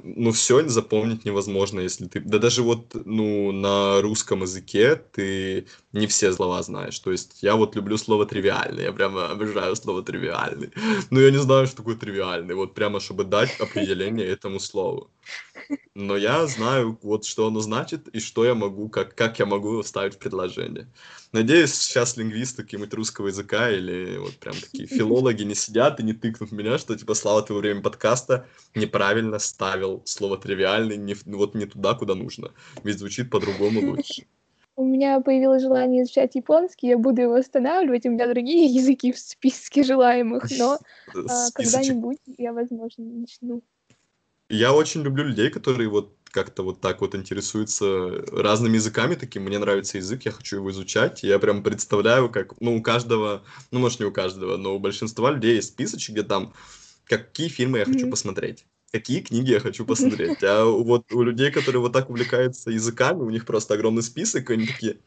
ну, 0.00 0.30
все 0.30 0.68
запомнить 0.68 1.24
невозможно, 1.24 1.80
если 1.80 2.06
ты, 2.06 2.20
да 2.20 2.38
даже 2.38 2.62
вот, 2.62 2.94
ну, 3.04 3.50
на 3.50 4.00
русском 4.00 4.42
языке 4.42 4.94
ты 4.94 5.66
не 5.92 6.06
все 6.06 6.32
слова 6.32 6.62
знаешь, 6.62 6.98
то 7.00 7.10
есть 7.10 7.42
я 7.42 7.56
вот 7.56 7.74
люблю 7.74 7.98
слово 7.98 8.24
тривиальный, 8.24 8.84
я 8.84 8.92
прямо 8.92 9.30
обожаю 9.30 9.74
слово 9.74 10.04
тривиальный, 10.04 10.70
но 11.10 11.20
я 11.20 11.30
не 11.32 11.38
знаю, 11.38 11.66
что 11.66 11.78
такое 11.78 11.96
тривиальный, 11.96 12.54
вот 12.54 12.74
прямо, 12.74 13.00
чтобы 13.00 13.24
дать 13.24 13.58
определение 13.60 14.26
этому 14.26 14.60
слову. 14.60 15.10
Но 15.94 16.16
я 16.16 16.46
знаю, 16.46 16.98
вот 17.02 17.24
что 17.24 17.48
оно 17.48 17.60
значит 17.60 18.08
и 18.08 18.20
что 18.20 18.44
я 18.44 18.54
могу, 18.54 18.88
как, 18.88 19.14
как 19.14 19.38
я 19.38 19.46
могу 19.46 19.82
вставить 19.82 20.14
в 20.14 20.18
предложение. 20.18 20.86
Надеюсь, 21.32 21.74
сейчас 21.74 22.16
лингвисты 22.16 22.62
какие-нибудь 22.62 22.94
русского 22.94 23.28
языка 23.28 23.70
или 23.70 24.16
вот 24.18 24.36
прям 24.36 24.54
такие 24.54 24.86
филологи 24.86 25.42
не 25.42 25.54
сидят 25.54 26.00
и 26.00 26.04
не 26.04 26.12
тыкнут 26.12 26.52
меня, 26.52 26.78
что 26.78 26.96
типа 26.96 27.14
Слава, 27.14 27.42
ты 27.42 27.52
во 27.52 27.60
время 27.60 27.82
подкаста 27.82 28.46
неправильно 28.74 29.38
ставил 29.38 30.02
слово 30.04 30.38
тривиальный 30.38 30.96
не, 30.96 31.14
вот 31.26 31.54
не 31.54 31.66
туда, 31.66 31.94
куда 31.94 32.14
нужно. 32.14 32.52
Ведь 32.84 32.98
звучит 32.98 33.30
по-другому 33.30 33.80
лучше. 33.80 34.24
У 34.78 34.84
меня 34.84 35.18
появилось 35.20 35.62
желание 35.62 36.04
изучать 36.04 36.36
японский, 36.36 36.86
я 36.86 36.98
буду 36.98 37.22
его 37.22 37.32
восстанавливать, 37.32 38.06
у 38.06 38.10
меня 38.10 38.28
другие 38.28 38.66
языки 38.72 39.10
в 39.10 39.18
списке 39.18 39.82
желаемых, 39.82 40.44
но 40.56 40.78
а, 41.12 41.50
когда-нибудь 41.52 42.20
я, 42.36 42.52
возможно, 42.52 43.04
начну. 43.04 43.62
Я 44.48 44.72
очень 44.72 45.02
люблю 45.02 45.24
людей, 45.24 45.50
которые 45.50 45.88
вот 45.88 46.14
как-то 46.30 46.62
вот 46.62 46.80
так 46.80 47.00
вот 47.00 47.14
интересуются 47.14 48.24
разными 48.32 48.76
языками 48.76 49.14
таким. 49.14 49.44
Мне 49.44 49.58
нравится 49.58 49.98
язык, 49.98 50.22
я 50.24 50.30
хочу 50.32 50.56
его 50.56 50.70
изучать. 50.70 51.22
Я 51.22 51.38
прям 51.38 51.62
представляю, 51.62 52.28
как, 52.30 52.58
ну, 52.60 52.76
у 52.76 52.82
каждого, 52.82 53.44
ну, 53.70 53.80
может, 53.80 54.00
не 54.00 54.06
у 54.06 54.12
каждого, 54.12 54.56
но 54.56 54.74
у 54.74 54.78
большинства 54.78 55.30
людей 55.30 55.56
есть 55.56 55.68
списочек, 55.68 56.14
где 56.14 56.22
там, 56.22 56.54
какие 57.06 57.48
фильмы 57.48 57.78
я 57.78 57.84
хочу 57.84 58.00
Мгм. 58.00 58.10
посмотреть. 58.10 58.66
Какие 58.92 59.20
книги 59.20 59.50
я 59.52 59.60
хочу 59.60 59.84
посмотреть. 59.86 60.42
А 60.42 60.64
вот 60.64 61.10
у 61.12 61.22
людей, 61.22 61.50
которые 61.50 61.80
вот 61.80 61.92
так 61.92 62.10
увлекаются 62.10 62.70
языками, 62.70 63.20
у 63.20 63.30
них 63.30 63.44
просто 63.46 63.74
огромный 63.74 64.02
список, 64.02 64.50
и 64.50 64.54
они 64.54 64.66
такие, 64.66 64.98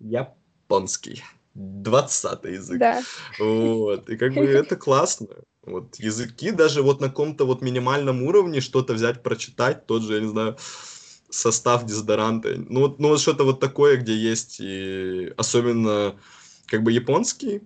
японский, 0.00 1.22
двадцатый 1.54 2.54
язык. 2.54 2.78
Да, 2.78 3.02
Вот, 3.38 4.08
и 4.08 4.16
как 4.16 4.34
бы 4.34 4.44
это 4.44 4.76
классно. 4.76 5.28
Вот 5.62 5.96
языки 5.96 6.50
даже 6.50 6.82
вот 6.82 7.00
на 7.00 7.08
каком-то 7.08 7.46
вот 7.46 7.62
минимальном 7.62 8.22
уровне 8.22 8.60
что-то 8.60 8.92
взять, 8.94 9.22
прочитать, 9.22 9.86
тот 9.86 10.02
же, 10.02 10.14
я 10.14 10.20
не 10.20 10.28
знаю, 10.28 10.56
состав 11.30 11.86
дезодоранта. 11.86 12.54
Ну 12.56 12.80
вот, 12.80 12.98
ну 12.98 13.08
вот 13.08 13.20
что-то 13.20 13.44
вот 13.44 13.60
такое, 13.60 13.96
где 13.96 14.14
есть 14.14 14.58
и 14.60 15.32
особенно 15.36 16.16
как 16.66 16.82
бы 16.82 16.92
японский 16.92 17.62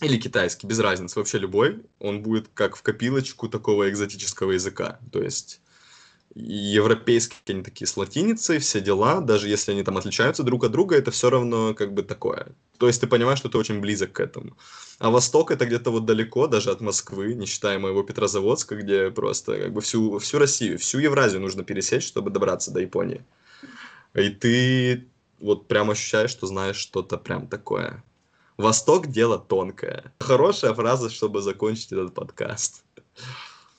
или 0.00 0.16
китайский, 0.16 0.66
без 0.66 0.78
разницы, 0.78 1.18
вообще 1.18 1.38
любой, 1.38 1.82
он 1.98 2.22
будет 2.22 2.48
как 2.54 2.76
в 2.76 2.82
копилочку 2.82 3.48
такого 3.48 3.88
экзотического 3.88 4.52
языка. 4.52 5.00
То 5.12 5.22
есть 5.22 5.60
европейские 6.40 7.38
они 7.48 7.62
такие 7.62 7.86
с 7.86 7.96
латиницей, 7.96 8.58
все 8.58 8.80
дела, 8.80 9.20
даже 9.20 9.48
если 9.48 9.72
они 9.72 9.82
там 9.82 9.96
отличаются 9.96 10.42
друг 10.42 10.64
от 10.64 10.70
друга, 10.70 10.96
это 10.96 11.10
все 11.10 11.30
равно 11.30 11.74
как 11.74 11.92
бы 11.92 12.02
такое. 12.02 12.48
То 12.78 12.86
есть 12.86 13.00
ты 13.00 13.06
понимаешь, 13.06 13.38
что 13.38 13.48
ты 13.48 13.58
очень 13.58 13.80
близок 13.80 14.12
к 14.12 14.20
этому. 14.20 14.56
А 14.98 15.10
Восток 15.10 15.50
это 15.50 15.66
где-то 15.66 15.90
вот 15.90 16.04
далеко, 16.04 16.46
даже 16.46 16.70
от 16.70 16.80
Москвы, 16.80 17.34
не 17.34 17.46
считая 17.46 17.78
моего 17.78 18.02
Петрозаводска, 18.02 18.76
где 18.76 19.10
просто 19.10 19.58
как 19.58 19.72
бы 19.72 19.80
всю, 19.80 20.18
всю 20.18 20.38
Россию, 20.38 20.78
всю 20.78 20.98
Евразию 20.98 21.40
нужно 21.40 21.64
пересечь, 21.64 22.06
чтобы 22.06 22.30
добраться 22.30 22.70
до 22.70 22.80
Японии. 22.80 23.24
И 24.14 24.30
ты 24.30 25.08
вот 25.40 25.66
прям 25.66 25.90
ощущаешь, 25.90 26.30
что 26.30 26.46
знаешь 26.46 26.76
что-то 26.76 27.18
прям 27.18 27.48
такое. 27.48 28.02
Восток– 28.56 29.06
дело 29.08 29.38
тонкое. 29.38 30.12
Хорошая 30.18 30.74
фраза, 30.74 31.10
чтобы 31.10 31.42
закончить 31.42 31.92
этот 31.92 32.14
подкаст. 32.14 32.84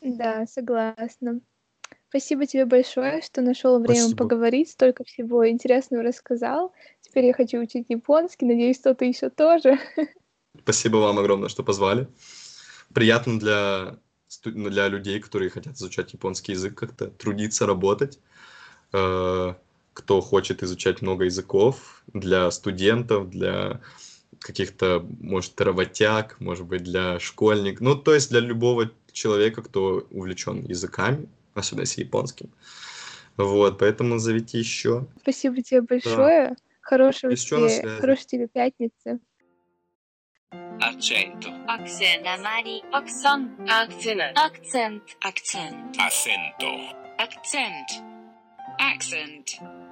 да, 0.02 0.46
согласна. 0.48 1.42
Спасибо 2.10 2.48
тебе 2.48 2.66
большое, 2.66 3.22
что 3.22 3.42
нашел 3.42 3.80
время 3.80 4.02
Спасибо. 4.02 4.18
поговорить, 4.18 4.72
столько 4.72 5.04
всего 5.04 5.48
интересного 5.48 6.04
рассказал. 6.04 6.74
Теперь 7.02 7.26
я 7.26 7.34
хочу 7.34 7.60
учить 7.60 7.86
японский, 7.90 8.48
надеюсь, 8.48 8.80
кто-то 8.80 9.06
еще 9.06 9.30
тоже. 9.30 9.78
Спасибо 10.64 10.98
вам 10.98 11.20
огромное, 11.20 11.50
что 11.50 11.62
позвали. 11.64 12.08
Приятно 12.96 13.40
для, 13.40 13.98
для 14.44 14.88
людей, 14.88 15.20
которые 15.20 15.52
хотят 15.52 15.76
изучать 15.76 16.14
японский 16.14 16.54
язык, 16.54 16.74
как-то 16.74 17.10
трудиться, 17.10 17.68
работать. 17.68 18.18
Э, 18.92 19.54
Кто 19.94 20.22
хочет 20.22 20.64
изучать 20.64 21.04
много 21.04 21.26
языков, 21.26 22.04
для 22.08 22.50
студентов, 22.50 23.30
для 23.30 23.82
каких-то, 24.40 25.06
может, 25.20 25.62
работяг, 25.62 26.40
может 26.40 26.66
быть, 26.66 26.84
для 26.84 27.20
школьников. 27.20 27.82
Ну, 27.82 27.96
то 27.96 28.16
есть 28.16 28.32
для 28.32 28.40
любого 28.40 28.90
человека, 29.12 29.62
кто 29.62 30.08
увлечен 30.10 30.66
языками, 30.66 31.30
особенно 31.60 31.84
если 31.84 32.02
японским. 32.02 32.50
Вот, 33.38 33.80
поэтому 33.80 34.18
зовите 34.18 34.60
еще. 34.60 35.08
Спасибо 35.22 35.62
тебе 35.62 35.82
большое. 35.82 36.56
Хорошего 36.82 37.32
Еще 37.32 37.58
на 37.58 37.70
тебе, 37.70 37.90
хорошей 38.00 38.26
тебе 38.26 38.48
пятницы. 38.48 39.20
accento, 40.82 41.50
Акцент. 41.68 42.24
Намари. 42.24 42.82
Аксон. 42.92 43.52
Акцент. 43.70 44.36
Акцент. 44.36 45.04
Акцент. 45.22 45.98
accento, 45.98 46.96
Акцент. 47.18 47.90
Accent. 48.80 49.89